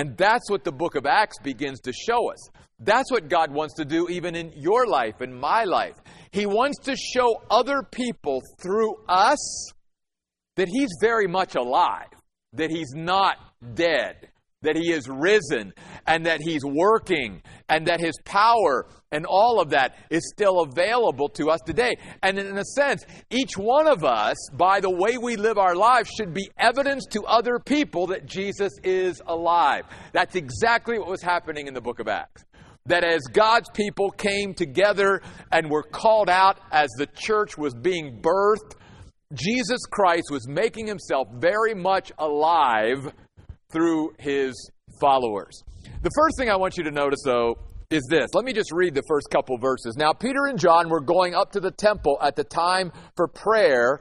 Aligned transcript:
And 0.00 0.16
that's 0.16 0.50
what 0.50 0.64
the 0.64 0.72
book 0.72 0.94
of 0.94 1.04
Acts 1.04 1.36
begins 1.42 1.78
to 1.80 1.92
show 1.92 2.32
us. 2.32 2.48
That's 2.78 3.12
what 3.12 3.28
God 3.28 3.52
wants 3.52 3.74
to 3.74 3.84
do 3.84 4.08
even 4.08 4.34
in 4.34 4.50
your 4.56 4.86
life, 4.86 5.20
in 5.20 5.38
my 5.38 5.64
life. 5.64 5.96
He 6.30 6.46
wants 6.46 6.78
to 6.84 6.96
show 6.96 7.42
other 7.50 7.82
people 7.82 8.40
through 8.62 8.94
us 9.06 9.70
that 10.56 10.68
He's 10.68 10.88
very 11.02 11.26
much 11.26 11.54
alive, 11.54 12.08
that 12.54 12.70
He's 12.70 12.94
not 12.94 13.36
dead, 13.74 14.29
that 14.62 14.76
He 14.76 14.92
is 14.92 15.08
risen, 15.08 15.72
and 16.06 16.26
that 16.26 16.40
He's 16.40 16.64
working, 16.64 17.42
and 17.68 17.86
that 17.86 18.00
His 18.00 18.14
power 18.24 18.86
and 19.12 19.26
all 19.26 19.60
of 19.60 19.70
that 19.70 19.96
is 20.10 20.28
still 20.30 20.60
available 20.60 21.28
to 21.30 21.50
us 21.50 21.60
today. 21.66 21.96
And 22.22 22.38
in 22.38 22.58
a 22.58 22.64
sense, 22.64 23.04
each 23.30 23.56
one 23.56 23.88
of 23.88 24.04
us, 24.04 24.36
by 24.52 24.80
the 24.80 24.90
way 24.90 25.18
we 25.18 25.36
live 25.36 25.58
our 25.58 25.74
lives, 25.74 26.10
should 26.10 26.32
be 26.32 26.48
evidence 26.58 27.06
to 27.10 27.24
other 27.24 27.58
people 27.58 28.06
that 28.08 28.26
Jesus 28.26 28.72
is 28.84 29.20
alive. 29.26 29.84
That's 30.12 30.36
exactly 30.36 30.98
what 30.98 31.08
was 31.08 31.22
happening 31.22 31.66
in 31.66 31.74
the 31.74 31.80
book 31.80 31.98
of 31.98 32.08
Acts 32.08 32.44
that 32.86 33.04
as 33.04 33.20
God's 33.32 33.68
people 33.70 34.10
came 34.10 34.54
together 34.54 35.20
and 35.52 35.70
were 35.70 35.82
called 35.82 36.30
out 36.30 36.58
as 36.72 36.88
the 36.96 37.06
church 37.06 37.56
was 37.56 37.74
being 37.74 38.20
birthed, 38.20 38.74
Jesus 39.32 39.80
Christ 39.88 40.30
was 40.30 40.48
making 40.48 40.86
himself 40.86 41.28
very 41.34 41.74
much 41.74 42.10
alive 42.18 43.12
through 43.72 44.12
his 44.18 44.70
followers. 45.00 45.62
The 46.02 46.10
first 46.16 46.36
thing 46.38 46.50
I 46.50 46.56
want 46.56 46.76
you 46.76 46.84
to 46.84 46.90
notice, 46.90 47.20
though, 47.24 47.56
is 47.90 48.06
this. 48.08 48.28
Let 48.34 48.44
me 48.44 48.52
just 48.52 48.72
read 48.72 48.94
the 48.94 49.02
first 49.08 49.28
couple 49.30 49.58
verses. 49.58 49.96
Now, 49.96 50.12
Peter 50.12 50.46
and 50.46 50.58
John 50.58 50.88
were 50.88 51.00
going 51.00 51.34
up 51.34 51.52
to 51.52 51.60
the 51.60 51.70
temple 51.70 52.18
at 52.22 52.36
the 52.36 52.44
time 52.44 52.92
for 53.16 53.26
prayer 53.26 54.00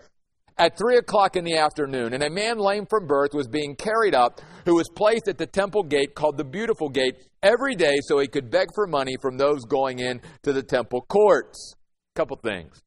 at 0.60 0.78
three 0.78 0.98
o'clock 0.98 1.36
in 1.36 1.46
the 1.46 1.58
afternoon, 1.58 2.14
and 2.14 2.22
a 2.22 2.30
man 2.30 2.60
lame 2.60 2.86
from 2.86 3.08
birth 3.08 3.32
was 3.34 3.48
being 3.48 3.76
carried 3.76 4.14
up, 4.14 4.42
who 4.66 4.76
was 4.76 4.90
placed 4.94 5.28
at 5.28 5.38
the 5.38 5.48
temple 5.48 5.84
gate 5.84 6.14
called 6.14 6.38
the 6.38 6.44
Beautiful 6.44 6.90
Gate 6.90 7.16
every 7.42 7.76
day 7.76 7.98
so 8.02 8.20
he 8.20 8.28
could 8.28 8.52
beg 8.52 8.68
for 8.76 8.86
money 8.86 9.16
from 9.22 9.38
those 9.38 9.64
going 9.64 10.00
in 10.00 10.22
to 10.44 10.52
the 10.52 10.62
temple 10.62 11.02
courts. 11.08 11.76
Couple 12.16 12.38
things. 12.38 12.82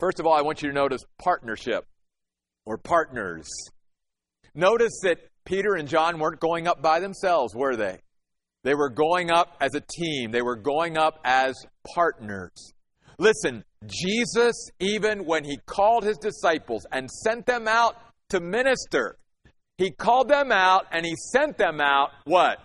First 0.00 0.18
of 0.18 0.26
all, 0.26 0.32
I 0.32 0.42
want 0.42 0.62
you 0.62 0.70
to 0.70 0.74
notice 0.74 1.02
partnership 1.18 1.84
or 2.64 2.78
partners. 2.78 3.48
Notice 4.54 4.98
that 5.02 5.18
Peter 5.48 5.76
and 5.76 5.88
John 5.88 6.18
weren't 6.18 6.40
going 6.40 6.68
up 6.68 6.82
by 6.82 7.00
themselves, 7.00 7.54
were 7.54 7.74
they? 7.74 8.00
They 8.64 8.74
were 8.74 8.90
going 8.90 9.30
up 9.30 9.56
as 9.62 9.74
a 9.74 9.80
team, 9.80 10.30
they 10.30 10.42
were 10.42 10.56
going 10.56 10.98
up 10.98 11.18
as 11.24 11.54
partners. 11.94 12.74
Listen, 13.18 13.64
Jesus, 13.86 14.54
even 14.78 15.24
when 15.24 15.44
he 15.44 15.56
called 15.64 16.04
his 16.04 16.18
disciples 16.18 16.86
and 16.92 17.10
sent 17.10 17.46
them 17.46 17.66
out 17.66 17.96
to 18.28 18.40
minister, 18.40 19.16
he 19.78 19.90
called 19.90 20.28
them 20.28 20.52
out 20.52 20.84
and 20.92 21.06
he 21.06 21.14
sent 21.32 21.56
them 21.56 21.80
out 21.80 22.10
what? 22.24 22.58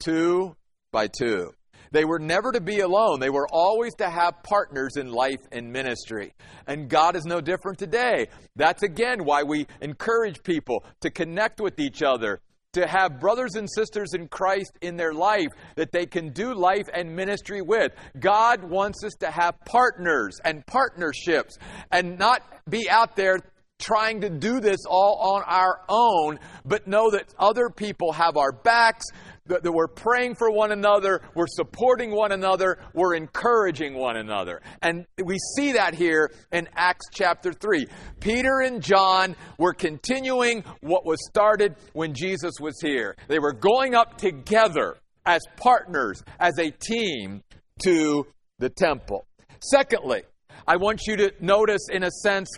Two 0.00 0.56
by 0.90 1.06
two. 1.06 1.52
They 1.90 2.04
were 2.04 2.18
never 2.18 2.52
to 2.52 2.60
be 2.60 2.80
alone. 2.80 3.20
They 3.20 3.30
were 3.30 3.48
always 3.50 3.94
to 3.96 4.08
have 4.08 4.42
partners 4.42 4.96
in 4.96 5.12
life 5.12 5.40
and 5.52 5.72
ministry. 5.72 6.34
And 6.66 6.88
God 6.88 7.16
is 7.16 7.24
no 7.24 7.40
different 7.40 7.78
today. 7.78 8.28
That's 8.56 8.82
again 8.82 9.24
why 9.24 9.42
we 9.42 9.66
encourage 9.80 10.42
people 10.42 10.84
to 11.00 11.10
connect 11.10 11.60
with 11.60 11.78
each 11.80 12.02
other, 12.02 12.40
to 12.74 12.86
have 12.86 13.20
brothers 13.20 13.54
and 13.54 13.68
sisters 13.70 14.14
in 14.14 14.28
Christ 14.28 14.72
in 14.82 14.96
their 14.96 15.14
life 15.14 15.48
that 15.76 15.92
they 15.92 16.06
can 16.06 16.30
do 16.30 16.54
life 16.54 16.88
and 16.92 17.14
ministry 17.16 17.62
with. 17.62 17.92
God 18.18 18.62
wants 18.62 19.02
us 19.04 19.14
to 19.20 19.30
have 19.30 19.58
partners 19.64 20.38
and 20.44 20.66
partnerships 20.66 21.58
and 21.90 22.18
not 22.18 22.42
be 22.68 22.88
out 22.90 23.16
there 23.16 23.38
trying 23.78 24.20
to 24.20 24.30
do 24.30 24.60
this 24.60 24.78
all 24.88 25.34
on 25.34 25.42
our 25.46 25.80
own, 25.88 26.38
but 26.64 26.86
know 26.86 27.10
that 27.10 27.32
other 27.38 27.70
people 27.70 28.12
have 28.12 28.36
our 28.36 28.52
backs, 28.52 29.06
that, 29.46 29.62
that, 29.62 29.72
we're 29.72 29.88
praying 29.88 30.34
for 30.34 30.50
one 30.50 30.72
another, 30.72 31.22
we're 31.34 31.46
supporting 31.46 32.14
one 32.14 32.32
another, 32.32 32.78
we're 32.92 33.14
encouraging 33.14 33.94
one 33.94 34.16
another. 34.16 34.60
And 34.82 35.06
we 35.24 35.38
see 35.56 35.72
that 35.72 35.94
here 35.94 36.30
in 36.52 36.68
Acts 36.74 37.06
chapter 37.12 37.52
3. 37.52 37.86
Peter 38.20 38.60
and 38.60 38.82
John 38.82 39.36
were 39.58 39.72
continuing 39.72 40.64
what 40.80 41.06
was 41.06 41.18
started 41.26 41.76
when 41.92 42.14
Jesus 42.14 42.54
was 42.60 42.78
here. 42.82 43.16
They 43.28 43.38
were 43.38 43.52
going 43.52 43.94
up 43.94 44.18
together 44.18 44.96
as 45.24 45.42
partners, 45.56 46.22
as 46.40 46.58
a 46.58 46.70
team 46.70 47.42
to 47.82 48.26
the 48.58 48.70
temple. 48.70 49.26
Secondly, 49.60 50.22
I 50.66 50.76
want 50.76 51.02
you 51.06 51.16
to 51.16 51.32
notice, 51.40 51.88
in 51.90 52.02
a 52.02 52.10
sense, 52.10 52.48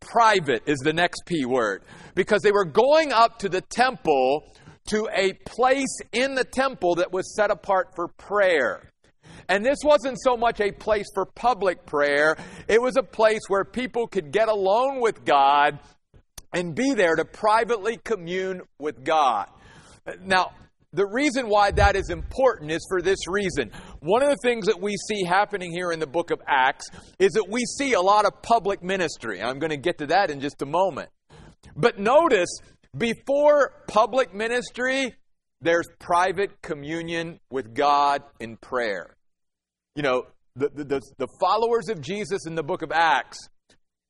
private 0.00 0.62
is 0.66 0.78
the 0.78 0.92
next 0.92 1.22
P 1.26 1.44
word. 1.44 1.82
Because 2.14 2.42
they 2.42 2.52
were 2.52 2.64
going 2.64 3.12
up 3.12 3.38
to 3.40 3.48
the 3.48 3.60
temple 3.60 4.44
to 4.88 5.08
a 5.14 5.34
place 5.44 5.96
in 6.12 6.34
the 6.34 6.44
temple 6.44 6.96
that 6.96 7.12
was 7.12 7.34
set 7.36 7.50
apart 7.50 7.94
for 7.94 8.08
prayer. 8.08 8.90
And 9.48 9.64
this 9.64 9.78
wasn't 9.84 10.18
so 10.20 10.36
much 10.36 10.60
a 10.60 10.72
place 10.72 11.06
for 11.14 11.26
public 11.26 11.84
prayer, 11.86 12.36
it 12.68 12.80
was 12.80 12.96
a 12.96 13.02
place 13.02 13.40
where 13.48 13.64
people 13.64 14.06
could 14.06 14.30
get 14.30 14.48
alone 14.48 15.00
with 15.00 15.24
God 15.24 15.78
and 16.52 16.74
be 16.74 16.94
there 16.94 17.14
to 17.14 17.24
privately 17.24 17.96
commune 17.96 18.62
with 18.78 19.04
God. 19.04 19.48
Now, 20.24 20.52
the 20.92 21.06
reason 21.06 21.48
why 21.48 21.70
that 21.72 21.94
is 21.94 22.10
important 22.10 22.72
is 22.72 22.84
for 22.88 23.00
this 23.00 23.28
reason. 23.28 23.70
One 24.00 24.22
of 24.22 24.30
the 24.30 24.38
things 24.42 24.66
that 24.66 24.80
we 24.80 24.96
see 24.96 25.24
happening 25.24 25.72
here 25.72 25.92
in 25.92 26.00
the 26.00 26.06
book 26.06 26.30
of 26.30 26.40
Acts 26.48 26.86
is 27.18 27.32
that 27.32 27.48
we 27.50 27.64
see 27.64 27.92
a 27.92 28.00
lot 28.00 28.24
of 28.24 28.40
public 28.42 28.82
ministry. 28.82 29.42
I'm 29.42 29.58
going 29.58 29.70
to 29.70 29.76
get 29.76 29.98
to 29.98 30.06
that 30.06 30.30
in 30.30 30.40
just 30.40 30.62
a 30.62 30.66
moment. 30.66 31.10
But 31.76 31.98
notice, 31.98 32.48
before 32.96 33.72
public 33.88 34.34
ministry, 34.34 35.14
there's 35.60 35.86
private 35.98 36.62
communion 36.62 37.40
with 37.50 37.74
God 37.74 38.22
in 38.40 38.56
prayer. 38.56 39.16
You 39.94 40.02
know, 40.02 40.26
the, 40.56 40.70
the, 40.70 41.00
the, 41.18 41.28
followers 41.38 41.88
of 41.88 42.00
Jesus 42.00 42.46
in 42.46 42.54
the 42.54 42.62
book 42.62 42.82
of 42.82 42.90
Acts 42.92 43.38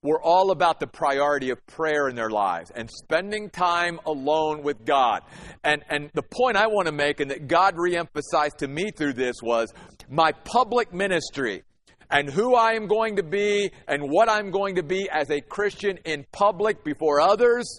were 0.03 0.21
all 0.23 0.51
about 0.51 0.81
the 0.81 0.87
priority 0.87 1.51
of 1.51 1.65
prayer 1.67 2.09
in 2.09 2.17
their 2.17 2.31
lives 2.31 2.71
and 2.75 2.89
spending 2.91 3.51
time 3.51 4.01
alone 4.07 4.63
with 4.63 4.85
God. 4.85 5.23
And, 5.63 5.83
and 5.91 6.11
the 6.15 6.23
point 6.23 6.57
I 6.57 6.69
want 6.69 6.87
to 6.87 6.93
make, 6.93 7.21
and 7.21 7.31
that 7.31 7.49
God 7.49 7.77
reemphasized 7.77 8.57
to 8.59 8.69
me 8.69 8.91
through 8.97 9.13
this, 9.13 9.37
was 9.43 9.73
my 10.09 10.33
public 10.33 10.95
ministry 10.95 11.65
and 12.11 12.31
who 12.31 12.55
I 12.55 12.73
am 12.73 12.87
going 12.87 13.17
to 13.17 13.23
be 13.23 13.71
and 13.87 14.11
what 14.11 14.31
I'm 14.31 14.51
going 14.51 14.77
to 14.77 14.83
be 14.83 15.09
as 15.13 15.31
a 15.31 15.41
Christian 15.43 15.99
in 16.07 16.25
public 16.33 16.83
before 16.83 17.21
others 17.21 17.79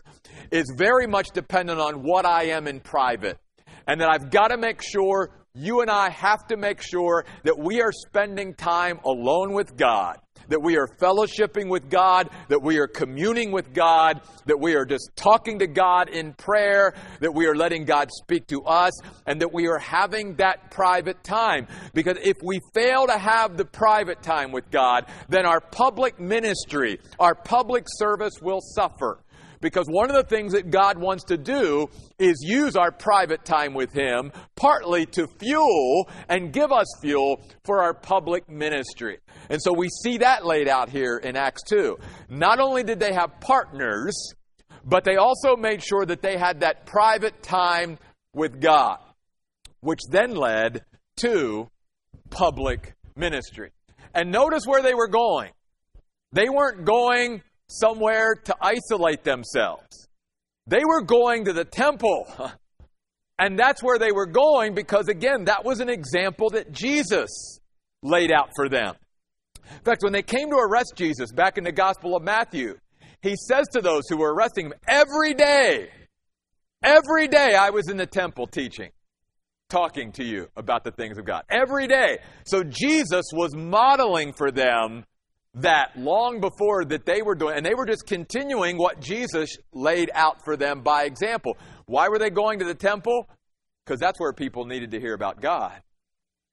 is 0.51 0.71
very 0.77 1.07
much 1.07 1.31
dependent 1.31 1.79
on 1.79 2.03
what 2.03 2.25
I 2.25 2.45
am 2.45 2.67
in 2.67 2.81
private. 2.81 3.39
And 3.87 3.99
that 3.99 4.09
I've 4.09 4.29
got 4.29 4.49
to 4.49 4.57
make 4.57 4.81
sure, 4.83 5.31
you 5.55 5.81
and 5.81 5.89
I 5.89 6.11
have 6.11 6.45
to 6.47 6.55
make 6.55 6.81
sure 6.81 7.25
that 7.43 7.57
we 7.57 7.81
are 7.81 7.91
spending 7.91 8.53
time 8.53 8.99
alone 9.03 9.53
with 9.53 9.75
God 9.75 10.19
that 10.51 10.61
we 10.61 10.77
are 10.77 10.87
fellowshipping 10.87 11.69
with 11.69 11.89
God, 11.89 12.29
that 12.49 12.61
we 12.61 12.77
are 12.77 12.87
communing 12.87 13.51
with 13.51 13.73
God, 13.73 14.21
that 14.45 14.59
we 14.59 14.75
are 14.75 14.85
just 14.85 15.09
talking 15.15 15.59
to 15.59 15.67
God 15.67 16.09
in 16.09 16.33
prayer, 16.33 16.93
that 17.21 17.33
we 17.33 17.47
are 17.47 17.55
letting 17.55 17.85
God 17.85 18.09
speak 18.11 18.47
to 18.47 18.61
us, 18.63 18.91
and 19.25 19.41
that 19.41 19.53
we 19.53 19.67
are 19.67 19.79
having 19.79 20.35
that 20.35 20.69
private 20.69 21.23
time. 21.23 21.67
Because 21.93 22.17
if 22.21 22.37
we 22.43 22.59
fail 22.73 23.07
to 23.07 23.17
have 23.17 23.57
the 23.57 23.65
private 23.65 24.21
time 24.21 24.51
with 24.51 24.69
God, 24.71 25.05
then 25.29 25.45
our 25.45 25.61
public 25.61 26.19
ministry, 26.19 26.99
our 27.19 27.33
public 27.33 27.85
service 27.87 28.33
will 28.41 28.59
suffer. 28.61 29.23
Because 29.61 29.85
one 29.87 30.09
of 30.09 30.15
the 30.15 30.23
things 30.23 30.53
that 30.53 30.71
God 30.71 30.97
wants 30.97 31.23
to 31.25 31.37
do 31.37 31.87
is 32.17 32.37
use 32.41 32.75
our 32.75 32.91
private 32.91 33.45
time 33.45 33.75
with 33.75 33.93
Him 33.93 34.31
partly 34.55 35.05
to 35.07 35.27
fuel 35.39 36.09
and 36.27 36.51
give 36.51 36.71
us 36.71 36.87
fuel 36.99 37.39
for 37.63 37.83
our 37.83 37.93
public 37.93 38.49
ministry. 38.49 39.19
And 39.51 39.61
so 39.61 39.73
we 39.73 39.89
see 39.89 40.19
that 40.19 40.45
laid 40.45 40.69
out 40.69 40.87
here 40.87 41.17
in 41.17 41.35
Acts 41.35 41.63
2. 41.63 41.97
Not 42.29 42.61
only 42.61 42.83
did 42.83 43.01
they 43.01 43.11
have 43.11 43.41
partners, 43.41 44.33
but 44.85 45.03
they 45.03 45.17
also 45.17 45.57
made 45.57 45.83
sure 45.83 46.05
that 46.05 46.21
they 46.21 46.37
had 46.37 46.61
that 46.61 46.85
private 46.85 47.43
time 47.43 47.99
with 48.33 48.61
God, 48.61 48.99
which 49.81 49.99
then 50.09 50.35
led 50.35 50.85
to 51.17 51.69
public 52.29 52.93
ministry. 53.17 53.71
And 54.13 54.31
notice 54.31 54.63
where 54.65 54.81
they 54.81 54.93
were 54.93 55.09
going. 55.09 55.51
They 56.31 56.47
weren't 56.47 56.85
going 56.85 57.41
somewhere 57.67 58.35
to 58.45 58.55
isolate 58.61 59.25
themselves. 59.25 60.07
They 60.65 60.85
were 60.85 61.01
going 61.01 61.43
to 61.45 61.53
the 61.53 61.65
temple. 61.65 62.25
And 63.39 63.57
that's 63.57 63.81
where 63.81 63.97
they 63.97 64.11
were 64.11 64.27
going 64.27 64.75
because, 64.75 65.07
again, 65.07 65.45
that 65.45 65.65
was 65.65 65.79
an 65.79 65.89
example 65.89 66.51
that 66.51 66.71
Jesus 66.71 67.57
laid 68.03 68.31
out 68.31 68.51
for 68.55 68.69
them. 68.69 68.93
In 69.71 69.83
fact, 69.83 70.03
when 70.03 70.13
they 70.13 70.21
came 70.21 70.49
to 70.49 70.57
arrest 70.57 70.93
Jesus 70.95 71.31
back 71.31 71.57
in 71.57 71.63
the 71.63 71.71
Gospel 71.71 72.15
of 72.15 72.23
Matthew, 72.23 72.77
he 73.21 73.35
says 73.35 73.67
to 73.73 73.81
those 73.81 74.03
who 74.09 74.17
were 74.17 74.33
arresting 74.33 74.67
him, 74.67 74.73
Every 74.87 75.33
day, 75.33 75.89
every 76.83 77.27
day 77.27 77.55
I 77.55 77.69
was 77.69 77.89
in 77.89 77.97
the 77.97 78.05
temple 78.05 78.47
teaching, 78.47 78.89
talking 79.69 80.11
to 80.13 80.23
you 80.23 80.47
about 80.55 80.83
the 80.83 80.91
things 80.91 81.17
of 81.17 81.25
God. 81.25 81.43
Every 81.49 81.87
day. 81.87 82.19
So 82.45 82.63
Jesus 82.63 83.25
was 83.33 83.55
modeling 83.55 84.33
for 84.33 84.51
them 84.51 85.05
that 85.55 85.97
long 85.97 86.39
before 86.39 86.85
that 86.85 87.05
they 87.05 87.21
were 87.21 87.35
doing, 87.35 87.57
and 87.57 87.65
they 87.65 87.75
were 87.75 87.85
just 87.85 88.07
continuing 88.07 88.77
what 88.77 89.01
Jesus 89.01 89.57
laid 89.73 90.09
out 90.13 90.37
for 90.45 90.55
them 90.55 90.81
by 90.81 91.03
example. 91.03 91.57
Why 91.85 92.07
were 92.07 92.19
they 92.19 92.29
going 92.29 92.59
to 92.59 92.65
the 92.65 92.73
temple? 92.73 93.27
because 93.91 93.99
that's 93.99 94.19
where 94.19 94.33
people 94.33 94.65
needed 94.65 94.91
to 94.91 94.99
hear 94.99 95.13
about 95.13 95.41
God. 95.41 95.81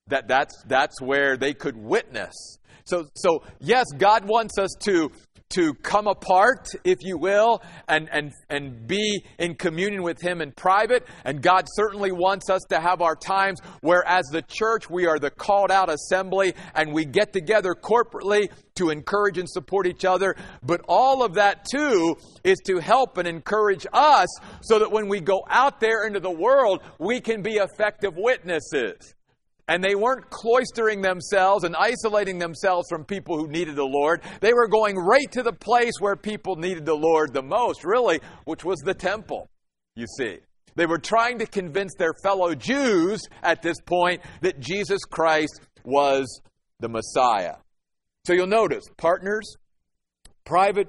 That, 0.09 0.26
that's, 0.26 0.55
that's 0.67 1.00
where 1.00 1.37
they 1.37 1.55
could 1.55 1.76
witness. 1.76 2.58
So, 2.88 3.06
so 3.14 3.44
yes, 3.61 3.85
God 3.96 4.25
wants 4.25 4.58
us 4.58 4.75
to 4.85 5.11
to 5.50 5.73
come 5.75 6.06
apart, 6.06 6.69
if 6.85 6.99
you 7.00 7.17
will, 7.17 7.62
and, 7.88 8.08
and, 8.12 8.32
and 8.50 8.87
be 8.87 9.25
in 9.38 9.55
communion 9.55 10.02
with 10.02 10.20
Him 10.20 10.43
in 10.43 10.52
private. 10.52 11.06
And 11.25 11.40
God 11.40 11.64
certainly 11.75 12.12
wants 12.12 12.50
us 12.50 12.61
to 12.69 12.81
have 12.81 13.00
our 13.00 13.17
times 13.17 13.61
where, 13.81 14.06
as 14.06 14.26
the 14.26 14.43
church, 14.43 14.90
we 14.90 15.06
are 15.06 15.19
the 15.19 15.31
called 15.31 15.70
out 15.70 15.88
assembly 15.88 16.55
and 16.75 16.93
we 16.93 17.05
get 17.05 17.32
together 17.32 17.75
corporately 17.75 18.50
to 18.75 18.90
encourage 18.90 19.38
and 19.38 19.49
support 19.49 19.87
each 19.87 20.05
other. 20.05 20.37
But 20.62 20.82
all 20.87 21.25
of 21.25 21.35
that, 21.35 21.64
too, 21.64 22.17
is 22.44 22.58
to 22.67 22.79
help 22.79 23.17
and 23.17 23.26
encourage 23.26 23.87
us 23.93 24.29
so 24.62 24.79
that 24.81 24.93
when 24.93 25.08
we 25.08 25.20
go 25.20 25.44
out 25.49 25.81
there 25.81 26.06
into 26.06 26.20
the 26.20 26.31
world, 26.31 26.82
we 26.99 27.20
can 27.20 27.43
be 27.43 27.55
effective 27.55 28.14
witnesses. 28.17 29.14
And 29.69 29.85
they 29.85 29.94
weren't 29.94 30.31
cloistering 30.31 31.03
themselves 31.03 31.65
and 31.65 31.76
isolating 31.76 32.38
themselves 32.38 32.88
from 32.88 33.05
people 33.05 33.37
who 33.37 33.49
needed 33.49 33.76
the 33.76 33.85
Lord. 33.85 34.23
They 34.41 34.55
were 34.55 34.67
going 34.67 34.97
right 34.97 35.31
to 35.32 35.43
the 35.43 35.53
place 35.53 35.93
where 36.00 36.17
people 36.17 36.56
needed 36.56 36.87
the 36.87 36.94
Lord 36.94 37.35
the 37.35 37.43
most, 37.43 37.85
really, 37.85 38.20
which 38.44 38.65
was 38.65 38.81
the 38.81 38.94
temple, 38.94 39.49
you 39.94 40.06
see. 40.17 40.38
They 40.75 40.87
were 40.87 40.99
trying 40.99 41.38
to 41.41 41.47
convince 41.47 41.93
their 41.99 42.15
fellow 42.23 42.55
Jews 42.55 43.20
at 43.43 43.62
this 43.62 43.81
point 43.85 44.23
that 44.41 44.61
Jesus 44.61 45.05
Christ 45.05 45.61
was 45.85 46.41
the 46.81 46.88
Messiah. 46.88 47.56
So 48.25 48.32
you'll 48.32 48.47
notice 48.47 48.85
partners, 48.97 49.56
private 50.44 50.88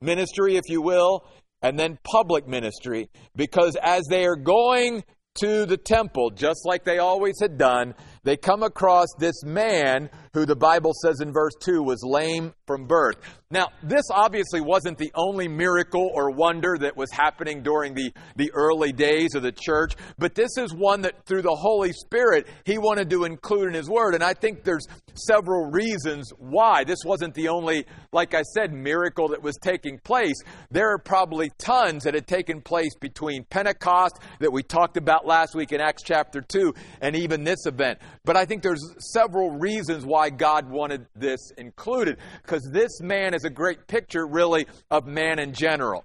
ministry, 0.00 0.56
if 0.56 0.68
you 0.68 0.82
will, 0.82 1.24
and 1.62 1.78
then 1.78 1.98
public 2.04 2.46
ministry, 2.46 3.08
because 3.34 3.76
as 3.82 4.04
they 4.10 4.26
are 4.26 4.36
going 4.36 5.02
to 5.36 5.66
the 5.66 5.76
temple, 5.76 6.30
just 6.30 6.64
like 6.64 6.84
they 6.84 6.98
always 6.98 7.40
had 7.40 7.58
done, 7.58 7.94
they 8.24 8.36
come 8.36 8.62
across 8.62 9.08
this 9.18 9.44
man 9.44 10.10
who 10.36 10.44
the 10.44 10.54
Bible 10.54 10.92
says 11.02 11.22
in 11.22 11.32
verse 11.32 11.54
2 11.60 11.82
was 11.82 12.04
lame 12.04 12.52
from 12.66 12.86
birth. 12.86 13.16
Now, 13.50 13.68
this 13.82 14.02
obviously 14.10 14.60
wasn't 14.60 14.98
the 14.98 15.10
only 15.14 15.48
miracle 15.48 16.10
or 16.12 16.30
wonder 16.30 16.76
that 16.80 16.94
was 16.94 17.10
happening 17.10 17.62
during 17.62 17.94
the, 17.94 18.12
the 18.34 18.50
early 18.52 18.92
days 18.92 19.34
of 19.34 19.42
the 19.42 19.52
church, 19.52 19.94
but 20.18 20.34
this 20.34 20.58
is 20.58 20.74
one 20.74 21.02
that 21.02 21.24
through 21.24 21.42
the 21.42 21.54
Holy 21.54 21.92
Spirit 21.92 22.48
he 22.64 22.76
wanted 22.76 23.08
to 23.10 23.24
include 23.24 23.68
in 23.68 23.74
his 23.74 23.88
word. 23.88 24.14
And 24.14 24.22
I 24.22 24.34
think 24.34 24.62
there's 24.62 24.86
several 25.14 25.70
reasons 25.70 26.32
why. 26.38 26.84
This 26.84 26.98
wasn't 27.04 27.34
the 27.34 27.48
only, 27.48 27.86
like 28.12 28.34
I 28.34 28.42
said, 28.42 28.72
miracle 28.72 29.28
that 29.28 29.42
was 29.42 29.56
taking 29.62 29.98
place. 30.00 30.36
There 30.70 30.92
are 30.92 30.98
probably 30.98 31.50
tons 31.56 32.02
that 32.02 32.14
had 32.14 32.26
taken 32.26 32.60
place 32.60 32.94
between 33.00 33.44
Pentecost 33.44 34.18
that 34.40 34.52
we 34.52 34.64
talked 34.64 34.96
about 34.96 35.24
last 35.24 35.54
week 35.54 35.72
in 35.72 35.80
Acts 35.80 36.02
chapter 36.02 36.40
2 36.40 36.74
and 37.00 37.14
even 37.14 37.44
this 37.44 37.64
event. 37.64 38.00
But 38.24 38.36
I 38.36 38.44
think 38.44 38.62
there's 38.62 38.82
several 38.98 39.50
reasons 39.52 40.04
why 40.04 40.25
God 40.30 40.68
wanted 40.68 41.06
this 41.14 41.52
included. 41.56 42.18
Because 42.42 42.68
this 42.72 43.00
man 43.00 43.34
is 43.34 43.44
a 43.44 43.50
great 43.50 43.86
picture, 43.86 44.26
really, 44.26 44.66
of 44.90 45.06
man 45.06 45.38
in 45.38 45.52
general, 45.52 46.04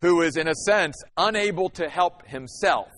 who 0.00 0.22
is, 0.22 0.36
in 0.36 0.48
a 0.48 0.54
sense, 0.54 0.96
unable 1.16 1.68
to 1.70 1.88
help 1.88 2.26
himself. 2.26 2.88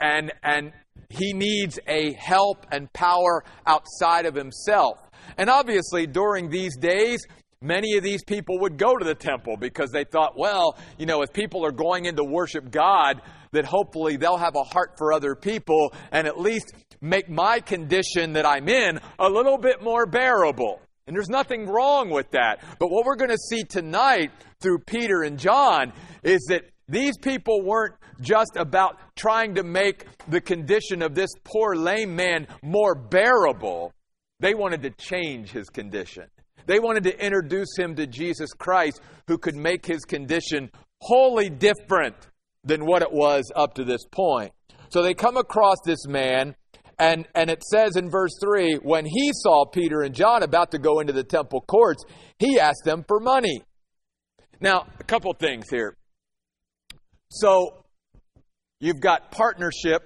And, 0.00 0.32
and 0.42 0.72
he 1.10 1.32
needs 1.32 1.78
a 1.86 2.12
help 2.12 2.66
and 2.70 2.92
power 2.92 3.44
outside 3.66 4.26
of 4.26 4.34
himself. 4.34 4.98
And 5.36 5.50
obviously, 5.50 6.06
during 6.06 6.50
these 6.50 6.76
days, 6.76 7.26
Many 7.60 7.96
of 7.96 8.04
these 8.04 8.22
people 8.22 8.60
would 8.60 8.78
go 8.78 8.96
to 8.96 9.04
the 9.04 9.16
temple 9.16 9.56
because 9.56 9.90
they 9.90 10.04
thought, 10.04 10.38
well, 10.38 10.78
you 10.96 11.06
know, 11.06 11.22
if 11.22 11.32
people 11.32 11.66
are 11.66 11.72
going 11.72 12.04
in 12.04 12.14
to 12.14 12.22
worship 12.22 12.70
God, 12.70 13.20
that 13.52 13.64
hopefully 13.64 14.16
they'll 14.16 14.36
have 14.36 14.56
a 14.56 14.64
heart 14.64 14.94
for 14.96 15.12
other 15.12 15.34
people 15.34 15.92
and 16.12 16.26
at 16.26 16.38
least 16.38 16.72
make 17.00 17.28
my 17.28 17.60
condition 17.60 18.32
that 18.32 18.46
I'm 18.46 18.68
in 18.68 19.00
a 19.18 19.28
little 19.28 19.58
bit 19.58 19.82
more 19.82 20.06
bearable. 20.06 20.80
And 21.06 21.16
there's 21.16 21.30
nothing 21.30 21.66
wrong 21.66 22.10
with 22.10 22.30
that. 22.32 22.62
But 22.78 22.90
what 22.90 23.06
we're 23.06 23.16
going 23.16 23.30
to 23.30 23.38
see 23.38 23.62
tonight 23.62 24.30
through 24.60 24.80
Peter 24.80 25.22
and 25.22 25.38
John 25.38 25.92
is 26.22 26.44
that 26.48 26.64
these 26.88 27.16
people 27.16 27.62
weren't 27.62 27.94
just 28.20 28.56
about 28.56 28.98
trying 29.16 29.54
to 29.54 29.62
make 29.62 30.04
the 30.28 30.40
condition 30.40 31.02
of 31.02 31.14
this 31.14 31.30
poor 31.44 31.76
lame 31.76 32.14
man 32.14 32.46
more 32.62 32.94
bearable. 32.94 33.92
They 34.40 34.54
wanted 34.54 34.82
to 34.82 34.90
change 34.90 35.50
his 35.50 35.68
condition. 35.68 36.24
They 36.66 36.80
wanted 36.80 37.04
to 37.04 37.24
introduce 37.24 37.76
him 37.76 37.94
to 37.96 38.06
Jesus 38.06 38.50
Christ, 38.52 39.00
who 39.26 39.38
could 39.38 39.56
make 39.56 39.86
his 39.86 40.04
condition 40.04 40.70
wholly 41.00 41.48
different 41.48 42.16
than 42.64 42.86
what 42.86 43.02
it 43.02 43.12
was 43.12 43.50
up 43.54 43.74
to 43.74 43.84
this 43.84 44.04
point. 44.10 44.52
So 44.90 45.02
they 45.02 45.14
come 45.14 45.36
across 45.36 45.76
this 45.84 46.06
man 46.06 46.54
and, 46.98 47.28
and 47.34 47.48
it 47.48 47.62
says 47.62 47.96
in 47.96 48.10
verse 48.10 48.32
3 48.40 48.76
when 48.82 49.06
he 49.06 49.30
saw 49.32 49.64
Peter 49.64 50.02
and 50.02 50.14
John 50.14 50.42
about 50.42 50.72
to 50.72 50.78
go 50.78 51.00
into 51.00 51.12
the 51.12 51.22
temple 51.22 51.60
courts, 51.60 52.04
he 52.38 52.58
asked 52.58 52.84
them 52.84 53.04
for 53.06 53.20
money. 53.20 53.62
Now, 54.60 54.86
a 54.98 55.04
couple 55.04 55.32
things 55.34 55.66
here. 55.70 55.96
So, 57.30 57.84
you've 58.80 59.00
got 59.00 59.30
partnership, 59.30 60.02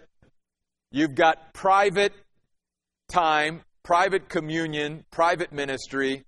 you've 0.90 1.14
got 1.14 1.54
private 1.54 2.12
time, 3.08 3.62
private 3.82 4.28
communion, 4.28 5.04
private 5.10 5.52
ministry, 5.52 6.24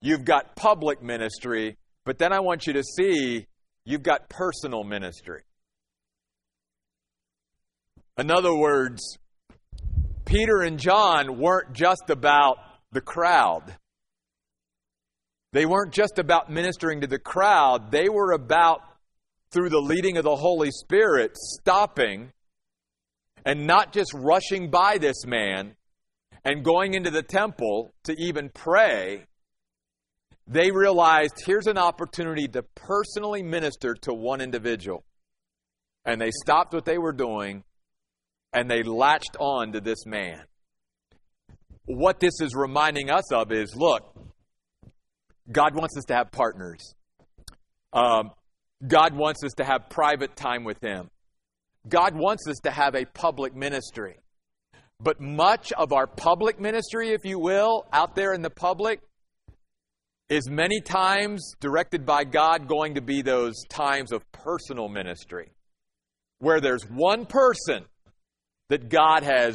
you've 0.00 0.24
got 0.24 0.56
public 0.56 1.02
ministry, 1.02 1.76
but 2.04 2.18
then 2.18 2.32
I 2.32 2.40
want 2.40 2.66
you 2.66 2.72
to 2.72 2.82
see 2.82 3.46
you've 3.84 4.02
got 4.02 4.28
personal 4.28 4.84
ministry. 4.84 5.42
In 8.16 8.30
other 8.30 8.54
words, 8.54 9.18
Peter 10.24 10.60
and 10.60 10.78
John 10.78 11.38
weren't 11.38 11.72
just 11.72 12.08
about 12.08 12.56
the 12.92 13.00
crowd. 13.00 13.74
They 15.52 15.66
weren't 15.66 15.92
just 15.92 16.18
about 16.18 16.50
ministering 16.50 17.02
to 17.02 17.06
the 17.06 17.18
crowd. 17.18 17.90
They 17.90 18.08
were 18.08 18.32
about, 18.32 18.80
through 19.50 19.70
the 19.70 19.80
leading 19.80 20.16
of 20.16 20.24
the 20.24 20.36
Holy 20.36 20.70
Spirit, 20.70 21.36
stopping 21.36 22.32
and 23.44 23.66
not 23.66 23.92
just 23.92 24.12
rushing 24.14 24.70
by 24.70 24.98
this 24.98 25.26
man 25.26 25.76
and 26.44 26.64
going 26.64 26.94
into 26.94 27.10
the 27.10 27.22
temple 27.22 27.92
to 28.04 28.14
even 28.18 28.48
pray. 28.48 29.26
They 30.46 30.70
realized 30.70 31.42
here's 31.44 31.66
an 31.66 31.78
opportunity 31.78 32.48
to 32.48 32.62
personally 32.62 33.42
minister 33.42 33.94
to 34.02 34.12
one 34.12 34.40
individual. 34.40 35.04
And 36.04 36.20
they 36.20 36.30
stopped 36.30 36.74
what 36.74 36.84
they 36.84 36.98
were 36.98 37.12
doing 37.12 37.64
and 38.52 38.70
they 38.70 38.82
latched 38.82 39.36
on 39.38 39.72
to 39.72 39.80
this 39.80 40.06
man. 40.06 40.42
What 41.86 42.20
this 42.20 42.40
is 42.40 42.54
reminding 42.54 43.10
us 43.10 43.32
of 43.32 43.52
is 43.52 43.74
look, 43.74 44.14
God 45.50 45.74
wants 45.74 45.96
us 45.96 46.04
to 46.04 46.14
have 46.14 46.30
partners. 46.30 46.94
Um, 47.92 48.30
God 48.86 49.14
wants 49.14 49.42
us 49.44 49.52
to 49.56 49.64
have 49.64 49.88
private 49.88 50.36
time 50.36 50.64
with 50.64 50.80
Him. 50.82 51.10
God 51.88 52.14
wants 52.14 52.46
us 52.48 52.56
to 52.64 52.70
have 52.70 52.94
a 52.94 53.04
public 53.04 53.54
ministry. 53.54 54.16
But 55.00 55.20
much 55.20 55.72
of 55.72 55.92
our 55.92 56.06
public 56.06 56.60
ministry, 56.60 57.10
if 57.10 57.24
you 57.24 57.38
will, 57.38 57.86
out 57.92 58.14
there 58.14 58.32
in 58.32 58.42
the 58.42 58.50
public, 58.50 59.00
is 60.28 60.48
many 60.48 60.80
times 60.80 61.54
directed 61.60 62.06
by 62.06 62.24
God 62.24 62.66
going 62.66 62.94
to 62.94 63.02
be 63.02 63.22
those 63.22 63.54
times 63.68 64.12
of 64.12 64.30
personal 64.32 64.88
ministry, 64.88 65.52
where 66.38 66.60
there's 66.60 66.84
one 66.88 67.26
person 67.26 67.84
that 68.70 68.88
God 68.88 69.22
has 69.22 69.54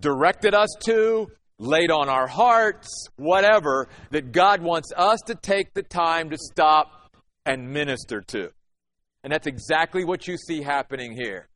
directed 0.00 0.54
us 0.54 0.68
to, 0.84 1.28
laid 1.58 1.90
on 1.90 2.08
our 2.08 2.26
hearts, 2.26 2.88
whatever, 3.16 3.88
that 4.10 4.32
God 4.32 4.62
wants 4.62 4.92
us 4.96 5.20
to 5.26 5.34
take 5.34 5.74
the 5.74 5.82
time 5.82 6.30
to 6.30 6.38
stop 6.38 7.16
and 7.44 7.72
minister 7.72 8.20
to. 8.20 8.50
And 9.24 9.32
that's 9.32 9.46
exactly 9.46 10.04
what 10.04 10.26
you 10.26 10.36
see 10.36 10.62
happening 10.62 11.16
here. 11.16 11.48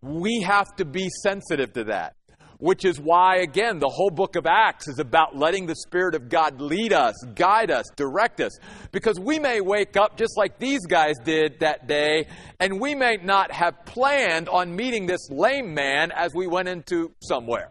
We 0.00 0.42
have 0.46 0.74
to 0.76 0.84
be 0.84 1.08
sensitive 1.22 1.72
to 1.74 1.84
that 1.84 2.16
which 2.62 2.84
is 2.84 3.00
why, 3.00 3.38
again, 3.38 3.80
the 3.80 3.88
whole 3.88 4.08
book 4.08 4.36
of 4.36 4.46
Acts 4.46 4.86
is 4.86 5.00
about 5.00 5.36
letting 5.36 5.66
the 5.66 5.74
Spirit 5.74 6.14
of 6.14 6.28
God 6.28 6.60
lead 6.60 6.92
us, 6.92 7.12
guide 7.34 7.72
us, 7.72 7.86
direct 7.96 8.40
us. 8.40 8.56
Because 8.92 9.18
we 9.18 9.40
may 9.40 9.60
wake 9.60 9.96
up 9.96 10.16
just 10.16 10.38
like 10.38 10.60
these 10.60 10.86
guys 10.86 11.16
did 11.24 11.58
that 11.58 11.88
day, 11.88 12.28
and 12.60 12.80
we 12.80 12.94
may 12.94 13.16
not 13.16 13.50
have 13.50 13.84
planned 13.84 14.48
on 14.48 14.76
meeting 14.76 15.06
this 15.06 15.28
lame 15.28 15.74
man 15.74 16.12
as 16.12 16.34
we 16.36 16.46
went 16.46 16.68
into 16.68 17.10
somewhere. 17.20 17.68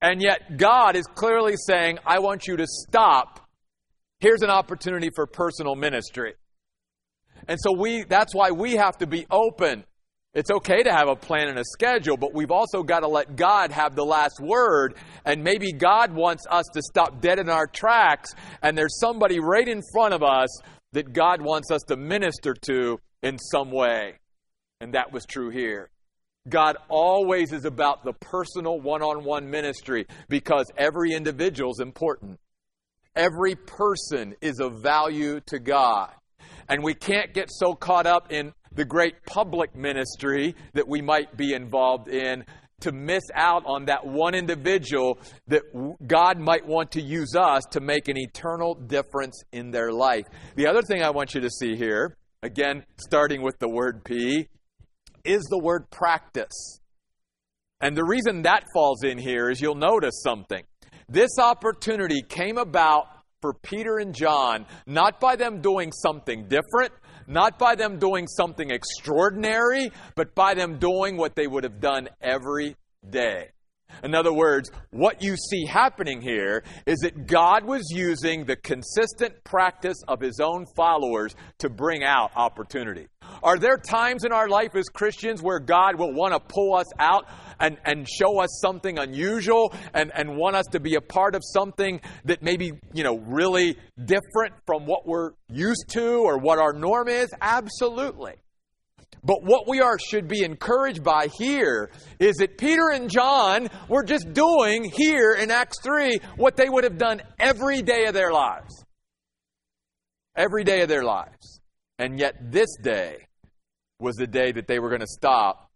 And 0.00 0.20
yet, 0.20 0.56
God 0.56 0.96
is 0.96 1.06
clearly 1.06 1.54
saying, 1.56 2.00
I 2.04 2.18
want 2.18 2.48
you 2.48 2.56
to 2.56 2.66
stop. 2.66 3.48
Here's 4.18 4.42
an 4.42 4.50
opportunity 4.50 5.10
for 5.14 5.28
personal 5.28 5.76
ministry. 5.76 6.34
And 7.46 7.56
so 7.62 7.70
we 7.72 8.02
that's 8.02 8.34
why 8.34 8.50
we 8.50 8.72
have 8.72 8.98
to 8.98 9.06
be 9.06 9.26
open 9.30 9.84
it's 10.34 10.50
okay 10.50 10.82
to 10.82 10.92
have 10.92 11.08
a 11.08 11.16
plan 11.16 11.48
and 11.48 11.58
a 11.58 11.64
schedule, 11.64 12.16
but 12.16 12.32
we've 12.32 12.50
also 12.50 12.82
got 12.82 13.00
to 13.00 13.08
let 13.08 13.36
God 13.36 13.70
have 13.70 13.94
the 13.94 14.04
last 14.04 14.40
word. 14.40 14.94
And 15.24 15.44
maybe 15.44 15.72
God 15.72 16.12
wants 16.12 16.46
us 16.50 16.64
to 16.72 16.82
stop 16.82 17.20
dead 17.20 17.38
in 17.38 17.50
our 17.50 17.66
tracks, 17.66 18.30
and 18.62 18.76
there's 18.76 18.98
somebody 18.98 19.40
right 19.40 19.68
in 19.68 19.82
front 19.92 20.14
of 20.14 20.22
us 20.22 20.48
that 20.92 21.12
God 21.12 21.42
wants 21.42 21.70
us 21.70 21.82
to 21.88 21.96
minister 21.96 22.54
to 22.54 22.98
in 23.22 23.38
some 23.38 23.70
way. 23.70 24.14
And 24.80 24.94
that 24.94 25.12
was 25.12 25.24
true 25.26 25.50
here. 25.50 25.90
God 26.48 26.76
always 26.88 27.52
is 27.52 27.64
about 27.64 28.04
the 28.04 28.12
personal 28.14 28.80
one 28.80 29.02
on 29.02 29.24
one 29.24 29.48
ministry 29.48 30.06
because 30.28 30.66
every 30.76 31.12
individual 31.12 31.70
is 31.70 31.78
important. 31.78 32.40
Every 33.14 33.54
person 33.54 34.34
is 34.40 34.58
of 34.58 34.82
value 34.82 35.40
to 35.46 35.58
God. 35.58 36.10
And 36.68 36.82
we 36.82 36.94
can't 36.94 37.32
get 37.32 37.48
so 37.50 37.74
caught 37.74 38.06
up 38.06 38.32
in 38.32 38.52
the 38.74 38.84
great 38.84 39.24
public 39.26 39.74
ministry 39.74 40.54
that 40.74 40.88
we 40.88 41.00
might 41.02 41.36
be 41.36 41.54
involved 41.54 42.08
in 42.08 42.44
to 42.80 42.92
miss 42.92 43.22
out 43.34 43.64
on 43.64 43.84
that 43.86 44.04
one 44.04 44.34
individual 44.34 45.18
that 45.46 45.62
God 46.06 46.38
might 46.38 46.66
want 46.66 46.92
to 46.92 47.00
use 47.00 47.34
us 47.36 47.62
to 47.70 47.80
make 47.80 48.08
an 48.08 48.18
eternal 48.18 48.74
difference 48.74 49.40
in 49.52 49.70
their 49.70 49.92
life. 49.92 50.24
The 50.56 50.66
other 50.66 50.82
thing 50.82 51.02
I 51.02 51.10
want 51.10 51.34
you 51.34 51.40
to 51.42 51.50
see 51.50 51.76
here, 51.76 52.16
again, 52.42 52.84
starting 52.96 53.42
with 53.42 53.58
the 53.60 53.68
word 53.68 54.04
P, 54.04 54.48
is 55.24 55.42
the 55.44 55.58
word 55.58 55.90
practice. 55.90 56.80
And 57.80 57.96
the 57.96 58.04
reason 58.04 58.42
that 58.42 58.64
falls 58.74 59.04
in 59.04 59.18
here 59.18 59.48
is 59.50 59.60
you'll 59.60 59.74
notice 59.74 60.20
something. 60.22 60.64
This 61.08 61.38
opportunity 61.38 62.22
came 62.22 62.58
about 62.58 63.06
for 63.40 63.54
Peter 63.54 63.98
and 63.98 64.14
John 64.14 64.66
not 64.86 65.20
by 65.20 65.36
them 65.36 65.60
doing 65.60 65.92
something 65.92 66.48
different, 66.48 66.92
not 67.26 67.58
by 67.58 67.74
them 67.74 67.98
doing 67.98 68.26
something 68.26 68.70
extraordinary, 68.70 69.92
but 70.14 70.34
by 70.34 70.54
them 70.54 70.78
doing 70.78 71.16
what 71.16 71.34
they 71.34 71.46
would 71.46 71.64
have 71.64 71.80
done 71.80 72.08
every 72.20 72.76
day. 73.08 73.51
In 74.02 74.14
other 74.14 74.32
words, 74.32 74.70
what 74.90 75.22
you 75.22 75.36
see 75.36 75.64
happening 75.66 76.20
here 76.20 76.64
is 76.86 76.98
that 77.00 77.26
God 77.26 77.64
was 77.64 77.82
using 77.90 78.44
the 78.44 78.56
consistent 78.56 79.42
practice 79.44 79.98
of 80.08 80.20
His 80.20 80.40
own 80.40 80.66
followers 80.76 81.34
to 81.58 81.68
bring 81.68 82.04
out 82.04 82.32
opportunity. 82.36 83.08
Are 83.42 83.58
there 83.58 83.76
times 83.76 84.24
in 84.24 84.32
our 84.32 84.48
life 84.48 84.74
as 84.74 84.88
Christians 84.88 85.42
where 85.42 85.60
God 85.60 85.98
will 85.98 86.12
want 86.12 86.34
to 86.34 86.40
pull 86.40 86.74
us 86.74 86.86
out 86.98 87.28
and, 87.60 87.78
and 87.84 88.08
show 88.08 88.40
us 88.40 88.60
something 88.60 88.98
unusual 88.98 89.72
and, 89.94 90.10
and 90.14 90.36
want 90.36 90.56
us 90.56 90.66
to 90.72 90.80
be 90.80 90.96
a 90.96 91.00
part 91.00 91.34
of 91.34 91.42
something 91.44 92.00
that 92.24 92.42
maybe, 92.42 92.72
you 92.92 93.04
know, 93.04 93.18
really 93.18 93.76
different 94.04 94.54
from 94.66 94.86
what 94.86 95.06
we're 95.06 95.32
used 95.48 95.84
to 95.88 96.24
or 96.24 96.38
what 96.38 96.58
our 96.58 96.72
norm 96.72 97.08
is? 97.08 97.30
Absolutely. 97.40 98.34
But 99.24 99.44
what 99.44 99.68
we 99.68 99.80
are 99.80 99.98
should 99.98 100.26
be 100.26 100.42
encouraged 100.42 101.04
by 101.04 101.28
here 101.38 101.90
is 102.18 102.36
that 102.36 102.58
Peter 102.58 102.90
and 102.92 103.08
John 103.08 103.68
were 103.88 104.02
just 104.02 104.32
doing 104.32 104.84
here 104.84 105.34
in 105.34 105.50
Acts 105.50 105.80
3 105.80 106.18
what 106.36 106.56
they 106.56 106.68
would 106.68 106.82
have 106.84 106.98
done 106.98 107.22
every 107.38 107.82
day 107.82 108.06
of 108.06 108.14
their 108.14 108.32
lives. 108.32 108.84
Every 110.34 110.64
day 110.64 110.82
of 110.82 110.88
their 110.88 111.04
lives. 111.04 111.60
And 111.98 112.18
yet 112.18 112.34
this 112.50 112.76
day 112.82 113.18
was 114.00 114.16
the 114.16 114.26
day 114.26 114.50
that 114.50 114.66
they 114.66 114.80
were 114.80 114.88
going 114.88 115.02
to 115.02 115.06
stop 115.06 115.70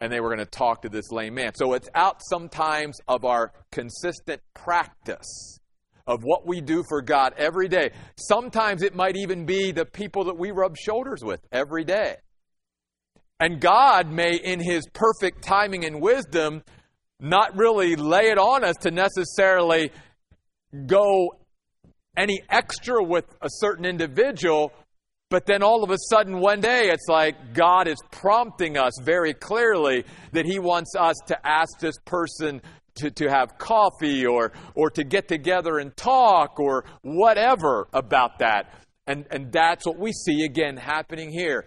and 0.00 0.12
they 0.12 0.20
were 0.20 0.28
going 0.28 0.46
to 0.46 0.50
talk 0.50 0.82
to 0.82 0.88
this 0.88 1.10
lame 1.10 1.34
man. 1.34 1.54
So 1.54 1.72
it's 1.72 1.88
out 1.94 2.20
sometimes 2.22 3.00
of 3.08 3.24
our 3.24 3.52
consistent 3.72 4.40
practice 4.54 5.58
of 6.06 6.20
what 6.22 6.46
we 6.46 6.60
do 6.60 6.84
for 6.88 7.02
God 7.02 7.34
every 7.36 7.66
day. 7.66 7.90
Sometimes 8.16 8.82
it 8.82 8.94
might 8.94 9.16
even 9.16 9.44
be 9.44 9.72
the 9.72 9.86
people 9.86 10.24
that 10.24 10.38
we 10.38 10.52
rub 10.52 10.76
shoulders 10.76 11.24
with 11.24 11.40
every 11.50 11.82
day. 11.82 12.16
And 13.38 13.60
God 13.60 14.10
may, 14.10 14.36
in 14.36 14.60
His 14.60 14.86
perfect 14.92 15.42
timing 15.42 15.84
and 15.84 16.00
wisdom, 16.00 16.62
not 17.20 17.56
really 17.56 17.96
lay 17.96 18.28
it 18.30 18.38
on 18.38 18.64
us 18.64 18.76
to 18.80 18.90
necessarily 18.90 19.90
go 20.86 21.36
any 22.16 22.40
extra 22.48 23.02
with 23.02 23.24
a 23.42 23.48
certain 23.50 23.84
individual, 23.84 24.72
but 25.28 25.44
then 25.46 25.62
all 25.62 25.84
of 25.84 25.90
a 25.90 25.98
sudden 26.10 26.40
one 26.40 26.60
day 26.60 26.88
it's 26.88 27.08
like 27.08 27.52
God 27.52 27.88
is 27.88 27.98
prompting 28.10 28.78
us 28.78 28.92
very 29.02 29.34
clearly 29.34 30.04
that 30.32 30.46
He 30.46 30.58
wants 30.58 30.94
us 30.98 31.16
to 31.26 31.46
ask 31.46 31.78
this 31.78 31.98
person 32.04 32.62
to, 32.96 33.10
to 33.10 33.28
have 33.28 33.58
coffee 33.58 34.26
or, 34.26 34.52
or 34.74 34.90
to 34.90 35.04
get 35.04 35.28
together 35.28 35.78
and 35.78 35.94
talk 35.96 36.58
or 36.58 36.84
whatever 37.02 37.88
about 37.92 38.38
that. 38.38 38.72
And, 39.06 39.26
and 39.30 39.52
that's 39.52 39.86
what 39.86 39.98
we 39.98 40.12
see 40.12 40.44
again 40.44 40.76
happening 40.76 41.30
here. 41.30 41.66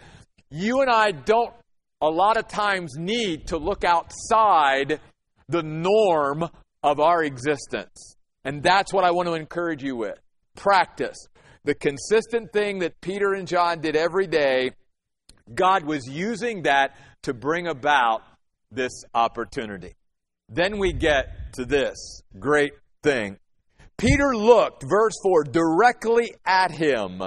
You 0.50 0.82
and 0.82 0.90
I 0.90 1.12
don't 1.12 1.54
a 2.01 2.10
lot 2.10 2.38
of 2.38 2.48
times 2.48 2.96
need 2.98 3.48
to 3.48 3.58
look 3.58 3.84
outside 3.84 5.00
the 5.48 5.63
norm 5.63 6.50
of 6.84 7.00
our 7.00 7.24
existence. 7.24 8.15
And 8.46 8.63
that's 8.63 8.94
what 8.94 9.03
I 9.03 9.12
want 9.12 9.27
to 9.27 9.34
encourage 9.34 9.84
you 9.84 9.96
with. 9.96 10.18
Practice. 10.56 11.18
The 11.65 11.75
consistent 11.75 12.53
thing 12.53 12.79
that 12.79 13.01
Peter 13.01 13.34
and 13.34 13.48
John 13.48 13.82
did 13.82 13.96
every 13.96 14.27
day, 14.27 14.72
God 15.53 15.84
was 15.84 16.08
using 16.08 16.63
that 16.63 16.96
to 17.24 17.34
bring 17.34 17.68
about 17.68 18.22
this 18.72 19.03
opportunity. 19.13 19.96
Then 20.48 20.79
we 20.79 20.94
get 20.94 21.53
to 21.53 21.65
this 21.65 22.22
great 22.39 22.74
thing. 23.03 23.38
Peter 23.98 24.36
looked, 24.36 24.84
verse 24.89 25.15
4, 25.22 25.44
directly 25.44 26.34
at 26.46 26.72
him. 26.72 27.22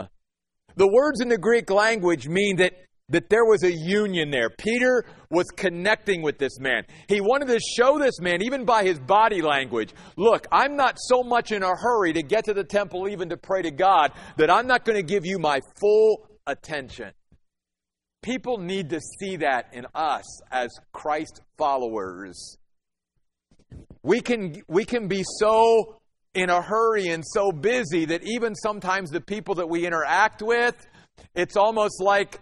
The 0.74 0.88
words 0.90 1.20
in 1.20 1.28
the 1.28 1.36
Greek 1.36 1.68
language 1.68 2.26
mean 2.26 2.56
that 2.56 2.72
that 3.12 3.28
there 3.28 3.44
was 3.44 3.62
a 3.62 3.72
union 3.72 4.30
there. 4.30 4.50
Peter 4.50 5.04
was 5.30 5.46
connecting 5.54 6.22
with 6.22 6.38
this 6.38 6.58
man. 6.58 6.84
He 7.08 7.20
wanted 7.20 7.48
to 7.48 7.60
show 7.60 7.98
this 7.98 8.20
man, 8.20 8.42
even 8.42 8.64
by 8.64 8.84
his 8.84 8.98
body 8.98 9.42
language, 9.42 9.94
look, 10.16 10.46
I'm 10.50 10.76
not 10.76 10.96
so 10.98 11.22
much 11.22 11.52
in 11.52 11.62
a 11.62 11.76
hurry 11.76 12.14
to 12.14 12.22
get 12.22 12.46
to 12.46 12.54
the 12.54 12.64
temple, 12.64 13.08
even 13.08 13.28
to 13.28 13.36
pray 13.36 13.62
to 13.62 13.70
God, 13.70 14.12
that 14.38 14.50
I'm 14.50 14.66
not 14.66 14.84
going 14.84 14.96
to 14.96 15.02
give 15.02 15.24
you 15.24 15.38
my 15.38 15.60
full 15.80 16.26
attention. 16.46 17.12
People 18.22 18.58
need 18.58 18.90
to 18.90 19.00
see 19.20 19.36
that 19.36 19.68
in 19.72 19.86
us 19.94 20.24
as 20.50 20.70
Christ 20.92 21.42
followers. 21.58 22.56
We 24.02 24.20
can, 24.20 24.62
we 24.68 24.84
can 24.84 25.08
be 25.08 25.24
so 25.38 25.98
in 26.34 26.48
a 26.48 26.62
hurry 26.62 27.08
and 27.08 27.22
so 27.26 27.52
busy 27.52 28.06
that 28.06 28.22
even 28.24 28.54
sometimes 28.54 29.10
the 29.10 29.20
people 29.20 29.56
that 29.56 29.68
we 29.68 29.86
interact 29.86 30.40
with, 30.40 30.74
it's 31.34 31.56
almost 31.56 32.00
like 32.00 32.40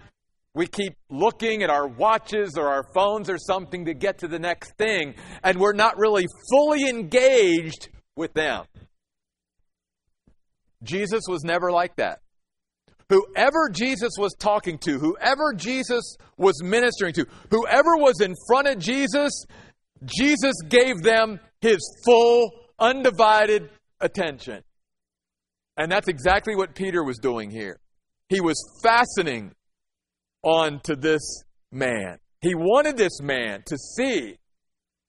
we 0.55 0.67
keep 0.67 0.95
looking 1.09 1.63
at 1.63 1.71
our 1.71 1.87
watches 1.87 2.57
or 2.57 2.69
our 2.69 2.85
phones 2.93 3.31
or 3.31 3.39
something 3.39 3.85
to 3.85 3.95
get 3.95 4.19
to 4.19 4.29
the 4.29 4.39
next 4.39 4.77
thing, 4.77 5.15
and 5.45 5.59
we're 5.59 5.73
not 5.73 5.97
really 5.97 6.27
fully 6.51 6.89
engaged 6.89 7.89
with 8.17 8.33
them. 8.35 8.65
Jesus 10.83 11.23
was 11.29 11.45
never 11.45 11.71
like 11.71 11.97
that. 11.97 12.21
Whoever 13.09 13.69
Jesus 13.71 14.13
was 14.19 14.35
talking 14.39 14.79
to, 14.79 14.99
whoever 14.99 15.53
Jesus 15.53 16.17
was 16.37 16.63
ministering 16.63 17.13
to, 17.15 17.27
whoever 17.51 17.97
was 17.97 18.21
in 18.21 18.35
front 18.49 18.69
of 18.69 18.79
Jesus, 18.79 19.33
Jesus 20.05 20.55
gave 20.69 21.03
them 21.03 21.41
his 21.61 21.79
full, 22.05 22.51
undivided 22.79 23.69
attention. 24.01 24.63
And 25.77 25.91
that's 25.91 26.09
exactly 26.09 26.57
what 26.57 26.75
Peter 26.75 27.03
was 27.03 27.19
doing 27.19 27.51
here. 27.51 27.79
He 28.29 28.41
was 28.41 28.57
fastening 28.83 29.53
on 30.43 30.81
to 30.85 30.97
this 30.97 31.43
man. 31.73 32.19
He 32.41 32.55
wanted 32.55 32.97
this 32.97 33.21
man 33.21 33.63
to 33.67 33.77
see 33.77 34.37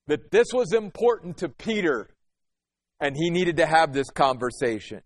that 0.08 0.32
this 0.32 0.48
was 0.54 0.74
important 0.74 1.38
to 1.38 1.50
Peter 1.50 2.10
and 3.00 3.16
he 3.16 3.30
needed 3.30 3.58
to 3.58 3.66
have 3.66 3.94
this 3.94 4.10
conversation. 4.10 5.02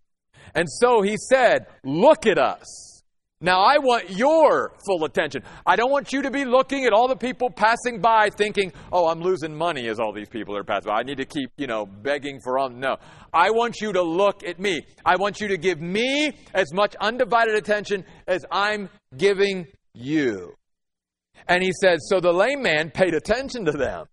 And 0.53 0.69
so 0.69 1.01
he 1.01 1.17
said, 1.17 1.67
Look 1.83 2.25
at 2.25 2.37
us. 2.37 2.95
Now 3.41 3.61
I 3.61 3.77
want 3.77 4.09
your 4.11 4.73
full 4.85 5.03
attention. 5.03 5.43
I 5.65 5.75
don't 5.75 5.91
want 5.91 6.13
you 6.13 6.21
to 6.21 6.31
be 6.31 6.45
looking 6.45 6.85
at 6.85 6.93
all 6.93 7.07
the 7.07 7.17
people 7.17 7.49
passing 7.49 7.99
by 7.99 8.29
thinking, 8.29 8.71
oh, 8.93 9.07
I'm 9.07 9.19
losing 9.19 9.53
money 9.53 9.89
as 9.89 9.99
all 9.99 10.13
these 10.13 10.29
people 10.29 10.55
are 10.55 10.63
passing 10.63 10.89
by. 10.89 10.99
I 10.99 11.03
need 11.03 11.17
to 11.17 11.25
keep, 11.25 11.51
you 11.57 11.67
know, 11.67 11.85
begging 11.85 12.39
for 12.41 12.57
on. 12.57 12.79
No. 12.79 12.95
I 13.33 13.51
want 13.51 13.81
you 13.81 13.91
to 13.91 14.01
look 14.01 14.45
at 14.45 14.57
me. 14.57 14.85
I 15.05 15.17
want 15.17 15.41
you 15.41 15.49
to 15.49 15.57
give 15.57 15.81
me 15.81 16.31
as 16.53 16.73
much 16.73 16.95
undivided 17.01 17.55
attention 17.55 18.05
as 18.25 18.45
I'm 18.51 18.89
giving 19.17 19.67
you. 19.95 20.55
And 21.47 21.63
he 21.63 21.71
says, 21.81 21.99
So 22.09 22.19
the 22.19 22.31
lame 22.31 22.61
man 22.61 22.91
paid 22.91 23.13
attention 23.13 23.65
to 23.65 23.71
them, 23.71 24.05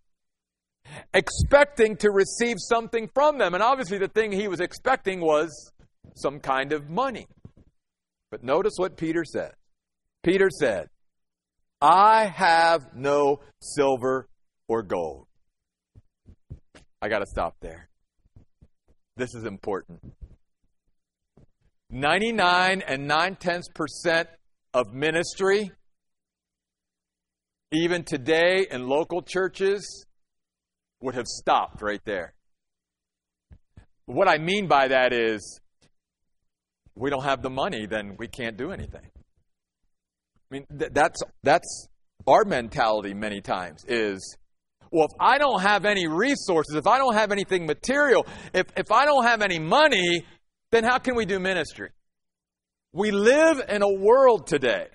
expecting 1.15 1.97
to 1.99 2.11
receive 2.11 2.57
something 2.59 3.09
from 3.15 3.39
them. 3.39 3.55
And 3.55 3.63
obviously, 3.63 3.99
the 3.99 4.09
thing 4.09 4.33
he 4.33 4.49
was 4.49 4.61
expecting 4.61 5.21
was 5.21 5.73
some 6.15 6.41
kind 6.41 6.73
of 6.73 6.91
money. 6.91 7.27
But 8.31 8.43
notice 8.43 8.75
what 8.77 8.97
Peter 8.97 9.25
said. 9.25 9.53
Peter 10.23 10.49
said, 10.51 10.89
I 11.81 12.27
have 12.27 12.95
no 12.95 13.41
silver 13.61 14.29
or 14.69 14.83
gold. 14.83 15.27
I 17.01 17.09
got 17.09 17.19
to 17.19 17.27
stop 17.27 17.57
there. 17.61 17.89
This 19.17 19.35
is 19.35 19.45
important. 19.45 20.01
99 21.91 22.83
and 22.87 23.07
9 23.07 23.37
tenths 23.37 23.69
percent 23.75 24.29
of 24.75 24.93
ministry, 24.93 25.71
even 27.71 28.05
today 28.05 28.67
in 28.71 28.89
local 28.89 29.23
churches, 29.23 30.07
would 31.01 31.15
have 31.15 31.27
stopped 31.27 31.83
right 31.83 32.01
there. 32.05 32.35
What 34.07 34.29
I 34.29 34.39
mean 34.39 34.67
by 34.67 34.89
that 34.89 35.13
is, 35.13 35.61
we 36.95 37.11
don't 37.11 37.25
have 37.25 37.43
the 37.43 37.51
money, 37.51 37.87
then 37.87 38.17
we 38.19 38.29
can't 38.29 38.57
do 38.57 38.71
anything. 38.71 39.01
I 39.05 40.55
mean, 40.55 40.67
th- 40.79 40.93
that's, 40.93 41.23
that's 41.43 41.89
our 42.27 42.45
mentality 42.45 43.15
many 43.15 43.41
times 43.41 43.85
is 43.89 44.37
well, 44.93 45.07
if 45.07 45.17
I 45.19 45.39
don't 45.39 45.63
have 45.63 45.87
any 45.87 46.07
resources, 46.07 46.75
if 46.75 46.87
I 46.87 46.99
don't 46.99 47.15
have 47.15 47.33
anything 47.33 47.65
material, 47.65 48.27
if, 48.53 48.67
if 48.77 48.93
I 48.93 49.07
don't 49.07 49.25
have 49.25 49.41
any 49.41 49.59
money, 49.59 50.27
then 50.71 50.85
how 50.85 50.99
can 50.99 51.17
we 51.17 51.25
do 51.25 51.41
ministry? 51.41 51.91
We 52.93 53.11
live 53.11 53.63
in 53.69 53.83
a 53.83 53.93
world 53.93 54.47
today 54.47 54.87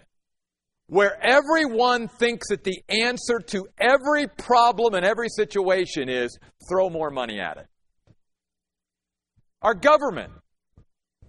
where 0.88 1.18
everyone 1.22 2.08
thinks 2.08 2.50
that 2.50 2.64
the 2.64 2.82
answer 2.88 3.40
to 3.48 3.68
every 3.80 4.28
problem 4.28 4.94
and 4.94 5.06
every 5.06 5.30
situation 5.30 6.08
is 6.08 6.38
throw 6.70 6.90
more 6.90 7.10
money 7.10 7.40
at 7.40 7.58
it. 7.58 7.68
Our 9.64 9.74
government, 9.74 10.32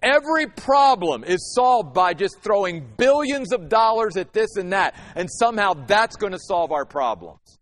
every 0.03 0.47
problem 0.47 1.23
is 1.23 1.53
solved 1.55 1.93
by 1.93 2.13
just 2.13 2.39
throwing 2.41 2.87
billions 2.97 3.51
of 3.51 3.67
dollars 3.67 4.15
at 4.15 4.31
this 4.31 4.55
and 4.55 4.71
that, 4.71 4.95
and 5.15 5.27
somehow 5.29 5.73
that's 5.73 6.15
going 6.15 6.33
to 6.33 6.39
solve 6.39 6.71
our 6.71 6.85
problems. 6.85 7.59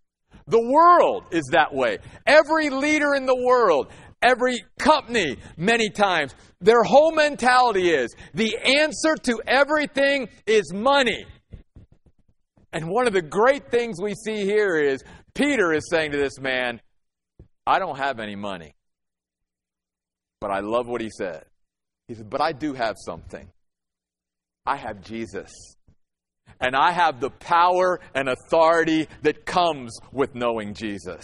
The 0.47 0.61
world 0.61 1.25
is 1.31 1.43
that 1.51 1.73
way. 1.73 1.97
Every 2.25 2.69
leader 2.69 3.15
in 3.15 3.25
the 3.25 3.35
world, 3.35 3.87
every 4.21 4.63
company, 4.79 5.37
many 5.57 5.89
times, 5.89 6.35
their 6.59 6.83
whole 6.83 7.11
mentality 7.11 7.89
is 7.89 8.15
the 8.33 8.57
answer 8.79 9.15
to 9.23 9.41
everything 9.45 10.29
is 10.45 10.73
money. 10.73 11.25
And 12.73 12.89
one 12.89 13.07
of 13.07 13.13
the 13.13 13.21
great 13.21 13.71
things 13.71 14.01
we 14.01 14.13
see 14.13 14.43
here 14.43 14.75
is 14.77 15.03
Peter 15.33 15.73
is 15.73 15.89
saying 15.89 16.11
to 16.11 16.17
this 16.17 16.39
man, 16.39 16.81
I 17.65 17.79
don't 17.79 17.97
have 17.97 18.19
any 18.19 18.35
money. 18.35 18.73
But 20.39 20.51
I 20.51 20.59
love 20.59 20.87
what 20.87 21.01
he 21.01 21.09
said. 21.09 21.45
He 22.07 22.15
said, 22.15 22.29
But 22.29 22.41
I 22.41 22.51
do 22.51 22.73
have 22.73 22.95
something. 22.97 23.49
I 24.65 24.75
have 24.75 25.01
Jesus. 25.01 25.51
And 26.59 26.75
I 26.75 26.91
have 26.91 27.19
the 27.19 27.29
power 27.29 27.99
and 28.15 28.29
authority 28.29 29.07
that 29.21 29.45
comes 29.45 29.99
with 30.11 30.33
knowing 30.33 30.73
Jesus. 30.73 31.23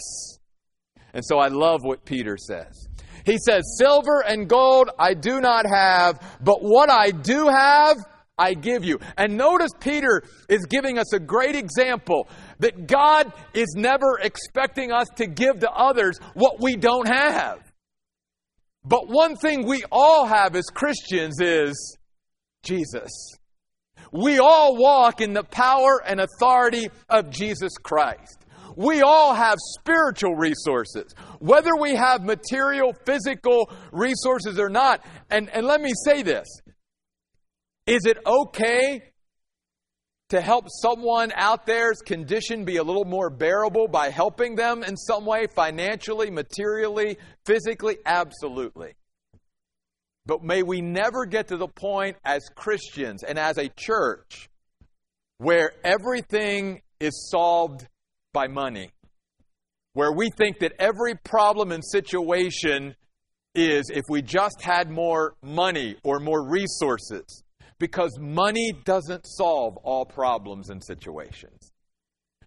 And 1.14 1.24
so 1.24 1.38
I 1.38 1.48
love 1.48 1.80
what 1.82 2.04
Peter 2.04 2.36
says. 2.36 2.88
He 3.24 3.38
says, 3.38 3.62
Silver 3.78 4.22
and 4.26 4.48
gold 4.48 4.90
I 4.98 5.14
do 5.14 5.40
not 5.40 5.64
have, 5.66 6.20
but 6.42 6.58
what 6.60 6.90
I 6.90 7.10
do 7.10 7.48
have, 7.48 7.96
I 8.36 8.54
give 8.54 8.84
you. 8.84 8.98
And 9.16 9.36
notice 9.36 9.70
Peter 9.80 10.22
is 10.48 10.66
giving 10.66 10.98
us 10.98 11.12
a 11.14 11.20
great 11.20 11.54
example 11.54 12.28
that 12.58 12.86
God 12.86 13.32
is 13.54 13.74
never 13.76 14.18
expecting 14.20 14.92
us 14.92 15.08
to 15.16 15.26
give 15.26 15.60
to 15.60 15.70
others 15.70 16.18
what 16.34 16.60
we 16.60 16.76
don't 16.76 17.08
have. 17.08 17.60
But 18.84 19.08
one 19.08 19.36
thing 19.36 19.66
we 19.66 19.84
all 19.90 20.26
have 20.26 20.54
as 20.56 20.66
Christians 20.66 21.40
is 21.40 21.96
Jesus. 22.62 23.10
We 24.12 24.38
all 24.38 24.76
walk 24.76 25.20
in 25.20 25.32
the 25.32 25.44
power 25.44 26.02
and 26.04 26.20
authority 26.20 26.88
of 27.08 27.30
Jesus 27.30 27.72
Christ. 27.82 28.43
We 28.76 29.02
all 29.02 29.34
have 29.34 29.58
spiritual 29.78 30.34
resources, 30.34 31.14
whether 31.38 31.76
we 31.76 31.94
have 31.94 32.24
material, 32.24 32.92
physical 33.04 33.70
resources 33.92 34.58
or 34.58 34.68
not. 34.68 35.04
And, 35.30 35.48
and 35.50 35.66
let 35.66 35.80
me 35.80 35.92
say 36.04 36.22
this 36.22 36.48
Is 37.86 38.06
it 38.06 38.18
okay 38.26 39.12
to 40.30 40.40
help 40.40 40.66
someone 40.68 41.32
out 41.36 41.66
there's 41.66 41.98
condition 41.98 42.64
be 42.64 42.76
a 42.78 42.82
little 42.82 43.04
more 43.04 43.30
bearable 43.30 43.86
by 43.86 44.10
helping 44.10 44.56
them 44.56 44.82
in 44.82 44.96
some 44.96 45.24
way, 45.24 45.46
financially, 45.54 46.30
materially, 46.30 47.18
physically? 47.44 47.98
Absolutely. 48.04 48.94
But 50.26 50.42
may 50.42 50.62
we 50.62 50.80
never 50.80 51.26
get 51.26 51.48
to 51.48 51.56
the 51.58 51.68
point 51.68 52.16
as 52.24 52.48
Christians 52.54 53.22
and 53.22 53.38
as 53.38 53.58
a 53.58 53.68
church 53.68 54.48
where 55.38 55.72
everything 55.84 56.80
is 56.98 57.28
solved 57.30 57.86
by 58.34 58.48
money, 58.48 58.90
where 59.94 60.12
we 60.12 60.28
think 60.28 60.58
that 60.58 60.72
every 60.78 61.14
problem 61.14 61.72
and 61.72 61.82
situation 61.82 62.94
is 63.54 63.90
if 63.94 64.02
we 64.10 64.20
just 64.20 64.60
had 64.60 64.90
more 64.90 65.36
money 65.42 65.96
or 66.04 66.20
more 66.20 66.46
resources, 66.46 67.42
because 67.78 68.18
money 68.20 68.72
doesn't 68.84 69.24
solve 69.26 69.76
all 69.78 70.04
problems 70.04 70.68
and 70.68 70.84
situations. 70.84 71.72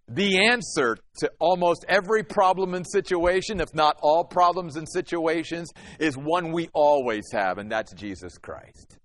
The 0.09 0.45
answer 0.45 0.97
to 1.19 1.31
almost 1.39 1.83
every 1.89 2.23
problem 2.23 2.73
and 2.73 2.85
situation, 2.87 3.59
if 3.59 3.73
not 3.73 3.97
all 4.01 4.23
problems 4.23 4.77
and 4.77 4.87
situations, 4.87 5.69
is 5.99 6.17
one 6.17 6.53
we 6.53 6.69
always 6.73 7.25
have, 7.33 7.57
and 7.57 7.69
that's 7.69 7.93
Jesus 7.93 8.37
Christ. 8.37 8.96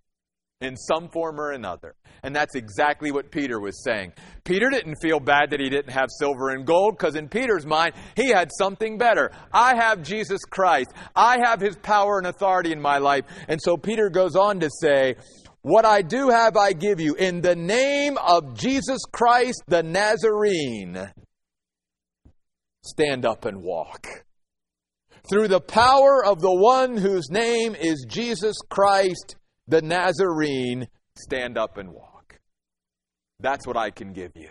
In 0.62 0.76
some 0.76 1.08
form 1.08 1.40
or 1.40 1.50
another. 1.50 1.94
And 2.22 2.34
that's 2.34 2.54
exactly 2.54 3.10
what 3.10 3.32
Peter 3.32 3.60
was 3.60 3.82
saying. 3.82 4.12
Peter 4.44 4.70
didn't 4.70 5.02
feel 5.02 5.18
bad 5.18 5.50
that 5.50 5.58
he 5.58 5.68
didn't 5.68 5.92
have 5.92 6.08
silver 6.20 6.50
and 6.50 6.64
gold, 6.64 6.96
because 6.96 7.16
in 7.16 7.28
Peter's 7.28 7.66
mind, 7.66 7.94
he 8.14 8.28
had 8.28 8.50
something 8.56 8.96
better. 8.96 9.32
I 9.52 9.74
have 9.74 10.02
Jesus 10.02 10.44
Christ. 10.44 10.92
I 11.16 11.38
have 11.44 11.60
his 11.60 11.76
power 11.76 12.18
and 12.18 12.28
authority 12.28 12.70
in 12.70 12.80
my 12.80 12.98
life. 12.98 13.24
And 13.48 13.60
so 13.60 13.76
Peter 13.76 14.08
goes 14.08 14.36
on 14.36 14.60
to 14.60 14.70
say, 14.80 15.16
what 15.62 15.84
I 15.84 16.02
do 16.02 16.28
have, 16.28 16.56
I 16.56 16.72
give 16.72 17.00
you. 17.00 17.14
In 17.14 17.40
the 17.40 17.56
name 17.56 18.18
of 18.18 18.56
Jesus 18.56 19.00
Christ 19.12 19.62
the 19.66 19.82
Nazarene, 19.82 21.10
stand 22.84 23.24
up 23.24 23.44
and 23.44 23.62
walk. 23.62 24.06
Through 25.28 25.48
the 25.48 25.60
power 25.60 26.24
of 26.24 26.40
the 26.40 26.52
one 26.52 26.96
whose 26.96 27.30
name 27.30 27.76
is 27.76 28.04
Jesus 28.08 28.56
Christ 28.70 29.36
the 29.72 29.80
Nazarene, 29.80 30.86
stand 31.16 31.56
up 31.56 31.78
and 31.78 31.94
walk. 31.94 32.38
That's 33.40 33.66
what 33.66 33.78
I 33.78 33.88
can 33.88 34.12
give 34.12 34.32
you. 34.34 34.50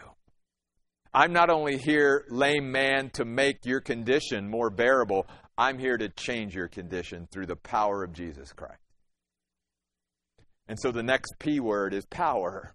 I'm 1.13 1.31
not 1.31 1.51
only 1.51 1.77
here, 1.77 2.25
lame 2.31 2.71
man, 2.71 3.12
to 3.12 3.23
make 3.23 3.63
your 3.63 3.81
condition 3.81 4.49
more 4.49 4.71
bearable, 4.71 5.27
I'm 5.60 5.77
here 5.77 5.95
to 5.95 6.10
change 6.10 6.55
your 6.55 6.67
condition 6.67 7.27
through 7.31 7.45
the 7.45 7.55
power 7.55 8.03
of 8.03 8.13
Jesus 8.13 8.51
Christ. 8.51 8.81
And 10.67 10.79
so 10.81 10.91
the 10.91 11.03
next 11.03 11.36
P 11.38 11.60
word 11.60 11.93
is 11.93 12.05
power. 12.07 12.73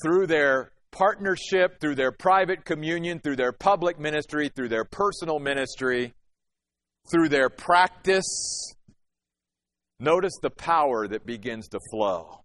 Through 0.00 0.28
their 0.28 0.70
partnership, 0.92 1.80
through 1.80 1.96
their 1.96 2.12
private 2.12 2.64
communion, 2.64 3.18
through 3.18 3.36
their 3.36 3.52
public 3.52 3.98
ministry, 3.98 4.48
through 4.54 4.68
their 4.68 4.84
personal 4.84 5.40
ministry, 5.40 6.14
through 7.10 7.30
their 7.30 7.48
practice, 7.48 8.74
notice 10.00 10.34
the 10.42 10.50
power 10.50 11.08
that 11.08 11.26
begins 11.26 11.68
to 11.68 11.80
flow 11.90 12.44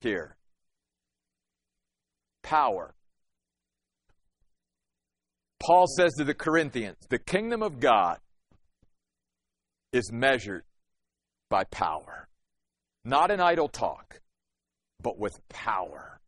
here. 0.00 0.36
Power. 2.42 2.94
Paul 5.60 5.86
says 5.86 6.12
to 6.18 6.24
the 6.24 6.34
Corinthians, 6.34 6.96
the 7.08 7.18
kingdom 7.18 7.62
of 7.62 7.78
God 7.78 8.18
is 9.92 10.10
measured 10.12 10.64
by 11.48 11.64
power. 11.64 12.28
Not 13.04 13.30
in 13.30 13.40
idle 13.40 13.68
talk, 13.68 14.20
but 15.00 15.18
with 15.18 15.34
power. 15.48 16.20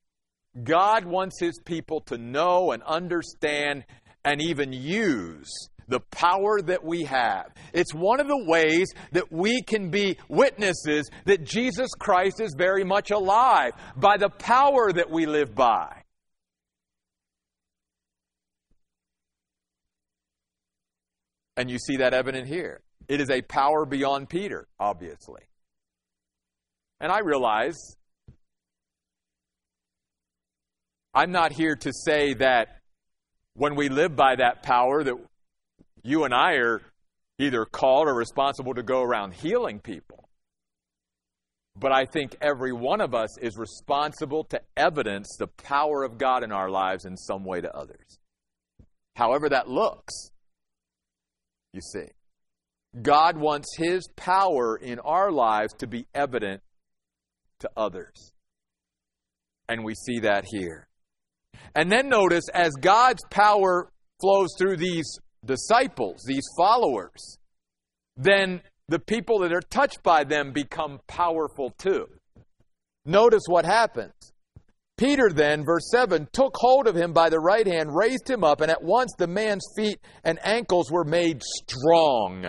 God 0.62 1.04
wants 1.04 1.40
his 1.40 1.58
people 1.64 2.00
to 2.02 2.18
know 2.18 2.70
and 2.70 2.82
understand 2.84 3.84
and 4.24 4.40
even 4.40 4.72
use 4.72 5.50
the 5.88 6.01
power 6.01 6.61
that 6.62 6.85
we 6.85 7.05
have. 7.05 7.53
It's 7.73 7.94
one 7.94 8.20
of 8.20 8.29
the 8.29 8.44
ways 8.47 8.88
that 9.12 9.31
we 9.33 9.62
can 9.62 9.90
be 9.90 10.18
witnesses 10.29 11.11
that 11.25 11.44
Jesus 11.44 11.90
Christ 11.99 12.40
is 12.40 12.55
very 12.57 12.85
much 12.85 13.11
alive 13.11 13.73
by 13.97 14.16
the 14.16 14.29
power 14.29 14.92
that 14.92 15.11
we 15.11 15.27
live 15.27 15.55
by. 15.55 16.03
And 21.57 21.70
you 21.70 21.79
see 21.79 21.99
that 21.99 22.14
evident 22.14 22.49
here. 22.49 22.83
It 23.09 23.20
is 23.20 23.31
a 23.31 23.42
power 23.42 23.85
beyond 23.85 24.29
Peter, 24.29 24.66
obviously. 24.81 25.42
And 27.01 27.12
I 27.12 27.20
realize 27.20 27.97
I'm 31.14 31.31
not 31.31 31.53
here 31.53 31.77
to 31.77 31.92
say 31.92 32.35
that 32.35 32.81
when 33.55 33.77
we 33.77 33.88
live 33.88 34.16
by 34.16 34.37
that 34.37 34.62
power 34.62 35.05
that 35.05 35.14
you 36.05 36.25
and 36.25 36.35
I 36.35 36.53
are 36.53 36.83
either 37.38 37.64
called 37.64 38.07
or 38.07 38.14
responsible 38.14 38.75
to 38.75 38.83
go 38.83 39.03
around 39.03 39.35
healing 39.35 39.81
people. 39.81 40.29
But 41.77 41.90
I 41.90 42.05
think 42.05 42.37
every 42.40 42.73
one 42.73 43.01
of 43.01 43.14
us 43.14 43.37
is 43.38 43.57
responsible 43.57 44.45
to 44.45 44.61
evidence 44.77 45.35
the 45.38 45.49
power 45.49 46.05
of 46.05 46.19
God 46.19 46.45
in 46.45 46.53
our 46.53 46.71
lives 46.71 47.05
in 47.05 47.17
some 47.17 47.45
way 47.45 47.61
to 47.61 47.75
others. 47.75 48.21
However 49.17 49.49
that 49.49 49.69
looks, 49.69 50.31
you 51.73 51.81
see. 51.81 52.07
God 53.03 53.37
wants 53.37 53.77
His 53.77 54.07
power 54.14 54.77
in 54.77 55.01
our 55.01 55.33
lives 55.33 55.75
to 55.79 55.88
be 55.88 56.07
evident 56.14 56.62
to 57.61 57.71
others. 57.77 58.31
And 59.69 59.83
we 59.83 59.95
see 59.95 60.21
that 60.21 60.45
here. 60.47 60.87
And 61.75 61.90
then 61.90 62.09
notice, 62.09 62.45
as 62.53 62.73
God's 62.81 63.25
power 63.31 63.90
flows 64.21 64.51
through 64.57 64.77
these 64.77 65.19
disciples, 65.44 66.22
these 66.26 66.46
followers, 66.57 67.38
then 68.16 68.61
the 68.88 68.98
people 68.98 69.40
that 69.40 69.52
are 69.52 69.61
touched 69.61 70.02
by 70.02 70.24
them 70.24 70.52
become 70.52 71.00
powerful 71.07 71.70
too. 71.78 72.07
Notice 73.04 73.44
what 73.46 73.64
happens. 73.64 74.12
Peter 74.96 75.28
then, 75.30 75.64
verse 75.64 75.90
7, 75.90 76.28
took 76.33 76.54
hold 76.57 76.87
of 76.87 76.94
him 76.94 77.12
by 77.12 77.28
the 77.28 77.40
right 77.40 77.66
hand, 77.66 77.94
raised 77.94 78.30
him 78.30 78.44
up, 78.44 78.61
and 78.61 78.70
at 78.70 78.83
once 78.83 79.12
the 79.18 79.26
man's 79.26 79.66
feet 79.76 79.98
and 80.22 80.38
ankles 80.44 80.90
were 80.90 81.04
made 81.04 81.42
strong, 81.42 82.46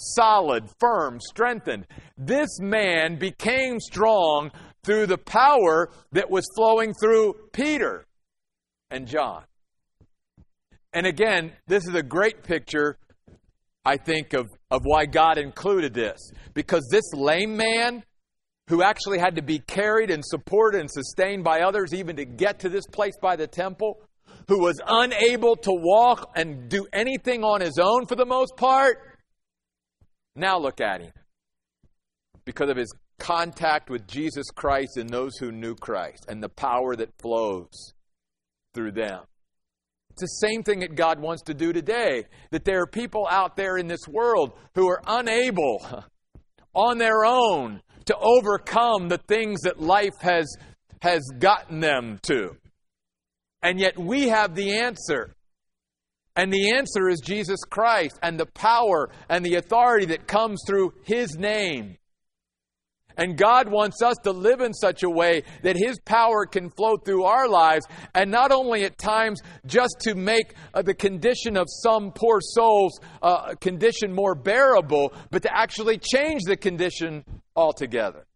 solid, 0.00 0.64
firm, 0.80 1.20
strengthened. 1.20 1.86
This 2.16 2.58
man 2.60 3.16
became 3.16 3.78
strong 3.78 4.50
through 4.84 5.06
the 5.06 5.18
power 5.18 5.90
that 6.12 6.30
was 6.30 6.46
flowing 6.56 6.94
through 6.94 7.34
Peter 7.52 8.06
and 8.90 9.06
John. 9.06 9.44
And 10.94 11.06
again, 11.06 11.52
this 11.66 11.86
is 11.88 11.94
a 11.94 12.02
great 12.02 12.44
picture, 12.44 12.96
I 13.84 13.96
think, 13.96 14.32
of, 14.32 14.46
of 14.70 14.82
why 14.84 15.06
God 15.06 15.38
included 15.38 15.92
this. 15.92 16.30
Because 16.54 16.86
this 16.90 17.12
lame 17.12 17.56
man, 17.56 18.04
who 18.68 18.82
actually 18.82 19.18
had 19.18 19.36
to 19.36 19.42
be 19.42 19.58
carried 19.58 20.10
and 20.10 20.24
supported 20.24 20.80
and 20.80 20.90
sustained 20.90 21.44
by 21.44 21.60
others 21.60 21.92
even 21.92 22.16
to 22.16 22.24
get 22.24 22.60
to 22.60 22.68
this 22.68 22.86
place 22.86 23.14
by 23.20 23.34
the 23.36 23.46
temple, 23.46 24.00
who 24.48 24.60
was 24.60 24.80
unable 24.86 25.56
to 25.56 25.72
walk 25.72 26.30
and 26.36 26.68
do 26.68 26.86
anything 26.92 27.42
on 27.42 27.60
his 27.60 27.78
own 27.78 28.06
for 28.06 28.14
the 28.14 28.24
most 28.24 28.56
part. 28.56 28.96
Now 30.36 30.58
look 30.58 30.80
at 30.80 31.02
him. 31.02 31.12
Because 32.44 32.70
of 32.70 32.76
his 32.76 32.94
contact 33.18 33.90
with 33.90 34.06
Jesus 34.06 34.46
Christ 34.54 34.96
and 34.96 35.10
those 35.10 35.36
who 35.38 35.50
knew 35.50 35.74
Christ 35.74 36.26
and 36.28 36.42
the 36.42 36.48
power 36.48 36.94
that 36.96 37.10
flows 37.20 37.94
through 38.74 38.92
them. 38.92 39.20
It's 40.14 40.22
the 40.22 40.46
same 40.46 40.62
thing 40.62 40.78
that 40.80 40.94
God 40.94 41.18
wants 41.18 41.42
to 41.44 41.54
do 41.54 41.72
today. 41.72 42.26
That 42.52 42.64
there 42.64 42.80
are 42.82 42.86
people 42.86 43.26
out 43.28 43.56
there 43.56 43.76
in 43.78 43.88
this 43.88 44.06
world 44.06 44.52
who 44.76 44.88
are 44.88 45.02
unable 45.04 46.04
on 46.74 46.98
their 46.98 47.24
own 47.24 47.82
to 48.04 48.16
overcome 48.16 49.08
the 49.08 49.18
things 49.18 49.62
that 49.62 49.80
life 49.80 50.14
has, 50.20 50.56
has 51.02 51.20
gotten 51.40 51.80
them 51.80 52.20
to. 52.22 52.56
And 53.60 53.80
yet 53.80 53.98
we 53.98 54.28
have 54.28 54.54
the 54.54 54.78
answer. 54.78 55.34
And 56.36 56.52
the 56.52 56.76
answer 56.76 57.08
is 57.08 57.20
Jesus 57.20 57.58
Christ 57.68 58.16
and 58.22 58.38
the 58.38 58.46
power 58.46 59.10
and 59.28 59.44
the 59.44 59.56
authority 59.56 60.06
that 60.06 60.28
comes 60.28 60.62
through 60.64 60.94
His 61.02 61.36
name. 61.36 61.96
And 63.16 63.36
God 63.36 63.68
wants 63.68 64.02
us 64.02 64.16
to 64.24 64.32
live 64.32 64.60
in 64.60 64.72
such 64.72 65.02
a 65.02 65.10
way 65.10 65.42
that 65.62 65.76
His 65.76 65.98
power 66.00 66.46
can 66.46 66.70
flow 66.70 66.96
through 66.96 67.24
our 67.24 67.48
lives, 67.48 67.86
and 68.14 68.30
not 68.30 68.50
only 68.50 68.84
at 68.84 68.98
times 68.98 69.40
just 69.66 69.96
to 70.00 70.14
make 70.14 70.54
uh, 70.72 70.82
the 70.82 70.94
condition 70.94 71.56
of 71.56 71.66
some 71.68 72.12
poor 72.12 72.40
soul's 72.40 72.98
uh, 73.22 73.54
condition 73.60 74.12
more 74.12 74.34
bearable, 74.34 75.12
but 75.30 75.42
to 75.42 75.56
actually 75.56 75.98
change 75.98 76.42
the 76.44 76.56
condition 76.56 77.24
altogether. 77.54 78.26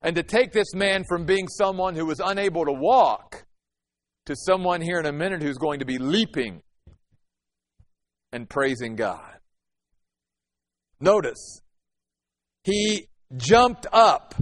And 0.00 0.14
to 0.14 0.22
take 0.22 0.52
this 0.52 0.74
man 0.74 1.04
from 1.08 1.24
being 1.26 1.48
someone 1.48 1.96
who 1.96 2.06
was 2.06 2.20
unable 2.24 2.64
to 2.66 2.72
walk 2.72 3.44
to 4.26 4.36
someone 4.36 4.80
here 4.80 5.00
in 5.00 5.06
a 5.06 5.12
minute 5.12 5.42
who's 5.42 5.58
going 5.58 5.80
to 5.80 5.84
be 5.84 5.98
leaping 5.98 6.62
and 8.32 8.48
praising 8.48 8.94
God. 8.94 9.38
Notice, 11.00 11.60
he 12.68 13.08
jumped 13.36 13.86
up, 13.92 14.34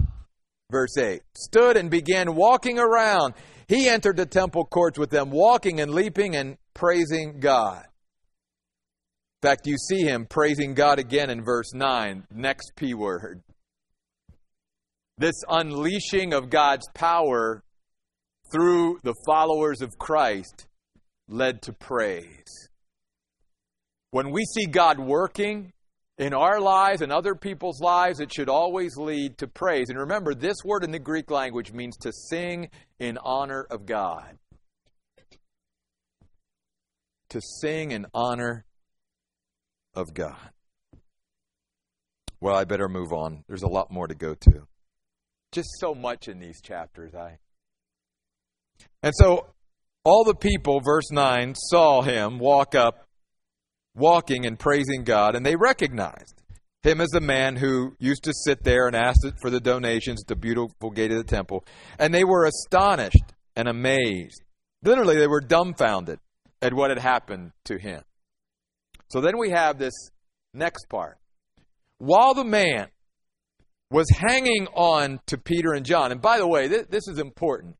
verse 0.69 0.97
8, 0.97 1.21
stood 1.35 1.77
and 1.77 1.89
began 1.89 2.35
walking 2.35 2.77
around. 2.77 3.33
He 3.67 3.87
entered 3.87 4.17
the 4.17 4.25
temple 4.25 4.65
courts 4.65 4.99
with 4.99 5.09
them, 5.09 5.31
walking 5.31 5.79
and 5.79 5.93
leaping 5.93 6.35
and 6.35 6.57
praising 6.73 7.39
God. 7.39 7.85
In 9.41 9.49
fact, 9.49 9.67
you 9.67 9.77
see 9.77 10.01
him 10.01 10.25
praising 10.25 10.73
God 10.73 10.99
again 10.99 11.29
in 11.29 11.43
verse 11.43 11.73
9, 11.73 12.27
next 12.33 12.73
P 12.75 12.93
word. 12.93 13.41
This 15.17 15.35
unleashing 15.47 16.33
of 16.33 16.49
God's 16.49 16.87
power 16.93 17.63
through 18.51 18.99
the 19.03 19.15
followers 19.25 19.81
of 19.81 19.97
Christ 19.97 20.67
led 21.27 21.61
to 21.63 21.73
praise. 21.73 22.69
When 24.11 24.31
we 24.31 24.43
see 24.45 24.65
God 24.65 24.99
working 24.99 25.71
in 26.17 26.33
our 26.33 26.59
lives 26.59 27.01
and 27.01 27.11
other 27.11 27.35
people's 27.35 27.79
lives, 27.79 28.19
it 28.19 28.33
should 28.33 28.49
always 28.49 28.97
lead 28.97 29.37
to 29.37 29.47
praise. 29.47 29.89
And 29.89 29.99
remember, 29.99 30.33
this 30.33 30.57
word 30.65 30.83
in 30.83 30.91
the 30.91 30.99
Greek 30.99 31.29
language 31.29 31.71
means 31.71 31.95
to 31.97 32.11
sing 32.11 32.69
in 32.99 33.17
honor 33.23 33.67
of 33.69 33.85
God. 33.85 34.37
To 37.29 37.41
sing 37.61 37.91
in 37.91 38.07
honor 38.13 38.65
of 39.93 40.13
God. 40.13 40.49
Well, 42.39 42.55
I 42.55 42.65
better 42.65 42.87
move 42.87 43.13
on. 43.13 43.43
There's 43.47 43.63
a 43.63 43.67
lot 43.67 43.91
more 43.91 44.07
to 44.07 44.15
go 44.15 44.33
to. 44.33 44.67
Just 45.51 45.69
so 45.79 45.95
much 45.95 46.27
in 46.27 46.39
these 46.39 46.61
chapters, 46.61 47.13
I. 47.15 47.39
And 49.01 49.13
so 49.15 49.47
all 50.03 50.23
the 50.23 50.35
people, 50.35 50.81
verse 50.81 51.11
9, 51.11 51.55
saw 51.55 52.01
him 52.01 52.39
walk 52.39 52.75
up, 52.75 53.06
walking 53.97 54.45
and 54.45 54.57
praising 54.57 55.03
God, 55.03 55.35
and 55.35 55.45
they 55.45 55.55
recognized 55.55 56.41
him 56.83 57.01
as 57.01 57.09
the 57.09 57.21
man 57.21 57.55
who 57.55 57.95
used 57.99 58.23
to 58.23 58.33
sit 58.33 58.63
there 58.63 58.87
and 58.87 58.95
ask 58.95 59.19
for 59.41 59.49
the 59.49 59.59
donations 59.59 60.21
at 60.23 60.27
the 60.27 60.35
beautiful 60.35 60.89
gate 60.91 61.11
of 61.11 61.17
the 61.17 61.23
temple. 61.23 61.65
And 61.99 62.13
they 62.13 62.23
were 62.23 62.45
astonished 62.45 63.33
and 63.55 63.67
amazed. 63.67 64.41
Literally, 64.83 65.17
they 65.17 65.27
were 65.27 65.41
dumbfounded 65.41 66.19
at 66.61 66.73
what 66.73 66.91
had 66.91 66.99
happened 66.99 67.51
to 67.65 67.77
him. 67.77 68.03
So 69.09 69.21
then 69.21 69.37
we 69.37 69.49
have 69.49 69.77
this 69.77 69.93
next 70.53 70.87
part. 70.89 71.17
While 71.97 72.33
the 72.33 72.45
man 72.45 72.87
was 73.89 74.07
hanging 74.09 74.67
on 74.75 75.19
to 75.27 75.37
Peter 75.37 75.73
and 75.73 75.85
John, 75.85 76.11
and 76.11 76.21
by 76.21 76.37
the 76.37 76.47
way, 76.47 76.67
this, 76.67 76.85
this 76.89 77.07
is 77.07 77.19
important. 77.19 77.75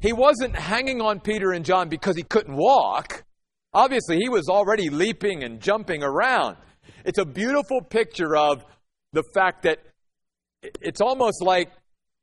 He 0.00 0.12
wasn't 0.12 0.54
hanging 0.54 1.00
on 1.00 1.20
Peter 1.20 1.52
and 1.52 1.64
John 1.64 1.88
because 1.88 2.16
he 2.16 2.22
couldn't 2.22 2.56
walk. 2.56 3.24
Obviously, 3.76 4.16
he 4.16 4.30
was 4.30 4.48
already 4.48 4.88
leaping 4.88 5.44
and 5.44 5.60
jumping 5.60 6.02
around. 6.02 6.56
It's 7.04 7.18
a 7.18 7.26
beautiful 7.26 7.82
picture 7.82 8.34
of 8.34 8.64
the 9.12 9.22
fact 9.34 9.64
that 9.64 9.80
it's 10.80 11.02
almost 11.02 11.42
like 11.42 11.70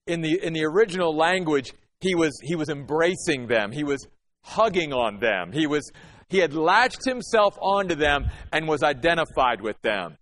in 0.07 0.21
the 0.21 0.43
in 0.43 0.53
the 0.53 0.65
original 0.65 1.15
language 1.15 1.73
he 1.99 2.15
was 2.15 2.31
he 2.41 2.55
was 2.55 2.69
embracing 2.69 3.45
them. 3.45 3.71
He 3.71 3.83
was 3.83 4.07
hugging 4.41 4.93
on 4.93 5.19
them. 5.19 5.51
He 5.51 5.67
was 5.67 5.91
he 6.27 6.39
had 6.39 6.55
latched 6.55 7.05
himself 7.05 7.53
onto 7.61 7.93
them 7.93 8.31
and 8.51 8.67
was 8.67 8.81
identified 8.81 9.61
with 9.61 9.79
them. 9.83 10.17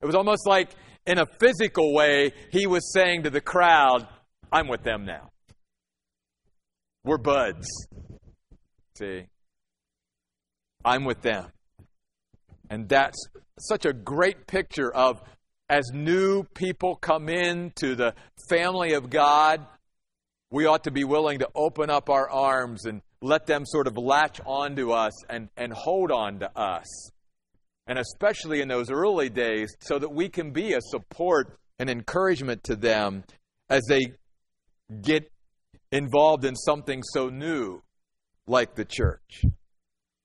It 0.00 0.06
was 0.06 0.14
almost 0.14 0.46
like, 0.46 0.70
in 1.04 1.18
a 1.18 1.26
physical 1.40 1.92
way, 1.92 2.32
he 2.52 2.68
was 2.68 2.92
saying 2.92 3.24
to 3.24 3.30
the 3.30 3.40
crowd, 3.40 4.06
I'm 4.52 4.68
with 4.68 4.84
them 4.84 5.04
now. 5.04 5.30
We're 7.02 7.18
buds. 7.18 7.66
See? 8.94 9.24
I'm 10.86 11.04
with 11.04 11.20
them. 11.20 11.46
And 12.70 12.88
that's 12.88 13.18
such 13.58 13.84
a 13.84 13.92
great 13.92 14.46
picture 14.46 14.90
of 14.94 15.20
as 15.68 15.90
new 15.92 16.44
people 16.54 16.94
come 16.94 17.28
into 17.28 17.96
the 17.96 18.14
family 18.48 18.92
of 18.92 19.10
God, 19.10 19.66
we 20.52 20.66
ought 20.66 20.84
to 20.84 20.92
be 20.92 21.02
willing 21.02 21.40
to 21.40 21.48
open 21.56 21.90
up 21.90 22.08
our 22.08 22.30
arms 22.30 22.84
and 22.84 23.02
let 23.20 23.46
them 23.46 23.64
sort 23.66 23.88
of 23.88 23.96
latch 23.96 24.40
onto 24.46 24.92
us 24.92 25.12
and, 25.28 25.48
and 25.56 25.72
hold 25.72 26.12
on 26.12 26.38
to 26.38 26.58
us. 26.58 27.10
And 27.88 27.98
especially 27.98 28.60
in 28.60 28.68
those 28.68 28.88
early 28.88 29.28
days, 29.28 29.74
so 29.80 29.98
that 29.98 30.12
we 30.12 30.28
can 30.28 30.52
be 30.52 30.74
a 30.74 30.80
support 30.80 31.58
and 31.80 31.90
encouragement 31.90 32.62
to 32.64 32.76
them 32.76 33.24
as 33.68 33.82
they 33.88 34.12
get 35.02 35.30
involved 35.90 36.44
in 36.44 36.54
something 36.54 37.02
so 37.02 37.28
new 37.28 37.82
like 38.46 38.76
the 38.76 38.84
church. 38.84 39.44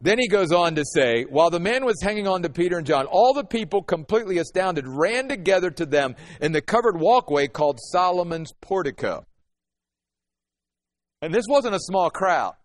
Then 0.02 0.18
he 0.18 0.28
goes 0.28 0.52
on 0.52 0.76
to 0.76 0.84
say, 0.84 1.24
while 1.24 1.52
the 1.52 1.60
man 1.60 1.86
was 1.86 2.02
hanging 2.02 2.28
on 2.28 2.42
to 2.42 2.50
Peter 2.50 2.78
and 2.78 2.88
John, 2.88 3.06
all 3.06 3.36
the 3.36 3.44
people, 3.44 3.84
completely 3.84 4.40
astounded, 4.40 4.88
ran 4.88 5.28
together 5.28 5.70
to 5.70 5.86
them 5.86 6.16
in 6.42 6.52
the 6.52 6.62
covered 6.62 7.00
walkway 7.00 7.48
called 7.48 7.80
Solomon's 7.80 8.52
portico. 8.62 9.26
And 11.22 11.32
this 11.32 11.46
wasn't 11.48 11.76
a 11.76 11.80
small 11.80 12.10
crowd. 12.10 12.56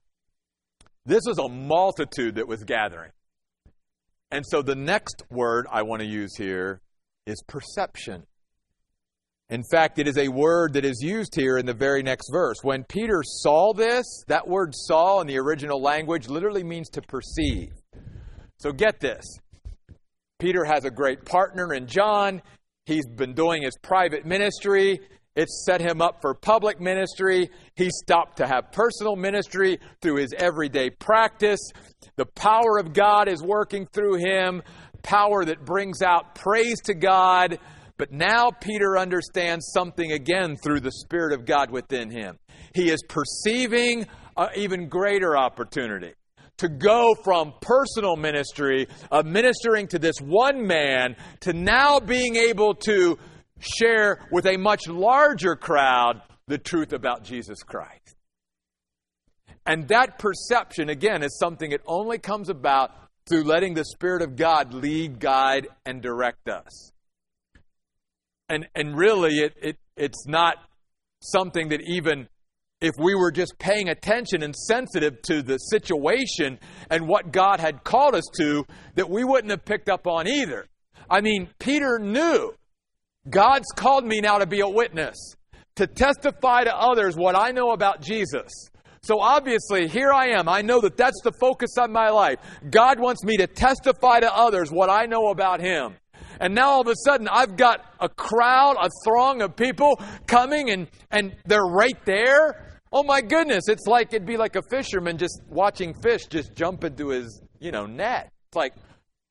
This 1.05 1.23
was 1.27 1.39
a 1.39 1.49
multitude 1.49 2.37
that 2.37 2.49
was 2.49 2.65
gathering. 2.65 3.13
And 4.31 4.45
so 4.49 4.63
the 4.63 4.75
next 4.75 5.23
word 5.31 5.67
I 5.71 5.83
want 5.83 6.01
to 6.01 6.09
use 6.09 6.35
here 6.37 6.81
is 7.27 7.43
perception. 7.47 8.27
In 9.49 9.63
fact, 9.63 10.01
it 10.01 10.09
is 10.09 10.19
a 10.19 10.27
word 10.29 10.73
that 10.73 10.85
is 10.85 11.01
used 11.01 11.35
here 11.37 11.57
in 11.57 11.67
the 11.67 11.75
very 11.75 12.03
next 12.03 12.31
verse. 12.33 12.57
When 12.63 12.83
Peter 12.83 13.23
saw 13.23 13.73
this, 13.73 14.05
that 14.27 14.49
word 14.49 14.75
saw 14.75 15.21
in 15.21 15.29
the 15.29 15.39
original 15.39 15.81
language 15.81 16.29
literally 16.29 16.65
means 16.65 16.89
to 16.91 17.03
perceive. 17.03 17.71
So 18.59 18.73
get 18.73 18.99
this. 18.99 19.25
Peter 20.41 20.65
has 20.65 20.85
a 20.85 20.91
great 20.91 21.25
partner 21.25 21.75
in 21.75 21.87
John. 21.87 22.43
He's 22.87 23.07
been 23.07 23.35
doing 23.35 23.63
his 23.63 23.77
private 23.83 24.27
ministry. 24.27 25.01
It's 25.37 25.65
set 25.65 25.81
him 25.81 26.03
up 26.03 26.21
for 26.21 26.35
public 26.35 26.81
ministry. 26.81 27.51
He 27.77 27.91
stopped 27.91 28.39
to 28.39 28.47
have 28.47 28.73
personal 28.73 29.15
ministry 29.15 29.79
through 30.01 30.17
his 30.17 30.35
everyday 30.37 30.91
practice. 30.91 31.61
The 32.17 32.27
power 32.27 32.79
of 32.79 32.93
God 32.93 33.29
is 33.29 33.43
working 33.43 33.87
through 33.87 34.17
him, 34.17 34.63
power 35.03 35.45
that 35.45 35.65
brings 35.65 36.03
out 36.03 36.35
praise 36.35 36.81
to 36.85 36.95
God. 36.95 37.59
But 37.99 38.13
now 38.13 38.51
Peter 38.51 38.99
understands 38.99 39.71
something 39.73 40.13
again 40.13 40.57
through 40.57 40.81
the 40.81 40.93
Spirit 40.93 41.33
of 41.33 41.47
God 41.47 41.71
within 41.71 42.11
him. 42.11 42.39
he 42.75 42.91
is 42.91 43.03
perceiving 43.09 44.07
an 44.37 44.49
even 44.55 44.89
greater 44.89 45.37
opportunity 45.37 46.13
to 46.59 46.69
go 46.69 47.15
from 47.23 47.55
personal 47.61 48.17
ministry 48.17 48.87
of 49.11 49.27
ministering 49.27 49.87
to 49.89 49.99
this 49.99 50.19
one 50.21 50.67
man 50.67 51.17
to 51.41 51.53
now 51.53 52.01
being 52.01 52.37
able 52.37 52.75
to 52.75 53.19
share 53.59 54.27
with 54.31 54.47
a 54.47 54.57
much 54.57 54.89
larger 54.89 55.57
crowd 55.57 56.23
the 56.47 56.59
truth 56.59 56.93
about 56.93 57.25
Jesus 57.25 57.63
Christ. 57.63 58.17
And 59.67 59.89
that 59.89 60.19
perception, 60.19 60.89
again, 60.91 61.23
is 61.23 61.39
something 61.39 61.71
that 61.71 61.81
only 61.87 62.19
comes 62.19 62.49
about 62.49 62.93
through 63.27 63.43
letting 63.43 63.75
the 63.75 63.85
Spirit 63.85 64.23
of 64.23 64.37
God 64.37 64.73
lead, 64.73 65.19
guide, 65.19 65.67
and 65.85 66.01
direct 66.01 66.49
us. 66.49 66.93
And, 68.49 68.67
and 68.75 68.97
really, 68.97 69.39
it, 69.39 69.55
it, 69.61 69.77
it's 69.97 70.27
not 70.27 70.57
something 71.21 71.71
that 71.71 71.81
even 71.87 72.29
if 72.81 72.93
we 72.99 73.15
were 73.15 73.33
just 73.33 73.59
paying 73.59 73.89
attention 73.89 74.43
and 74.43 74.55
sensitive 74.55 75.23
to 75.23 75.43
the 75.43 75.59
situation 75.59 76.59
and 76.91 77.09
what 77.09 77.33
God 77.33 77.59
had 77.59 77.83
called 77.85 78.15
us 78.15 78.25
to, 78.39 78.67
that 78.95 79.09
we 79.09 79.25
wouldn't 79.25 79.51
have 79.51 79.65
picked 79.65 79.89
up 79.89 80.07
on 80.07 80.29
either. 80.29 80.67
I 81.09 81.21
mean, 81.21 81.49
Peter 81.59 81.99
knew 81.99 82.55
God's 83.29 83.69
called 83.75 84.05
me 84.05 84.21
now 84.21 84.39
to 84.39 84.47
be 84.47 84.61
a 84.61 84.69
witness, 84.69 85.17
to 85.77 85.87
testify 85.87 86.65
to 86.65 86.77
others 86.77 87.17
what 87.17 87.37
I 87.37 87.51
know 87.51 87.73
about 87.73 88.03
Jesus. 88.03 88.53
So 89.03 89.21
obviously, 89.21 89.87
here 89.87 90.13
I 90.13 90.31
am. 90.31 90.49
I 90.49 90.63
know 90.63 90.81
that 90.81 90.97
that's 90.97 91.21
the 91.23 91.33
focus 91.41 91.79
of 91.79 91.91
my 91.91 92.11
life. 92.11 92.39
God 92.71 92.99
wants 92.99 93.25
me 93.25 93.37
to 93.37 93.47
testify 93.47 94.21
to 94.21 94.35
others 94.35 94.71
what 94.71 94.91
I 94.91 95.07
know 95.07 95.29
about 95.29 95.61
Him. 95.61 95.95
And 96.41 96.55
now 96.55 96.71
all 96.71 96.81
of 96.81 96.89
a 96.89 96.95
sudden, 97.05 97.29
I've 97.29 97.57
got 97.57 97.85
a 98.01 98.09
crowd, 98.09 98.77
a 98.81 98.89
throng 99.05 99.43
of 99.43 99.57
people 99.57 100.01
coming, 100.27 100.71
and, 100.71 100.89
and 101.11 101.35
they're 101.45 101.65
right 101.65 101.99
there. 102.05 102.79
Oh 102.93 103.03
my 103.03 103.21
goodness, 103.21 103.69
it's 103.69 103.87
like 103.87 104.13
it'd 104.13 104.27
be 104.27 104.37
like 104.37 104.57
a 104.57 104.63
fisherman 104.71 105.19
just 105.19 105.41
watching 105.49 105.95
fish 106.03 106.27
just 106.27 106.55
jump 106.55 106.85
into 106.85 107.09
his, 107.09 107.43
you 107.59 107.73
know, 107.73 107.87
net. 107.87 108.31
It's 108.49 108.57
like, 108.57 108.75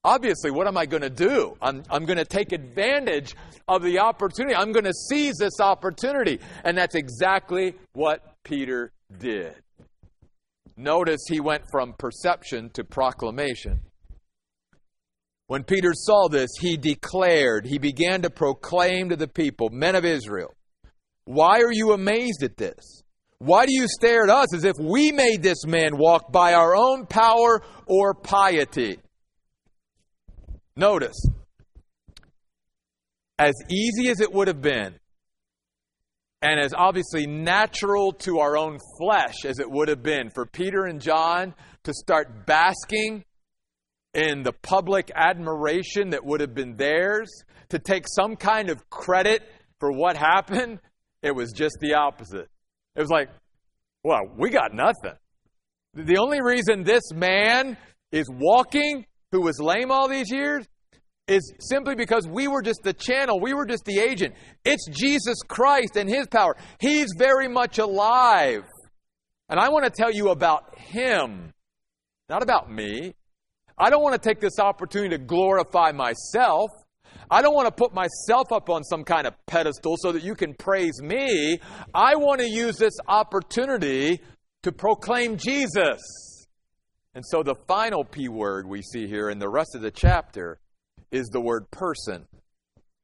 obviously, 0.03 0.51
what 0.51 0.67
am 0.67 0.77
I 0.77 0.85
going 0.85 1.03
to 1.03 1.09
do? 1.09 1.55
I'm, 1.61 1.83
I'm 1.89 2.05
going 2.05 2.17
to 2.17 2.25
take 2.25 2.51
advantage 2.51 3.35
of 3.67 3.81
the 3.81 3.99
opportunity. 3.99 4.55
I'm 4.55 4.71
going 4.71 4.85
to 4.85 4.93
seize 4.93 5.37
this 5.37 5.59
opportunity. 5.59 6.39
And 6.63 6.77
that's 6.77 6.95
exactly 6.95 7.75
what 7.93 8.35
Peter 8.43 8.91
did. 9.17 9.55
Notice 10.77 11.21
he 11.29 11.39
went 11.39 11.63
from 11.71 11.93
perception 11.97 12.69
to 12.71 12.83
proclamation. 12.83 13.79
When 15.47 15.63
Peter 15.63 15.91
saw 15.93 16.27
this, 16.27 16.49
he 16.59 16.75
declared, 16.75 17.65
he 17.65 17.77
began 17.77 18.23
to 18.23 18.29
proclaim 18.29 19.09
to 19.09 19.15
the 19.15 19.27
people, 19.27 19.69
men 19.69 19.95
of 19.95 20.03
Israel, 20.03 20.53
why 21.25 21.61
are 21.61 21.71
you 21.71 21.91
amazed 21.91 22.43
at 22.43 22.57
this? 22.57 23.03
Why 23.37 23.65
do 23.65 23.73
you 23.73 23.87
stare 23.87 24.23
at 24.23 24.29
us 24.29 24.55
as 24.55 24.63
if 24.63 24.75
we 24.79 25.11
made 25.11 25.43
this 25.43 25.65
man 25.65 25.97
walk 25.97 26.31
by 26.31 26.53
our 26.53 26.75
own 26.75 27.05
power 27.05 27.61
or 27.85 28.13
piety? 28.13 28.99
Notice, 30.75 31.17
as 33.37 33.53
easy 33.69 34.09
as 34.09 34.21
it 34.21 34.31
would 34.31 34.47
have 34.47 34.61
been, 34.61 34.95
and 36.41 36.59
as 36.59 36.73
obviously 36.75 37.27
natural 37.27 38.13
to 38.13 38.39
our 38.39 38.57
own 38.57 38.79
flesh 38.99 39.45
as 39.45 39.59
it 39.59 39.69
would 39.69 39.89
have 39.89 40.03
been 40.03 40.29
for 40.29 40.45
Peter 40.45 40.85
and 40.85 41.01
John 41.01 41.53
to 41.83 41.93
start 41.93 42.45
basking 42.45 43.23
in 44.15 44.43
the 44.43 44.53
public 44.53 45.11
admiration 45.13 46.11
that 46.11 46.25
would 46.25 46.39
have 46.39 46.55
been 46.55 46.75
theirs, 46.77 47.29
to 47.69 47.79
take 47.79 48.05
some 48.07 48.35
kind 48.35 48.69
of 48.69 48.89
credit 48.89 49.43
for 49.79 49.91
what 49.91 50.15
happened, 50.15 50.79
it 51.21 51.35
was 51.35 51.51
just 51.51 51.77
the 51.81 51.95
opposite. 51.95 52.47
It 52.95 53.01
was 53.01 53.09
like, 53.09 53.29
well, 54.03 54.21
we 54.37 54.49
got 54.49 54.73
nothing. 54.73 55.17
The 55.93 56.17
only 56.17 56.41
reason 56.41 56.83
this 56.83 57.11
man 57.13 57.77
is 58.11 58.27
walking, 58.31 59.05
who 59.31 59.41
was 59.41 59.59
lame 59.59 59.91
all 59.91 60.07
these 60.07 60.31
years, 60.31 60.65
is 61.27 61.53
simply 61.59 61.95
because 61.95 62.27
we 62.27 62.47
were 62.47 62.61
just 62.61 62.81
the 62.83 62.93
channel, 62.93 63.39
we 63.39 63.53
were 63.53 63.65
just 63.65 63.83
the 63.85 63.99
agent. 63.99 64.35
It's 64.63 64.87
Jesus 64.89 65.37
Christ 65.47 65.97
and 65.97 66.07
His 66.09 66.27
power. 66.27 66.55
He's 66.79 67.09
very 67.17 67.47
much 67.47 67.79
alive. 67.79 68.63
And 69.49 69.59
I 69.59 69.69
want 69.69 69.85
to 69.85 69.91
tell 69.91 70.11
you 70.11 70.29
about 70.29 70.77
Him, 70.77 71.51
not 72.29 72.43
about 72.43 72.71
me. 72.71 73.15
I 73.77 73.89
don't 73.89 74.03
want 74.03 74.21
to 74.21 74.29
take 74.29 74.39
this 74.39 74.59
opportunity 74.59 75.17
to 75.17 75.23
glorify 75.23 75.91
myself. 75.91 76.71
I 77.29 77.41
don't 77.41 77.55
want 77.55 77.67
to 77.67 77.73
put 77.73 77.93
myself 77.93 78.51
up 78.51 78.69
on 78.69 78.83
some 78.83 79.03
kind 79.03 79.27
of 79.27 79.33
pedestal 79.47 79.95
so 79.97 80.11
that 80.11 80.23
you 80.23 80.35
can 80.35 80.53
praise 80.53 81.01
me. 81.01 81.59
I 81.93 82.15
want 82.15 82.39
to 82.41 82.49
use 82.49 82.77
this 82.77 82.93
opportunity 83.07 84.21
to 84.63 84.71
proclaim 84.71 85.37
Jesus. 85.37 86.01
And 87.15 87.25
so 87.25 87.43
the 87.43 87.55
final 87.67 88.03
P 88.03 88.29
word 88.29 88.67
we 88.67 88.81
see 88.81 89.07
here 89.07 89.29
in 89.29 89.39
the 89.39 89.49
rest 89.49 89.75
of 89.75 89.81
the 89.81 89.91
chapter 89.91 90.59
is 91.11 91.27
the 91.27 91.41
word 91.41 91.69
person. 91.71 92.25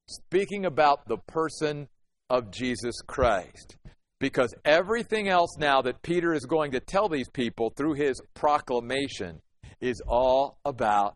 Speaking 0.07 0.65
about 0.65 1.07
the 1.07 1.17
person 1.17 1.87
of 2.29 2.51
Jesus 2.51 2.95
Christ. 3.05 3.77
Because 4.19 4.53
everything 4.63 5.27
else 5.27 5.57
now 5.57 5.81
that 5.81 6.01
Peter 6.01 6.33
is 6.33 6.45
going 6.45 6.71
to 6.71 6.79
tell 6.79 7.09
these 7.09 7.29
people 7.29 7.73
through 7.75 7.93
his 7.93 8.21
proclamation 8.35 9.41
is 9.81 10.01
all 10.07 10.57
about 10.63 11.15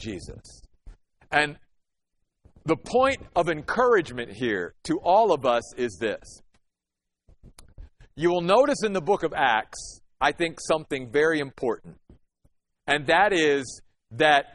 Jesus. 0.00 0.62
And 1.30 1.56
the 2.64 2.76
point 2.76 3.18
of 3.36 3.48
encouragement 3.48 4.32
here 4.32 4.74
to 4.84 4.98
all 5.02 5.32
of 5.32 5.46
us 5.46 5.74
is 5.76 5.96
this. 6.00 6.42
You 8.14 8.30
will 8.30 8.42
notice 8.42 8.82
in 8.84 8.92
the 8.92 9.00
book 9.00 9.22
of 9.22 9.32
Acts, 9.34 10.00
I 10.20 10.32
think, 10.32 10.58
something 10.60 11.10
very 11.10 11.38
important. 11.38 11.98
And 12.86 13.06
that 13.06 13.32
is 13.32 13.80
that 14.12 14.46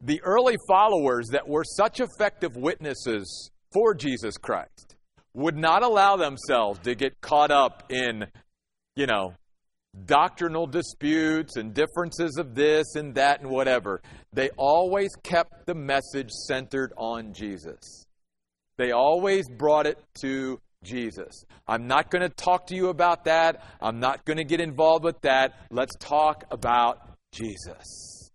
the 0.00 0.22
early 0.22 0.56
followers 0.66 1.28
that 1.32 1.46
were 1.46 1.64
such 1.64 2.00
effective 2.00 2.56
witnesses 2.56 3.50
for 3.72 3.94
Jesus 3.94 4.36
Christ 4.38 4.96
would 5.34 5.56
not 5.56 5.82
allow 5.82 6.16
themselves 6.16 6.80
to 6.80 6.94
get 6.94 7.20
caught 7.20 7.50
up 7.50 7.92
in, 7.92 8.26
you 8.96 9.06
know, 9.06 9.34
doctrinal 10.06 10.66
disputes 10.66 11.56
and 11.56 11.74
differences 11.74 12.36
of 12.38 12.54
this 12.54 12.94
and 12.94 13.14
that 13.14 13.40
and 13.40 13.50
whatever. 13.50 14.00
They 14.32 14.50
always 14.56 15.10
kept 15.22 15.66
the 15.66 15.74
message 15.74 16.30
centered 16.30 16.92
on 16.96 17.32
Jesus. 17.32 18.06
They 18.76 18.92
always 18.92 19.48
brought 19.48 19.86
it 19.86 19.98
to 20.22 20.60
Jesus. 20.82 21.44
I'm 21.68 21.86
not 21.86 22.10
going 22.10 22.22
to 22.22 22.28
talk 22.28 22.68
to 22.68 22.74
you 22.74 22.88
about 22.88 23.24
that. 23.24 23.64
I'm 23.80 24.00
not 24.00 24.24
going 24.24 24.38
to 24.38 24.44
get 24.44 24.60
involved 24.60 25.04
with 25.04 25.20
that. 25.22 25.54
Let's 25.70 25.94
talk 25.98 26.44
about 26.50 26.98
Jesus. 27.32 28.30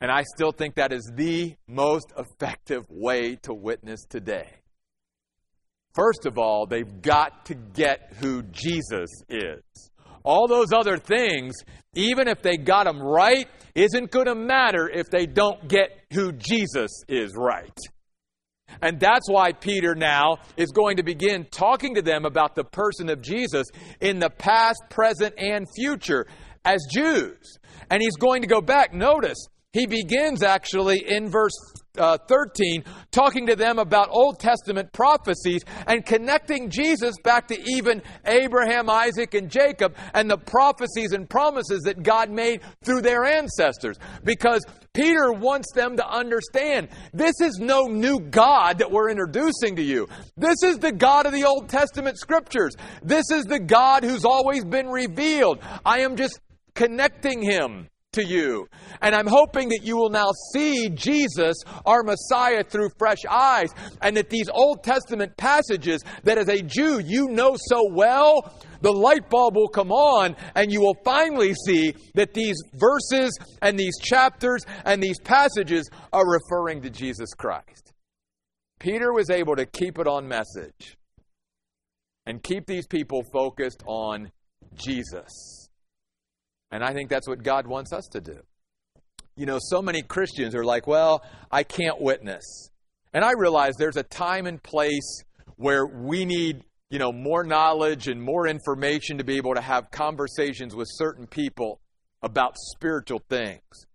And 0.00 0.10
I 0.10 0.24
still 0.34 0.52
think 0.52 0.76
that 0.76 0.92
is 0.92 1.10
the 1.14 1.54
most 1.66 2.12
effective 2.16 2.84
way 2.88 3.36
to 3.42 3.54
witness 3.54 4.04
today. 4.08 4.48
First 5.94 6.26
of 6.26 6.36
all, 6.38 6.66
they've 6.66 7.00
got 7.00 7.46
to 7.46 7.54
get 7.54 8.12
who 8.20 8.42
Jesus 8.42 9.08
is. 9.28 9.62
All 10.26 10.48
those 10.48 10.72
other 10.72 10.98
things, 10.98 11.54
even 11.94 12.26
if 12.26 12.42
they 12.42 12.56
got 12.56 12.84
them 12.84 13.00
right, 13.00 13.48
isn't 13.76 14.10
going 14.10 14.26
to 14.26 14.34
matter 14.34 14.88
if 14.88 15.08
they 15.08 15.24
don't 15.24 15.68
get 15.68 16.00
who 16.12 16.32
Jesus 16.32 17.04
is 17.08 17.32
right. 17.36 17.78
And 18.82 18.98
that's 18.98 19.30
why 19.30 19.52
Peter 19.52 19.94
now 19.94 20.38
is 20.56 20.72
going 20.72 20.96
to 20.96 21.04
begin 21.04 21.46
talking 21.50 21.94
to 21.94 22.02
them 22.02 22.24
about 22.24 22.56
the 22.56 22.64
person 22.64 23.08
of 23.08 23.22
Jesus 23.22 23.68
in 24.00 24.18
the 24.18 24.28
past, 24.28 24.82
present, 24.90 25.34
and 25.38 25.66
future 25.76 26.26
as 26.64 26.84
Jews. 26.90 27.58
And 27.88 28.02
he's 28.02 28.16
going 28.16 28.42
to 28.42 28.48
go 28.48 28.60
back. 28.60 28.92
Notice, 28.92 29.38
he 29.72 29.86
begins 29.86 30.42
actually 30.42 31.04
in 31.06 31.30
verse 31.30 31.54
uh, 31.98 32.18
13 32.28 32.84
talking 33.10 33.46
to 33.46 33.56
them 33.56 33.78
about 33.78 34.08
Old 34.10 34.38
Testament 34.38 34.92
prophecies 34.92 35.62
and 35.86 36.04
connecting 36.04 36.70
Jesus 36.70 37.14
back 37.22 37.48
to 37.48 37.60
even 37.70 38.02
Abraham, 38.24 38.90
Isaac, 38.90 39.34
and 39.34 39.50
Jacob 39.50 39.96
and 40.14 40.30
the 40.30 40.38
prophecies 40.38 41.12
and 41.12 41.28
promises 41.28 41.82
that 41.82 42.02
God 42.02 42.30
made 42.30 42.62
through 42.84 43.02
their 43.02 43.24
ancestors. 43.24 43.96
Because 44.24 44.64
Peter 44.92 45.32
wants 45.32 45.72
them 45.74 45.96
to 45.96 46.08
understand 46.08 46.88
this 47.12 47.34
is 47.40 47.58
no 47.58 47.84
new 47.84 48.18
God 48.18 48.78
that 48.78 48.90
we're 48.90 49.10
introducing 49.10 49.76
to 49.76 49.82
you. 49.82 50.08
This 50.36 50.62
is 50.64 50.78
the 50.78 50.92
God 50.92 51.26
of 51.26 51.32
the 51.32 51.44
Old 51.44 51.68
Testament 51.68 52.18
scriptures. 52.18 52.74
This 53.02 53.30
is 53.30 53.44
the 53.44 53.60
God 53.60 54.04
who's 54.04 54.24
always 54.24 54.64
been 54.64 54.88
revealed. 54.88 55.58
I 55.84 56.00
am 56.00 56.16
just 56.16 56.40
connecting 56.74 57.42
him 57.42 57.88
to 58.16 58.24
you. 58.24 58.68
And 59.00 59.14
I'm 59.14 59.26
hoping 59.26 59.70
that 59.70 59.80
you 59.82 59.96
will 59.96 60.10
now 60.10 60.30
see 60.52 60.90
Jesus, 60.90 61.56
our 61.86 62.02
Messiah, 62.02 62.62
through 62.62 62.90
fresh 62.98 63.24
eyes, 63.30 63.70
and 64.02 64.16
that 64.16 64.28
these 64.28 64.50
Old 64.50 64.82
Testament 64.82 65.36
passages 65.38 66.02
that 66.24 66.36
as 66.36 66.48
a 66.48 66.60
Jew 66.60 66.98
you 66.98 67.28
know 67.28 67.56
so 67.68 67.88
well, 67.90 68.52
the 68.82 68.92
light 68.92 69.30
bulb 69.30 69.56
will 69.56 69.68
come 69.68 69.90
on, 69.90 70.36
and 70.54 70.70
you 70.70 70.80
will 70.80 70.96
finally 71.04 71.54
see 71.54 71.94
that 72.14 72.34
these 72.34 72.56
verses 72.74 73.38
and 73.62 73.78
these 73.78 73.96
chapters 74.02 74.62
and 74.84 75.02
these 75.02 75.18
passages 75.20 75.88
are 76.12 76.28
referring 76.28 76.82
to 76.82 76.90
Jesus 76.90 77.32
Christ. 77.34 77.92
Peter 78.78 79.12
was 79.12 79.30
able 79.30 79.56
to 79.56 79.64
keep 79.64 79.98
it 79.98 80.06
on 80.06 80.28
message. 80.28 80.96
and 82.26 82.42
keep 82.42 82.66
these 82.66 82.86
people 82.88 83.22
focused 83.32 83.82
on 83.86 84.30
Jesus. 84.74 85.65
And 86.70 86.84
I 86.84 86.92
think 86.92 87.08
that's 87.08 87.28
what 87.28 87.42
God 87.42 87.66
wants 87.66 87.92
us 87.92 88.06
to 88.12 88.20
do. 88.20 88.38
You 89.36 89.46
know, 89.46 89.58
so 89.60 89.82
many 89.82 90.02
Christians 90.02 90.54
are 90.54 90.64
like, 90.64 90.86
well, 90.86 91.22
I 91.50 91.62
can't 91.62 92.00
witness. 92.00 92.70
And 93.12 93.24
I 93.24 93.32
realize 93.32 93.74
there's 93.78 93.96
a 93.96 94.02
time 94.02 94.46
and 94.46 94.62
place 94.62 95.22
where 95.56 95.86
we 95.86 96.24
need, 96.24 96.64
you 96.90 96.98
know, 96.98 97.12
more 97.12 97.44
knowledge 97.44 98.08
and 98.08 98.20
more 98.20 98.46
information 98.46 99.18
to 99.18 99.24
be 99.24 99.36
able 99.36 99.54
to 99.54 99.60
have 99.60 99.90
conversations 99.90 100.74
with 100.74 100.88
certain 100.90 101.26
people 101.26 101.80
about 102.22 102.56
spiritual 102.56 103.22
things. 103.28 103.86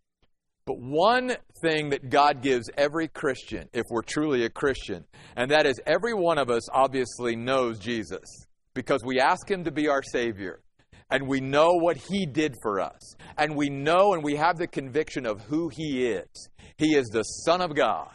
But 0.65 0.79
one 0.79 1.35
thing 1.61 1.89
that 1.89 2.09
God 2.09 2.41
gives 2.41 2.69
every 2.77 3.07
Christian, 3.07 3.67
if 3.73 3.83
we're 3.89 4.03
truly 4.03 4.45
a 4.45 4.49
Christian, 4.49 5.05
and 5.35 5.51
that 5.51 5.65
is 5.65 5.79
every 5.85 6.13
one 6.13 6.37
of 6.37 6.49
us 6.49 6.69
obviously 6.71 7.35
knows 7.35 7.79
Jesus 7.79 8.47
because 8.73 9.03
we 9.03 9.19
ask 9.19 9.49
Him 9.49 9.63
to 9.63 9.71
be 9.71 9.87
our 9.87 10.03
Savior. 10.03 10.61
And 11.11 11.27
we 11.27 11.41
know 11.41 11.73
what 11.73 11.97
He 11.97 12.25
did 12.25 12.55
for 12.63 12.79
us. 12.79 13.15
And 13.37 13.55
we 13.55 13.69
know 13.69 14.13
and 14.13 14.23
we 14.23 14.35
have 14.37 14.57
the 14.57 14.67
conviction 14.67 15.25
of 15.25 15.41
who 15.41 15.69
He 15.69 16.07
is. 16.07 16.49
He 16.77 16.95
is 16.95 17.07
the 17.07 17.23
Son 17.23 17.61
of 17.61 17.75
God. 17.75 18.09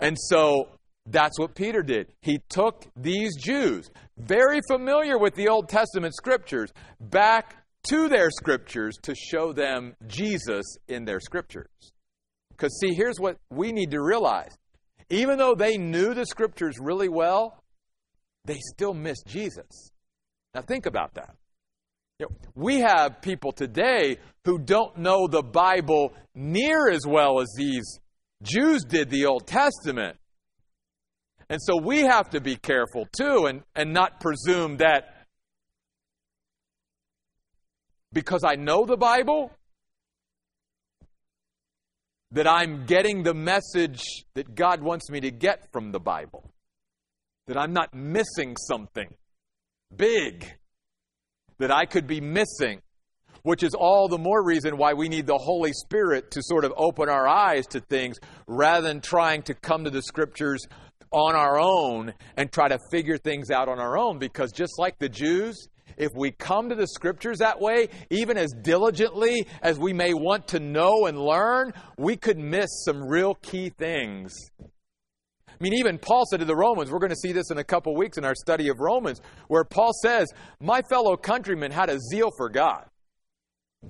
And 0.00 0.16
so 0.18 0.68
that's 1.06 1.38
what 1.38 1.54
Peter 1.54 1.82
did. 1.82 2.12
He 2.20 2.40
took 2.48 2.84
these 2.96 3.36
Jews, 3.36 3.90
very 4.16 4.60
familiar 4.68 5.18
with 5.18 5.34
the 5.34 5.48
Old 5.48 5.68
Testament 5.68 6.14
scriptures, 6.14 6.70
back 7.00 7.56
to 7.84 8.08
their 8.08 8.30
scriptures 8.30 8.96
to 9.02 9.14
show 9.14 9.52
them 9.52 9.94
Jesus 10.06 10.76
in 10.88 11.04
their 11.04 11.20
scriptures. 11.20 11.70
Because, 12.50 12.78
see, 12.80 12.92
here's 12.92 13.18
what 13.18 13.38
we 13.50 13.72
need 13.72 13.92
to 13.92 14.02
realize. 14.02 14.56
Even 15.10 15.38
though 15.38 15.54
they 15.54 15.78
knew 15.78 16.12
the 16.12 16.26
scriptures 16.26 16.74
really 16.80 17.08
well, 17.08 17.62
they 18.44 18.58
still 18.74 18.94
missed 18.94 19.26
Jesus. 19.26 19.90
Now, 20.54 20.62
think 20.62 20.86
about 20.86 21.14
that. 21.14 21.34
You 22.18 22.26
know, 22.26 22.36
we 22.56 22.80
have 22.80 23.22
people 23.22 23.52
today 23.52 24.18
who 24.44 24.58
don't 24.58 24.98
know 24.98 25.28
the 25.28 25.42
Bible 25.42 26.12
near 26.34 26.88
as 26.88 27.06
well 27.06 27.40
as 27.40 27.46
these 27.56 28.00
Jews 28.42 28.82
did 28.82 29.08
the 29.08 29.26
Old 29.26 29.46
Testament. 29.46 30.16
And 31.48 31.60
so 31.62 31.76
we 31.80 32.00
have 32.00 32.30
to 32.30 32.40
be 32.40 32.56
careful 32.56 33.06
too 33.16 33.46
and, 33.46 33.62
and 33.76 33.92
not 33.92 34.20
presume 34.20 34.78
that 34.78 35.26
because 38.12 38.42
I 38.44 38.56
know 38.56 38.84
the 38.84 38.96
Bible, 38.96 39.52
that 42.32 42.48
I'm 42.48 42.84
getting 42.84 43.22
the 43.22 43.34
message 43.34 44.02
that 44.34 44.56
God 44.56 44.82
wants 44.82 45.08
me 45.08 45.20
to 45.20 45.30
get 45.30 45.70
from 45.72 45.92
the 45.92 46.00
Bible. 46.00 46.50
That 47.46 47.56
I'm 47.56 47.72
not 47.72 47.94
missing 47.94 48.56
something 48.56 49.08
big 49.94 50.57
that 51.58 51.70
I 51.70 51.84
could 51.84 52.06
be 52.06 52.20
missing, 52.20 52.80
which 53.42 53.62
is 53.62 53.74
all 53.74 54.08
the 54.08 54.18
more 54.18 54.44
reason 54.44 54.76
why 54.76 54.94
we 54.94 55.08
need 55.08 55.26
the 55.26 55.38
Holy 55.38 55.72
Spirit 55.72 56.30
to 56.32 56.42
sort 56.42 56.64
of 56.64 56.72
open 56.76 57.08
our 57.08 57.26
eyes 57.26 57.66
to 57.68 57.80
things 57.80 58.16
rather 58.46 58.86
than 58.86 59.00
trying 59.00 59.42
to 59.42 59.54
come 59.54 59.84
to 59.84 59.90
the 59.90 60.02
scriptures 60.02 60.66
on 61.10 61.34
our 61.34 61.58
own 61.58 62.12
and 62.36 62.52
try 62.52 62.68
to 62.68 62.78
figure 62.90 63.18
things 63.18 63.50
out 63.50 63.68
on 63.68 63.78
our 63.78 63.98
own. 63.98 64.18
Because 64.18 64.52
just 64.52 64.78
like 64.78 64.98
the 64.98 65.08
Jews, 65.08 65.68
if 65.96 66.12
we 66.14 66.30
come 66.30 66.68
to 66.68 66.74
the 66.74 66.86
scriptures 66.86 67.38
that 67.38 67.60
way, 67.60 67.88
even 68.10 68.36
as 68.36 68.52
diligently 68.62 69.46
as 69.62 69.78
we 69.78 69.92
may 69.92 70.14
want 70.14 70.48
to 70.48 70.60
know 70.60 71.06
and 71.06 71.18
learn, 71.18 71.72
we 71.96 72.16
could 72.16 72.38
miss 72.38 72.68
some 72.84 73.02
real 73.02 73.34
key 73.36 73.70
things. 73.70 74.34
I 75.58 75.64
mean, 75.64 75.74
even 75.74 75.98
Paul 75.98 76.24
said 76.30 76.40
to 76.40 76.46
the 76.46 76.54
Romans, 76.54 76.90
we're 76.90 77.00
going 77.00 77.10
to 77.10 77.16
see 77.16 77.32
this 77.32 77.50
in 77.50 77.58
a 77.58 77.64
couple 77.64 77.96
weeks 77.96 78.16
in 78.16 78.24
our 78.24 78.34
study 78.34 78.68
of 78.68 78.76
Romans, 78.78 79.20
where 79.48 79.64
Paul 79.64 79.90
says, 80.02 80.28
My 80.60 80.82
fellow 80.88 81.16
countrymen 81.16 81.72
had 81.72 81.90
a 81.90 81.98
zeal 82.12 82.30
for 82.36 82.48
God. 82.48 82.84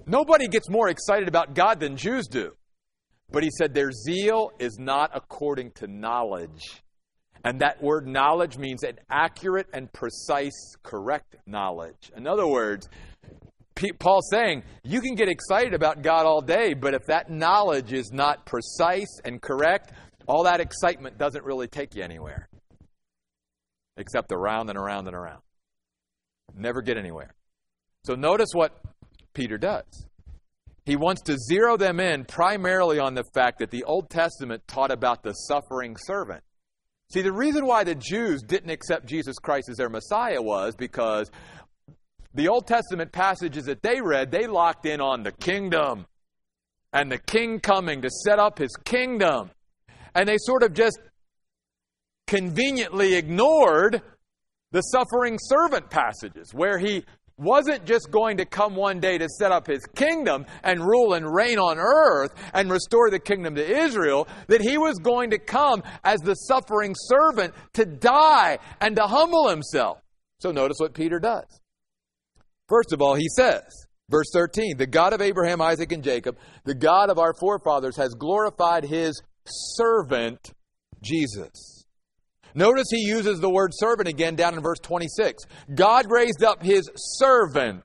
Nobody 0.07 0.49
gets 0.49 0.71
more 0.71 0.89
excited 0.89 1.29
about 1.29 1.55
God 1.55 1.81
than 1.81 1.97
Jews 1.97 2.27
do. 2.27 2.53
But 3.31 3.43
he 3.43 3.51
said, 3.59 3.75
Their 3.75 3.93
zeal 3.93 4.51
is 4.59 4.79
not 4.79 5.11
according 5.15 5.73
to 5.73 5.87
knowledge. 5.87 6.83
And 7.45 7.61
that 7.61 7.83
word 7.83 8.07
knowledge 8.07 8.57
means 8.57 8.83
an 8.83 8.99
accurate 9.11 9.69
and 9.73 9.93
precise, 9.93 10.75
correct 10.83 11.37
knowledge. 11.47 12.11
In 12.17 12.27
other 12.27 12.47
words, 12.47 12.89
Paul's 13.99 14.29
saying 14.31 14.65
you 14.83 15.01
can 15.01 15.15
get 15.15 15.29
excited 15.29 15.73
about 15.73 16.03
God 16.03 16.27
all 16.27 16.41
day, 16.41 16.75
but 16.75 16.95
if 16.95 17.05
that 17.07 17.31
knowledge 17.31 17.93
is 17.93 18.11
not 18.13 18.45
precise 18.45 19.21
and 19.25 19.41
correct, 19.41 19.93
all 20.29 20.45
that 20.45 20.61
excitement 20.61 21.19
doesn't 21.19 21.45
really 21.45 21.67
take 21.67 21.95
you 21.95 22.03
anywhere. 22.03 22.49
Except 23.97 24.31
around 24.31 24.69
and 24.69 24.79
around 24.79 25.09
and 25.09 25.17
around. 25.17 25.43
Never 26.55 26.83
get 26.83 26.97
anywhere. 26.97 27.35
So 28.05 28.15
notice 28.15 28.51
what 28.53 28.81
Peter 29.35 29.59
does. 29.59 30.07
He 30.85 30.97
wants 30.97 31.23
to 31.23 31.37
zero 31.37 31.77
them 31.77 32.01
in 32.01 32.25
primarily 32.25 32.99
on 32.99 33.15
the 33.15 33.25
fact 33.35 33.59
that 33.59 33.71
the 33.71 33.85
Old 33.85 34.09
Testament 34.09 34.67
taught 34.67 34.91
about 34.91 35.23
the 35.23 35.33
suffering 35.33 35.97
servant. 35.99 36.43
See, 37.11 37.23
the 37.23 37.33
reason 37.33 37.67
why 37.67 37.85
the 37.85 37.95
Jews 37.95 38.43
didn't 38.43 38.71
accept 38.71 39.07
Jesus 39.07 39.39
Christ 39.39 39.69
as 39.69 39.77
their 39.77 39.89
Messiah 39.89 40.41
was 40.41 40.75
because 40.77 41.31
the 42.35 42.49
Old 42.49 42.67
Testament 42.67 43.13
passages 43.13 43.65
that 43.65 43.83
they 43.83 44.01
read, 44.01 44.31
they 44.31 44.47
locked 44.47 44.87
in 44.87 45.01
on 45.01 45.23
the 45.23 45.33
kingdom 45.33 46.07
and 46.93 47.11
the 47.11 47.19
king 47.19 47.61
coming 47.61 48.03
to 48.03 48.11
set 48.11 48.39
up 48.39 48.59
his 48.59 48.75
kingdom. 48.85 49.51
And 50.15 50.29
they 50.29 50.37
sort 50.39 50.63
of 50.63 50.75
just 50.75 50.99
conveniently 52.27 53.15
ignored 53.15 54.03
the 54.73 54.83
suffering 54.83 55.39
servant 55.41 55.89
passages 55.91 56.53
where 56.53 56.79
he 56.79 57.05
wasn't 57.39 57.85
just 57.85 58.11
going 58.11 58.37
to 58.37 58.45
come 58.45 58.75
one 58.75 59.01
day 59.01 59.17
to 59.17 59.29
set 59.39 59.53
up 59.53 59.67
his 59.67 59.87
kingdom 59.95 60.45
and 60.63 60.81
rule 60.81 61.15
and 61.15 61.33
reign 61.33 61.59
on 61.59 61.79
earth 61.79 62.35
and 62.53 62.71
restore 62.71 63.11
the 63.11 63.19
kingdom 63.19 63.55
to 63.55 63.65
Israel, 63.65 64.27
that 64.49 64.61
he 64.61 64.77
was 64.77 64.99
going 64.99 65.31
to 65.31 65.39
come 65.39 65.83
as 66.05 66.21
the 66.21 66.35
suffering 66.35 66.95
servant 66.97 67.55
to 67.75 67.87
die 67.87 68.59
and 68.81 68.97
to 68.97 69.03
humble 69.03 69.49
himself. 69.49 69.99
So 70.41 70.51
notice 70.51 70.79
what 70.79 70.95
Peter 70.95 71.19
does. 71.21 71.61
First 72.69 72.93
of 72.93 73.01
all, 73.01 73.15
he 73.15 73.29
says, 73.37 73.63
verse 74.11 74.29
13, 74.33 74.77
the 74.77 74.87
God 74.87 75.13
of 75.13 75.23
Abraham, 75.23 75.61
Isaac, 75.63 75.93
and 75.93 76.03
Jacob, 76.03 76.39
the 76.65 76.75
God 76.75 77.09
of 77.09 77.19
our 77.19 77.35
forefathers, 77.41 77.97
has 77.97 78.15
glorified 78.15 78.85
his 78.85 79.23
servant, 79.49 80.53
Jesus. 81.03 81.85
Notice 82.55 82.87
he 82.91 83.07
uses 83.07 83.41
the 83.41 83.51
word 83.51 83.71
servant 83.75 84.09
again 84.09 84.35
down 84.35 84.55
in 84.55 84.61
verse 84.61 84.79
26. 84.81 85.45
God 85.75 86.07
raised 86.11 86.43
up 86.43 86.63
his 86.63 86.91
servant 86.95 87.85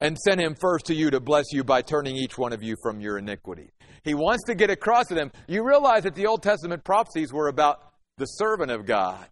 and 0.00 0.18
sent 0.18 0.40
him 0.40 0.54
first 0.60 0.86
to 0.86 0.94
you 0.94 1.10
to 1.10 1.20
bless 1.20 1.46
you 1.52 1.62
by 1.62 1.82
turning 1.82 2.16
each 2.16 2.36
one 2.36 2.52
of 2.52 2.62
you 2.62 2.76
from 2.82 3.00
your 3.00 3.18
iniquity. 3.18 3.70
He 4.02 4.14
wants 4.14 4.44
to 4.44 4.54
get 4.54 4.70
across 4.70 5.06
to 5.08 5.14
them. 5.14 5.30
You 5.46 5.66
realize 5.66 6.04
that 6.04 6.14
the 6.14 6.26
Old 6.26 6.42
Testament 6.42 6.84
prophecies 6.84 7.32
were 7.32 7.48
about 7.48 7.92
the 8.16 8.24
servant 8.24 8.70
of 8.70 8.86
God 8.86 9.26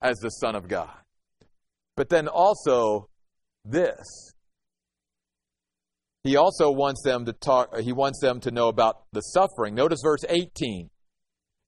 as 0.00 0.18
the 0.18 0.30
Son 0.30 0.56
of 0.56 0.68
God. 0.68 0.90
But 1.96 2.08
then 2.08 2.28
also 2.28 3.08
this. 3.64 4.31
He 6.24 6.36
also 6.36 6.70
wants 6.70 7.02
them 7.02 7.24
to 7.26 7.32
talk 7.32 7.78
he 7.78 7.92
wants 7.92 8.20
them 8.20 8.40
to 8.40 8.50
know 8.50 8.68
about 8.68 9.04
the 9.12 9.20
suffering. 9.20 9.74
Notice 9.74 10.00
verse 10.02 10.24
18. 10.28 10.88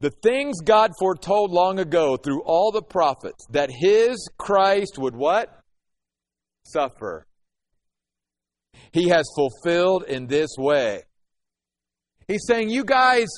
The 0.01 0.11
things 0.11 0.61
God 0.63 0.93
foretold 0.99 1.51
long 1.51 1.79
ago 1.79 2.17
through 2.17 2.43
all 2.43 2.71
the 2.71 2.83
prophets 2.83 3.47
that 3.51 3.71
his 3.71 4.29
Christ 4.39 4.99
would 4.99 5.17
what? 5.17 5.61
Suffer. 6.65 7.27
He 8.93 9.09
has 9.09 9.25
fulfilled 9.35 10.05
in 10.05 10.27
this 10.27 10.51
way. 10.59 11.03
He's 12.29 12.45
saying, 12.47 12.71
You 12.71 12.85
guys, 12.85 13.29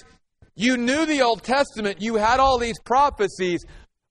you 0.55 0.77
knew 0.77 1.07
the 1.07 1.23
Old 1.23 1.43
Testament, 1.43 2.01
you 2.01 2.17
had 2.17 2.41
all 2.41 2.59
these 2.59 2.79
prophecies, 2.85 3.65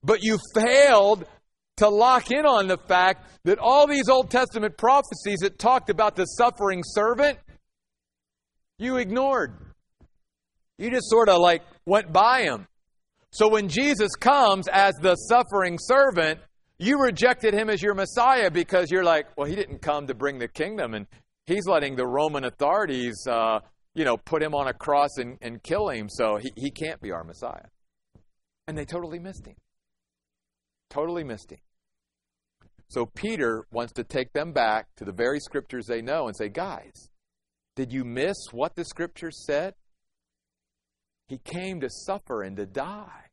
but 0.03 0.23
you 0.23 0.39
failed 0.55 1.25
to 1.77 1.89
lock 1.89 2.31
in 2.31 2.45
on 2.45 2.67
the 2.67 2.77
fact 2.77 3.27
that 3.43 3.59
all 3.59 3.87
these 3.87 4.09
Old 4.09 4.29
Testament 4.29 4.77
prophecies 4.77 5.39
that 5.41 5.59
talked 5.59 5.89
about 5.89 6.15
the 6.15 6.25
suffering 6.25 6.83
servant, 6.85 7.37
you 8.77 8.97
ignored. 8.97 9.57
You 10.77 10.89
just 10.89 11.09
sort 11.09 11.29
of 11.29 11.39
like 11.39 11.63
went 11.85 12.11
by 12.11 12.43
him. 12.43 12.67
So 13.31 13.49
when 13.49 13.67
Jesus 13.67 14.15
comes 14.15 14.67
as 14.71 14.95
the 15.01 15.15
suffering 15.15 15.77
servant, 15.79 16.39
you 16.77 17.01
rejected 17.01 17.53
him 17.53 17.69
as 17.69 17.81
your 17.81 17.93
Messiah 17.93 18.51
because 18.51 18.91
you're 18.91 19.03
like, 19.03 19.27
well, 19.37 19.47
he 19.47 19.55
didn't 19.55 19.81
come 19.81 20.07
to 20.07 20.13
bring 20.13 20.39
the 20.39 20.47
kingdom, 20.47 20.93
and 20.93 21.07
he's 21.45 21.65
letting 21.65 21.95
the 21.95 22.05
Roman 22.05 22.43
authorities, 22.43 23.15
uh, 23.29 23.59
you 23.93 24.03
know, 24.03 24.17
put 24.17 24.43
him 24.43 24.53
on 24.53 24.67
a 24.67 24.73
cross 24.73 25.17
and, 25.17 25.37
and 25.41 25.63
kill 25.63 25.89
him, 25.89 26.09
so 26.09 26.37
he, 26.37 26.51
he 26.55 26.71
can't 26.71 27.01
be 27.01 27.11
our 27.11 27.23
Messiah. 27.23 27.67
And 28.67 28.77
they 28.77 28.85
totally 28.85 29.19
missed 29.19 29.45
him. 29.45 29.55
Totally 30.89 31.23
missed 31.23 31.51
him. 31.51 31.59
So 32.87 33.05
Peter 33.05 33.65
wants 33.71 33.93
to 33.93 34.03
take 34.03 34.31
them 34.33 34.51
back 34.51 34.87
to 34.97 35.05
the 35.05 35.11
very 35.11 35.39
scriptures 35.39 35.85
they 35.87 36.01
know 36.01 36.27
and 36.27 36.35
say, 36.35 36.49
guys, 36.49 37.09
did 37.75 37.91
you 37.91 38.03
miss 38.03 38.35
what 38.51 38.75
the 38.75 38.85
scriptures 38.85 39.43
said? 39.45 39.73
He 41.27 41.39
came 41.39 41.81
to 41.81 41.89
suffer 41.89 42.43
and 42.43 42.55
to 42.57 42.65
die. 42.65 43.25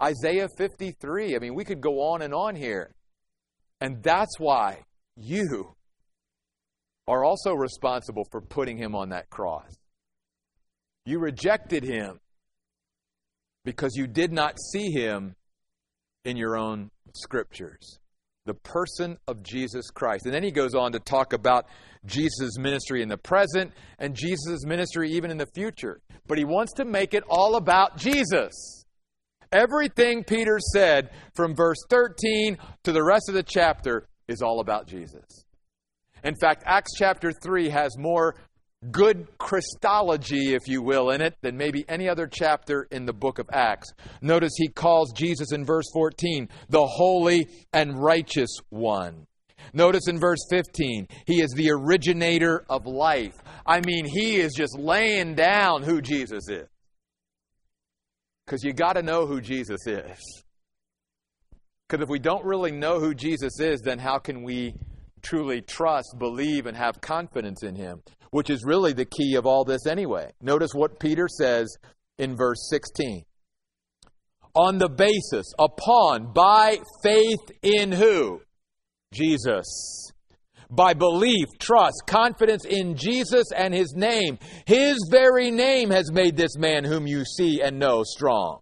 Isaiah 0.00 0.48
53. 0.56 1.34
I 1.34 1.38
mean, 1.38 1.54
we 1.54 1.64
could 1.64 1.80
go 1.80 2.00
on 2.12 2.22
and 2.22 2.34
on 2.34 2.54
here. 2.54 2.94
And 3.80 4.02
that's 4.02 4.38
why 4.38 4.82
you 5.16 5.74
are 7.08 7.24
also 7.24 7.52
responsible 7.54 8.24
for 8.30 8.40
putting 8.40 8.76
him 8.76 8.94
on 8.94 9.08
that 9.08 9.30
cross. 9.30 9.76
You 11.04 11.18
rejected 11.18 11.82
him 11.82 12.20
because 13.64 13.92
you 13.96 14.06
did 14.06 14.32
not 14.32 14.56
see 14.72 14.90
him 14.90 15.34
in 16.24 16.36
your 16.36 16.56
own 16.56 16.90
scriptures. 17.14 17.98
The 18.44 18.54
person 18.54 19.18
of 19.28 19.42
Jesus 19.42 19.90
Christ. 19.90 20.26
And 20.26 20.34
then 20.34 20.42
he 20.42 20.50
goes 20.50 20.74
on 20.74 20.92
to 20.92 20.98
talk 20.98 21.32
about 21.32 21.66
Jesus' 22.04 22.58
ministry 22.58 23.02
in 23.02 23.08
the 23.08 23.16
present 23.16 23.72
and 23.98 24.14
Jesus' 24.14 24.64
ministry 24.64 25.12
even 25.12 25.30
in 25.30 25.38
the 25.38 25.46
future. 25.54 26.00
But 26.26 26.38
he 26.38 26.44
wants 26.44 26.72
to 26.74 26.84
make 26.84 27.14
it 27.14 27.22
all 27.28 27.56
about 27.56 27.96
Jesus. 27.96 28.84
Everything 29.52 30.24
Peter 30.24 30.58
said 30.72 31.10
from 31.34 31.54
verse 31.54 31.78
13 31.90 32.58
to 32.84 32.92
the 32.92 33.04
rest 33.04 33.28
of 33.28 33.34
the 33.34 33.42
chapter 33.42 34.08
is 34.26 34.42
all 34.42 34.60
about 34.60 34.86
Jesus. 34.86 35.44
In 36.24 36.34
fact, 36.34 36.62
Acts 36.66 36.92
chapter 36.96 37.32
3 37.32 37.68
has 37.68 37.98
more 37.98 38.34
good 38.90 39.26
Christology, 39.38 40.54
if 40.54 40.66
you 40.66 40.82
will, 40.82 41.10
in 41.10 41.20
it 41.20 41.36
than 41.42 41.56
maybe 41.56 41.84
any 41.88 42.08
other 42.08 42.26
chapter 42.26 42.88
in 42.90 43.06
the 43.06 43.12
book 43.12 43.38
of 43.38 43.48
Acts. 43.52 43.92
Notice 44.20 44.52
he 44.56 44.68
calls 44.68 45.12
Jesus 45.12 45.52
in 45.52 45.64
verse 45.64 45.86
14 45.92 46.48
the 46.68 46.86
holy 46.86 47.48
and 47.72 48.02
righteous 48.02 48.50
one. 48.70 49.26
Notice 49.72 50.08
in 50.08 50.18
verse 50.18 50.44
15, 50.50 51.06
he 51.26 51.40
is 51.40 51.50
the 51.52 51.70
originator 51.70 52.64
of 52.68 52.86
life. 52.86 53.36
I 53.64 53.80
mean, 53.80 54.04
he 54.04 54.36
is 54.36 54.52
just 54.54 54.76
laying 54.78 55.34
down 55.34 55.82
who 55.82 56.02
Jesus 56.02 56.48
is. 56.48 56.66
Because 58.44 58.64
you 58.64 58.72
got 58.72 58.94
to 58.94 59.02
know 59.02 59.26
who 59.26 59.40
Jesus 59.40 59.86
is. 59.86 60.42
Because 61.88 62.02
if 62.02 62.08
we 62.08 62.18
don't 62.18 62.44
really 62.44 62.72
know 62.72 62.98
who 62.98 63.14
Jesus 63.14 63.60
is, 63.60 63.80
then 63.80 63.98
how 63.98 64.18
can 64.18 64.42
we 64.42 64.74
truly 65.22 65.60
trust, 65.60 66.16
believe, 66.18 66.66
and 66.66 66.76
have 66.76 67.00
confidence 67.00 67.62
in 67.62 67.76
him? 67.76 68.02
Which 68.32 68.50
is 68.50 68.64
really 68.64 68.92
the 68.92 69.04
key 69.04 69.36
of 69.36 69.46
all 69.46 69.64
this 69.64 69.86
anyway. 69.86 70.32
Notice 70.40 70.72
what 70.74 70.98
Peter 70.98 71.28
says 71.28 71.76
in 72.18 72.36
verse 72.36 72.68
16. 72.70 73.24
On 74.54 74.78
the 74.78 74.88
basis, 74.88 75.46
upon, 75.58 76.32
by 76.32 76.78
faith 77.02 77.40
in 77.62 77.92
who? 77.92 78.42
Jesus. 79.12 80.10
By 80.68 80.94
belief, 80.94 81.46
trust, 81.60 82.02
confidence 82.06 82.64
in 82.64 82.96
Jesus 82.96 83.44
and 83.54 83.72
His 83.72 83.94
name. 83.94 84.38
His 84.66 84.98
very 85.10 85.50
name 85.50 85.90
has 85.90 86.10
made 86.10 86.36
this 86.36 86.56
man 86.58 86.84
whom 86.84 87.06
you 87.06 87.24
see 87.24 87.60
and 87.60 87.78
know 87.78 88.02
strong. 88.02 88.60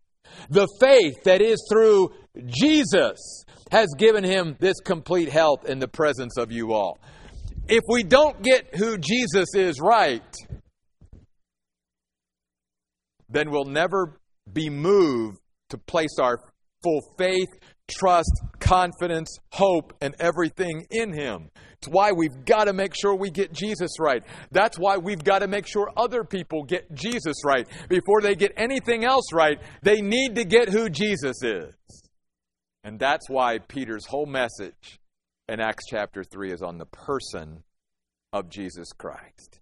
The 0.48 0.68
faith 0.80 1.22
that 1.24 1.40
is 1.40 1.64
through 1.70 2.12
Jesus 2.46 3.44
has 3.70 3.88
given 3.96 4.24
him 4.24 4.56
this 4.58 4.80
complete 4.80 5.28
health 5.28 5.64
in 5.68 5.78
the 5.78 5.88
presence 5.88 6.36
of 6.36 6.50
you 6.50 6.72
all. 6.72 6.98
If 7.72 7.84
we 7.88 8.02
don't 8.02 8.42
get 8.42 8.74
who 8.74 8.98
Jesus 8.98 9.54
is 9.54 9.80
right, 9.80 10.34
then 13.28 13.52
we'll 13.52 13.64
never 13.64 14.20
be 14.52 14.68
moved 14.68 15.38
to 15.68 15.78
place 15.78 16.16
our 16.20 16.40
full 16.82 17.00
faith, 17.16 17.46
trust, 17.86 18.32
confidence, 18.58 19.38
hope, 19.52 19.92
and 20.00 20.16
everything 20.18 20.84
in 20.90 21.12
Him. 21.12 21.48
It's 21.74 21.86
why 21.86 22.10
we've 22.10 22.44
got 22.44 22.64
to 22.64 22.72
make 22.72 22.92
sure 23.00 23.14
we 23.14 23.30
get 23.30 23.52
Jesus 23.52 24.00
right. 24.00 24.24
That's 24.50 24.76
why 24.76 24.96
we've 24.96 25.22
got 25.22 25.38
to 25.38 25.46
make 25.46 25.68
sure 25.68 25.92
other 25.96 26.24
people 26.24 26.64
get 26.64 26.92
Jesus 26.92 27.36
right. 27.44 27.68
Before 27.88 28.20
they 28.20 28.34
get 28.34 28.52
anything 28.56 29.04
else 29.04 29.32
right, 29.32 29.60
they 29.82 30.00
need 30.00 30.34
to 30.34 30.44
get 30.44 30.70
who 30.70 30.90
Jesus 30.90 31.36
is. 31.44 31.72
And 32.82 32.98
that's 32.98 33.28
why 33.28 33.58
Peter's 33.58 34.06
whole 34.06 34.26
message 34.26 34.99
in 35.50 35.58
Acts 35.58 35.84
chapter 35.90 36.22
3 36.22 36.52
is 36.52 36.62
on 36.62 36.78
the 36.78 36.86
person 36.86 37.64
of 38.32 38.48
Jesus 38.48 38.92
Christ. 38.92 39.58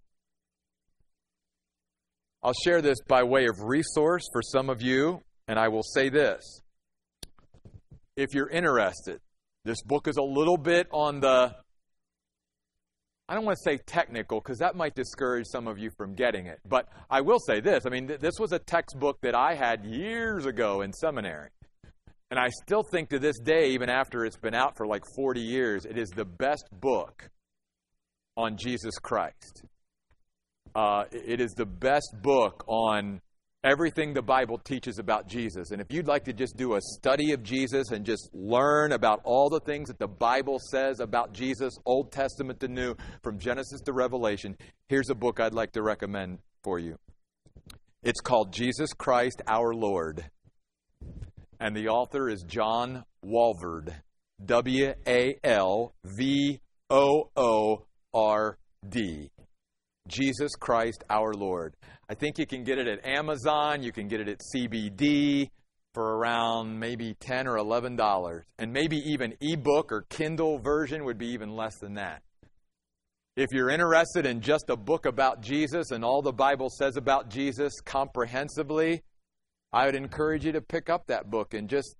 I'll 2.43 2.53
share 2.63 2.83
this 2.83 2.99
by 3.07 3.23
way 3.23 3.47
of 3.47 3.63
resource 3.63 4.29
for 4.31 4.43
some 4.43 4.69
of 4.69 4.83
you, 4.83 5.23
and 5.47 5.57
I 5.57 5.67
will 5.69 5.81
say 5.81 6.09
this 6.09 6.61
if 8.15 8.35
you're 8.35 8.49
interested. 8.49 9.19
This 9.65 9.81
book 9.81 10.07
is 10.07 10.17
a 10.17 10.23
little 10.23 10.57
bit 10.57 10.87
on 10.91 11.21
the, 11.21 11.55
I 13.27 13.33
don't 13.33 13.45
want 13.45 13.57
to 13.57 13.71
say 13.71 13.79
technical 13.83 14.39
because 14.41 14.59
that 14.59 14.75
might 14.75 14.93
discourage 14.93 15.47
some 15.47 15.67
of 15.67 15.79
you 15.79 15.89
from 15.97 16.13
getting 16.13 16.45
it. 16.45 16.59
But 16.67 16.87
I 17.09 17.21
will 17.21 17.39
say 17.39 17.61
this 17.61 17.85
I 17.87 17.89
mean, 17.89 18.07
th- 18.07 18.19
this 18.19 18.35
was 18.39 18.51
a 18.51 18.59
textbook 18.59 19.21
that 19.21 19.33
I 19.33 19.55
had 19.55 19.85
years 19.85 20.45
ago 20.45 20.81
in 20.81 20.93
seminary. 20.93 21.49
And 22.31 22.39
I 22.39 22.49
still 22.63 22.83
think 22.83 23.09
to 23.09 23.19
this 23.19 23.39
day, 23.39 23.71
even 23.71 23.89
after 23.89 24.23
it's 24.23 24.37
been 24.37 24.53
out 24.53 24.77
for 24.77 24.85
like 24.85 25.03
40 25.15 25.41
years, 25.41 25.85
it 25.85 25.97
is 25.97 26.09
the 26.09 26.25
best 26.25 26.65
book 26.71 27.29
on 28.37 28.55
Jesus 28.55 28.97
Christ. 28.99 29.63
Uh, 30.75 31.05
it 31.11 31.41
is 31.41 31.53
the 31.53 31.65
best 31.65 32.15
book 32.21 32.63
on 32.67 33.21
everything 33.63 34.13
the 34.13 34.21
Bible 34.21 34.57
teaches 34.57 34.99
about 34.99 35.27
Jesus. 35.27 35.71
And 35.71 35.81
if 35.81 35.91
you'd 35.91 36.07
like 36.07 36.23
to 36.25 36.33
just 36.33 36.55
do 36.55 36.75
a 36.75 36.81
study 36.81 37.33
of 37.33 37.43
Jesus 37.43 37.91
and 37.91 38.05
just 38.05 38.29
learn 38.33 38.91
about 38.91 39.21
all 39.23 39.49
the 39.49 39.59
things 39.59 39.89
that 39.89 39.99
the 39.99 40.07
Bible 40.07 40.59
says 40.71 40.99
about 40.99 41.33
Jesus, 41.33 41.77
Old 41.85 42.11
Testament 42.11 42.59
to 42.61 42.67
New, 42.67 42.95
from 43.23 43.39
Genesis 43.39 43.81
to 43.81 43.93
Revelation, 43.93 44.55
here's 44.87 45.09
a 45.09 45.15
book 45.15 45.39
I'd 45.39 45.53
like 45.53 45.73
to 45.73 45.81
recommend 45.81 46.39
for 46.63 46.79
you. 46.79 46.97
It's 48.03 48.21
called 48.21 48.53
Jesus 48.53 48.93
Christ 48.93 49.41
Our 49.47 49.73
Lord. 49.73 50.29
And 51.59 51.75
the 51.75 51.89
author 51.89 52.29
is 52.29 52.43
John 52.43 53.03
Walvoord. 53.25 53.93
W 54.45 54.93
A 55.05 55.37
L 55.43 55.93
V 56.05 56.59
O 56.89 57.29
O 57.35 57.85
R 58.13 58.57
D. 58.87 59.29
Jesus 60.07 60.55
Christ 60.55 61.03
our 61.09 61.33
Lord. 61.33 61.75
I 62.09 62.15
think 62.15 62.39
you 62.39 62.47
can 62.47 62.63
get 62.63 62.77
it 62.77 62.87
at 62.87 63.05
Amazon, 63.05 63.83
you 63.83 63.91
can 63.91 64.07
get 64.07 64.21
it 64.21 64.29
at 64.29 64.41
CBD 64.55 65.49
for 65.93 66.17
around 66.17 66.79
maybe 66.79 67.15
10 67.19 67.47
or 67.47 67.57
11 67.57 67.95
dollars. 67.95 68.45
And 68.57 68.71
maybe 68.71 68.97
even 68.97 69.35
ebook 69.41 69.91
or 69.91 70.05
Kindle 70.09 70.59
version 70.59 71.03
would 71.03 71.17
be 71.17 71.27
even 71.27 71.55
less 71.55 71.77
than 71.79 71.95
that. 71.95 72.21
If 73.35 73.49
you're 73.51 73.69
interested 73.69 74.25
in 74.25 74.41
just 74.41 74.69
a 74.69 74.75
book 74.75 75.05
about 75.05 75.41
Jesus 75.41 75.91
and 75.91 76.03
all 76.03 76.21
the 76.21 76.33
Bible 76.33 76.69
says 76.69 76.97
about 76.97 77.29
Jesus 77.29 77.79
comprehensively, 77.81 79.01
I 79.71 79.85
would 79.85 79.95
encourage 79.95 80.45
you 80.45 80.51
to 80.53 80.61
pick 80.61 80.89
up 80.89 81.07
that 81.07 81.29
book 81.29 81.53
and 81.53 81.69
just 81.69 81.95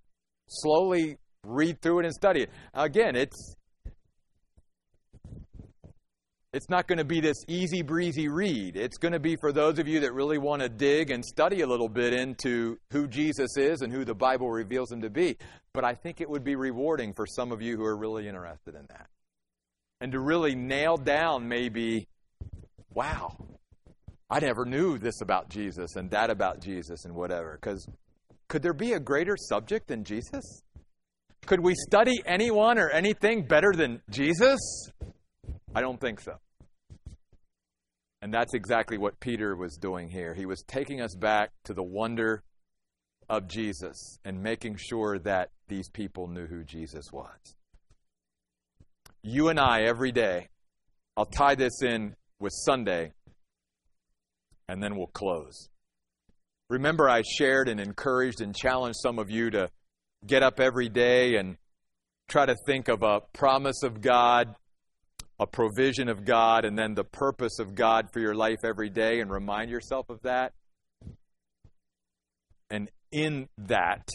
slowly 0.48 1.18
read 1.44 1.82
through 1.82 2.00
it 2.00 2.06
and 2.06 2.14
study 2.14 2.44
it. 2.44 2.50
Again, 2.74 3.16
it's 3.16 3.56
it's 6.52 6.68
not 6.68 6.88
going 6.88 6.98
to 6.98 7.06
be 7.06 7.22
this 7.22 7.38
easy 7.48 7.84
breezy 7.84 8.28
read. 8.28 8.76
It's 8.76 8.98
going 8.98 9.12
to 9.12 9.20
be 9.20 9.36
for 9.36 9.52
those 9.52 9.78
of 9.78 9.88
you 9.88 10.00
that 10.00 10.14
really 10.14 10.40
want 10.40 10.64
to 10.64 10.70
dig 10.70 11.12
and 11.12 11.24
study 11.24 11.62
a 11.62 11.68
little 11.68 11.90
bit 11.90 12.12
into 12.12 12.80
who 12.92 13.08
Jesus 13.08 13.56
is 13.56 13.82
and 13.82 13.94
who 13.94 14.04
the 14.04 14.16
Bible 14.16 14.50
reveals 14.50 14.92
him 14.92 15.02
to 15.02 15.12
be. 15.12 15.38
But 15.74 15.86
I 15.86 15.94
think 15.94 16.22
it 16.22 16.30
would 16.30 16.44
be 16.44 16.56
rewarding 16.56 17.14
for 17.14 17.28
some 17.28 17.52
of 17.52 17.62
you 17.62 17.78
who 17.78 17.86
are 17.86 17.96
really 17.96 18.28
interested 18.28 18.74
in 18.74 18.88
that. 18.90 19.10
And 20.02 20.12
to 20.14 20.20
really 20.20 20.56
nail 20.56 20.98
down 20.98 21.48
maybe, 21.48 22.08
wow, 22.90 23.38
I 24.30 24.40
never 24.40 24.66
knew 24.66 24.98
this 24.98 25.22
about 25.22 25.50
Jesus 25.50 25.96
and 25.96 26.12
that 26.12 26.30
about 26.30 26.62
Jesus 26.62 27.06
and 27.06 27.16
whatever. 27.16 27.58
Because 27.60 27.88
could 28.48 28.62
there 28.62 28.74
be 28.74 28.94
a 28.94 29.00
greater 29.00 29.36
subject 29.38 29.88
than 29.88 30.04
Jesus? 30.04 30.64
Could 31.46 31.62
we 31.62 31.74
study 31.76 32.22
anyone 32.26 32.78
or 32.78 32.90
anything 32.90 33.44
better 33.44 33.72
than 33.76 34.02
Jesus? 34.10 34.60
I 35.74 35.82
don't 35.82 36.00
think 36.00 36.20
so. 36.20 36.34
And 38.22 38.34
that's 38.34 38.54
exactly 38.54 38.98
what 38.98 39.20
Peter 39.20 39.56
was 39.56 39.78
doing 39.78 40.10
here. 40.10 40.34
He 40.34 40.46
was 40.46 40.64
taking 40.68 41.02
us 41.02 41.16
back 41.16 41.52
to 41.64 41.74
the 41.74 41.84
wonder 41.84 42.44
of 43.30 43.48
Jesus 43.48 44.20
and 44.26 44.44
making 44.44 44.78
sure 44.78 45.20
that 45.20 45.52
these 45.68 45.90
people 45.90 46.28
knew 46.28 46.48
who 46.48 46.64
Jesus 46.64 47.06
was. 47.14 47.56
You 49.22 49.50
and 49.50 49.60
I, 49.60 49.84
every 49.84 50.12
day, 50.12 50.50
I'll 51.16 51.26
tie 51.26 51.56
this 51.56 51.82
in 51.82 52.16
with 52.40 52.54
Sunday, 52.54 53.14
and 54.70 54.82
then 54.82 54.96
we'll 54.96 55.08
close. 55.08 55.68
Remember, 56.70 57.10
I 57.10 57.24
shared 57.24 57.68
and 57.68 57.80
encouraged 57.80 58.42
and 58.42 58.56
challenged 58.56 59.00
some 59.02 59.18
of 59.18 59.30
you 59.32 59.50
to 59.50 59.70
get 60.26 60.44
up 60.44 60.60
every 60.60 60.90
day 60.90 61.36
and 61.36 61.58
try 62.30 62.46
to 62.46 62.56
think 62.68 62.88
of 62.88 63.02
a 63.02 63.22
promise 63.34 63.82
of 63.84 64.02
God 64.02 64.56
a 65.42 65.48
provision 65.48 66.10
of 66.10 66.26
God 66.26 66.66
and 66.66 66.78
then 66.78 66.94
the 66.94 67.04
purpose 67.06 67.60
of 67.60 67.74
God 67.74 68.10
for 68.12 68.20
your 68.20 68.36
life 68.36 68.58
every 68.66 68.90
day 68.90 69.22
and 69.22 69.32
remind 69.32 69.72
yourself 69.72 70.10
of 70.10 70.22
that. 70.24 70.52
And 72.70 72.90
in 73.14 73.48
that, 73.58 74.10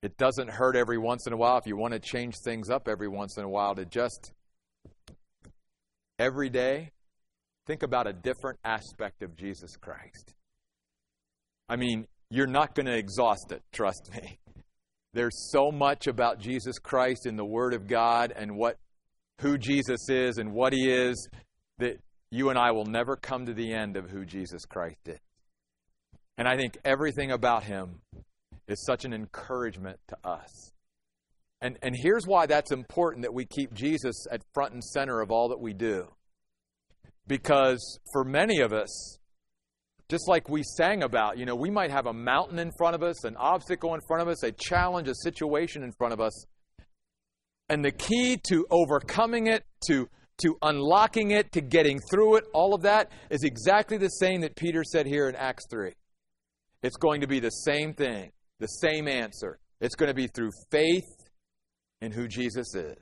it 0.00 0.16
doesn't 0.16 0.48
hurt 0.48 0.76
every 0.76 0.96
once 0.96 1.26
in 1.26 1.32
a 1.32 1.36
while 1.36 1.58
if 1.58 1.66
you 1.66 1.76
want 1.76 1.92
to 1.92 1.98
change 1.98 2.36
things 2.44 2.70
up 2.70 2.86
every 2.86 3.08
once 3.08 3.36
in 3.36 3.42
a 3.42 3.48
while 3.48 3.74
to 3.74 3.84
just 3.84 4.32
every 6.20 6.48
day 6.48 6.92
think 7.70 7.84
about 7.84 8.08
a 8.08 8.12
different 8.12 8.58
aspect 8.64 9.22
of 9.22 9.36
Jesus 9.36 9.76
Christ. 9.76 10.34
I 11.68 11.76
mean, 11.76 12.08
you're 12.28 12.48
not 12.48 12.74
going 12.74 12.86
to 12.86 12.96
exhaust 12.96 13.52
it, 13.52 13.62
trust 13.72 14.10
me. 14.12 14.40
There's 15.14 15.52
so 15.52 15.70
much 15.70 16.08
about 16.08 16.40
Jesus 16.40 16.80
Christ 16.80 17.26
in 17.26 17.36
the 17.36 17.44
Word 17.44 17.72
of 17.72 17.86
God 17.86 18.32
and 18.34 18.56
what 18.56 18.76
who 19.40 19.56
Jesus 19.56 20.08
is 20.08 20.38
and 20.38 20.52
what 20.52 20.72
he 20.72 20.90
is 20.90 21.28
that 21.78 22.00
you 22.32 22.50
and 22.50 22.58
I 22.58 22.72
will 22.72 22.86
never 22.86 23.14
come 23.14 23.46
to 23.46 23.54
the 23.54 23.72
end 23.72 23.96
of 23.96 24.10
who 24.10 24.24
Jesus 24.24 24.64
Christ 24.64 25.06
is. 25.06 25.20
And 26.38 26.48
I 26.48 26.56
think 26.56 26.76
everything 26.84 27.30
about 27.30 27.62
him 27.62 28.00
is 28.66 28.84
such 28.84 29.04
an 29.04 29.14
encouragement 29.14 30.00
to 30.08 30.16
us. 30.24 30.72
And, 31.60 31.78
and 31.82 31.94
here's 31.96 32.26
why 32.26 32.46
that's 32.46 32.72
important 32.72 33.22
that 33.22 33.32
we 33.32 33.44
keep 33.44 33.72
Jesus 33.72 34.26
at 34.28 34.42
front 34.54 34.72
and 34.72 34.82
center 34.82 35.20
of 35.20 35.30
all 35.30 35.50
that 35.50 35.60
we 35.60 35.72
do. 35.72 36.08
Because 37.30 38.00
for 38.12 38.24
many 38.24 38.58
of 38.58 38.72
us, 38.72 39.20
just 40.08 40.26
like 40.26 40.48
we 40.48 40.64
sang 40.64 41.04
about, 41.04 41.38
you 41.38 41.46
know, 41.46 41.54
we 41.54 41.70
might 41.70 41.92
have 41.92 42.06
a 42.06 42.12
mountain 42.12 42.58
in 42.58 42.72
front 42.76 42.96
of 42.96 43.04
us, 43.04 43.22
an 43.22 43.36
obstacle 43.36 43.94
in 43.94 44.00
front 44.08 44.20
of 44.20 44.26
us, 44.26 44.42
a 44.42 44.50
challenge, 44.50 45.06
a 45.06 45.14
situation 45.14 45.84
in 45.84 45.92
front 45.92 46.12
of 46.12 46.20
us. 46.20 46.44
And 47.68 47.84
the 47.84 47.92
key 47.92 48.36
to 48.48 48.66
overcoming 48.68 49.46
it, 49.46 49.62
to, 49.86 50.08
to 50.38 50.56
unlocking 50.60 51.30
it, 51.30 51.52
to 51.52 51.60
getting 51.60 52.00
through 52.10 52.38
it, 52.38 52.44
all 52.52 52.74
of 52.74 52.82
that 52.82 53.12
is 53.30 53.44
exactly 53.44 53.96
the 53.96 54.08
same 54.08 54.40
that 54.40 54.56
Peter 54.56 54.82
said 54.82 55.06
here 55.06 55.28
in 55.28 55.36
Acts 55.36 55.66
3. 55.70 55.92
It's 56.82 56.96
going 56.96 57.20
to 57.20 57.28
be 57.28 57.38
the 57.38 57.50
same 57.50 57.94
thing, 57.94 58.32
the 58.58 58.66
same 58.66 59.06
answer. 59.06 59.60
It's 59.80 59.94
going 59.94 60.08
to 60.10 60.14
be 60.14 60.26
through 60.26 60.50
faith 60.72 61.06
in 62.00 62.10
who 62.10 62.26
Jesus 62.26 62.74
is. 62.74 62.96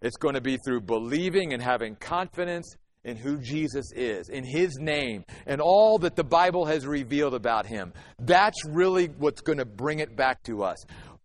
It's 0.00 0.16
going 0.18 0.36
to 0.36 0.40
be 0.40 0.56
through 0.64 0.82
believing 0.82 1.52
and 1.52 1.60
having 1.60 1.96
confidence 1.96 2.76
in 3.04 3.16
who 3.16 3.38
Jesus 3.38 3.86
is, 3.94 4.28
in 4.28 4.44
His 4.44 4.76
name, 4.78 5.24
and 5.46 5.60
all 5.60 5.98
that 5.98 6.16
the 6.16 6.24
Bible 6.24 6.66
has 6.66 6.86
revealed 6.86 7.34
about 7.34 7.66
Him. 7.66 7.92
That's 8.18 8.64
really 8.64 9.06
what's 9.06 9.40
going 9.40 9.58
to 9.58 9.64
bring 9.64 9.98
it 9.98 10.16
back 10.16 10.42
to 10.44 10.62
us. 10.62 10.78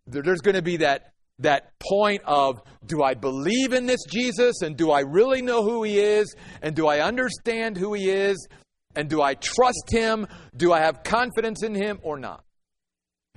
There's 0.07 0.41
going 0.41 0.55
to 0.55 0.61
be 0.61 0.77
that, 0.77 1.13
that 1.39 1.73
point 1.79 2.21
of 2.25 2.61
do 2.85 3.03
I 3.03 3.13
believe 3.13 3.73
in 3.73 3.85
this 3.85 4.03
Jesus, 4.09 4.61
and 4.61 4.75
do 4.75 4.91
I 4.91 5.01
really 5.01 5.41
know 5.41 5.63
who 5.63 5.83
He 5.83 5.99
is, 5.99 6.33
and 6.61 6.75
do 6.75 6.87
I 6.87 7.01
understand 7.01 7.77
who 7.77 7.93
He 7.93 8.09
is, 8.09 8.47
and 8.95 9.09
do 9.09 9.21
I 9.21 9.35
trust 9.35 9.89
Him? 9.89 10.27
Do 10.55 10.73
I 10.73 10.79
have 10.79 11.03
confidence 11.03 11.63
in 11.63 11.75
Him 11.75 11.99
or 12.01 12.17
not? 12.17 12.43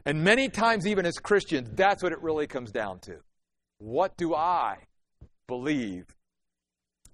And 0.07 0.25
many 0.25 0.49
times, 0.49 0.87
even 0.87 1.05
as 1.05 1.19
Christians, 1.19 1.69
that's 1.75 2.03
what 2.03 2.13
it 2.13 2.23
really 2.23 2.47
comes 2.47 2.73
down 2.73 3.01
to. 3.01 3.17
What 3.79 4.17
do 4.17 4.35
I 4.35 4.77
believe 5.47 6.07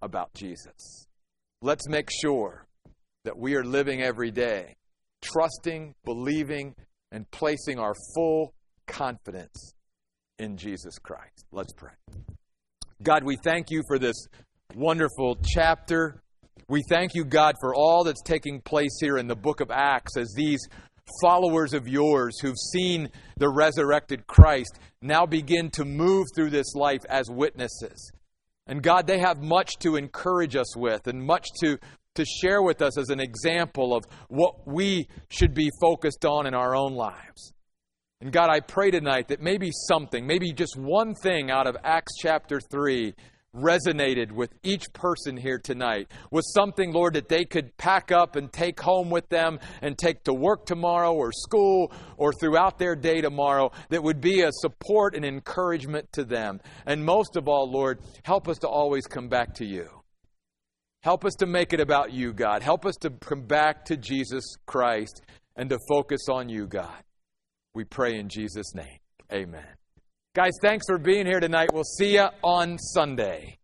about 0.00 0.32
Jesus? 0.34 1.08
Let's 1.62 1.88
make 1.88 2.10
sure 2.10 2.66
that 3.24 3.36
we 3.36 3.54
are 3.54 3.64
living 3.64 4.02
every 4.02 4.30
day 4.30 4.76
trusting, 5.22 5.94
believing, 6.04 6.74
and 7.10 7.28
placing 7.30 7.78
our 7.78 7.94
full 8.14 8.52
confidence 8.86 9.72
in 10.38 10.56
Jesus 10.56 10.98
Christ. 10.98 11.46
Let's 11.52 11.72
pray. 11.72 11.92
God, 13.02 13.24
we 13.24 13.36
thank 13.42 13.70
you 13.70 13.82
for 13.88 13.98
this 13.98 14.16
wonderful 14.74 15.38
chapter. 15.42 16.22
We 16.68 16.82
thank 16.88 17.14
you, 17.14 17.24
God, 17.24 17.54
for 17.60 17.74
all 17.74 18.04
that's 18.04 18.22
taking 18.22 18.60
place 18.60 18.98
here 19.00 19.18
in 19.18 19.26
the 19.26 19.36
book 19.36 19.60
of 19.60 19.70
Acts 19.70 20.16
as 20.16 20.32
these 20.36 20.60
followers 21.22 21.72
of 21.72 21.86
yours 21.86 22.38
who've 22.40 22.58
seen 22.72 23.08
the 23.36 23.48
resurrected 23.48 24.26
Christ 24.26 24.78
now 25.00 25.24
begin 25.24 25.70
to 25.70 25.84
move 25.84 26.26
through 26.34 26.50
this 26.50 26.74
life 26.74 27.02
as 27.08 27.30
witnesses. 27.30 28.10
And 28.66 28.82
God, 28.82 29.06
they 29.06 29.18
have 29.18 29.42
much 29.42 29.76
to 29.80 29.96
encourage 29.96 30.56
us 30.56 30.76
with 30.76 31.06
and 31.06 31.22
much 31.22 31.48
to, 31.60 31.78
to 32.16 32.24
share 32.24 32.62
with 32.62 32.82
us 32.82 32.98
as 32.98 33.10
an 33.10 33.20
example 33.20 33.94
of 33.94 34.04
what 34.28 34.66
we 34.66 35.08
should 35.28 35.54
be 35.54 35.70
focused 35.80 36.24
on 36.24 36.46
in 36.46 36.54
our 36.54 36.74
own 36.74 36.94
lives. 36.94 37.52
And 38.20 38.32
God, 38.32 38.50
I 38.50 38.60
pray 38.60 38.90
tonight 38.90 39.28
that 39.28 39.42
maybe 39.42 39.70
something, 39.72 40.26
maybe 40.26 40.52
just 40.52 40.76
one 40.76 41.14
thing 41.14 41.50
out 41.50 41.66
of 41.66 41.76
Acts 41.84 42.14
chapter 42.18 42.60
3 42.60 43.14
resonated 43.56 44.30
with 44.32 44.52
each 44.62 44.92
person 44.92 45.36
here 45.36 45.58
tonight 45.58 46.10
was 46.30 46.52
something, 46.52 46.92
Lord, 46.92 47.14
that 47.14 47.28
they 47.28 47.44
could 47.44 47.76
pack 47.76 48.12
up 48.12 48.36
and 48.36 48.52
take 48.52 48.80
home 48.80 49.10
with 49.10 49.28
them 49.28 49.58
and 49.82 49.96
take 49.96 50.24
to 50.24 50.34
work 50.34 50.66
tomorrow 50.66 51.12
or 51.12 51.32
school 51.32 51.92
or 52.16 52.32
throughout 52.32 52.78
their 52.78 52.94
day 52.94 53.20
tomorrow 53.20 53.70
that 53.88 54.02
would 54.02 54.20
be 54.20 54.42
a 54.42 54.50
support 54.52 55.14
and 55.14 55.24
encouragement 55.24 56.12
to 56.12 56.24
them. 56.24 56.60
And 56.84 57.04
most 57.04 57.36
of 57.36 57.48
all, 57.48 57.70
Lord, 57.70 58.00
help 58.22 58.48
us 58.48 58.58
to 58.58 58.68
always 58.68 59.06
come 59.06 59.28
back 59.28 59.54
to 59.54 59.64
you. 59.64 59.88
Help 61.02 61.24
us 61.24 61.34
to 61.34 61.46
make 61.46 61.72
it 61.72 61.80
about 61.80 62.12
you, 62.12 62.32
God. 62.32 62.62
Help 62.62 62.84
us 62.84 62.96
to 62.96 63.10
come 63.10 63.42
back 63.42 63.84
to 63.86 63.96
Jesus 63.96 64.56
Christ 64.66 65.22
and 65.54 65.70
to 65.70 65.78
focus 65.88 66.28
on 66.28 66.48
you, 66.48 66.66
God. 66.66 67.02
We 67.74 67.84
pray 67.84 68.18
in 68.18 68.28
Jesus' 68.28 68.74
name. 68.74 68.98
Amen. 69.32 69.85
Guys, 70.36 70.52
thanks 70.60 70.84
for 70.86 70.98
being 70.98 71.24
here 71.24 71.40
tonight. 71.40 71.70
We'll 71.72 71.82
see 71.82 72.12
you 72.12 72.26
on 72.42 72.78
Sunday. 72.78 73.56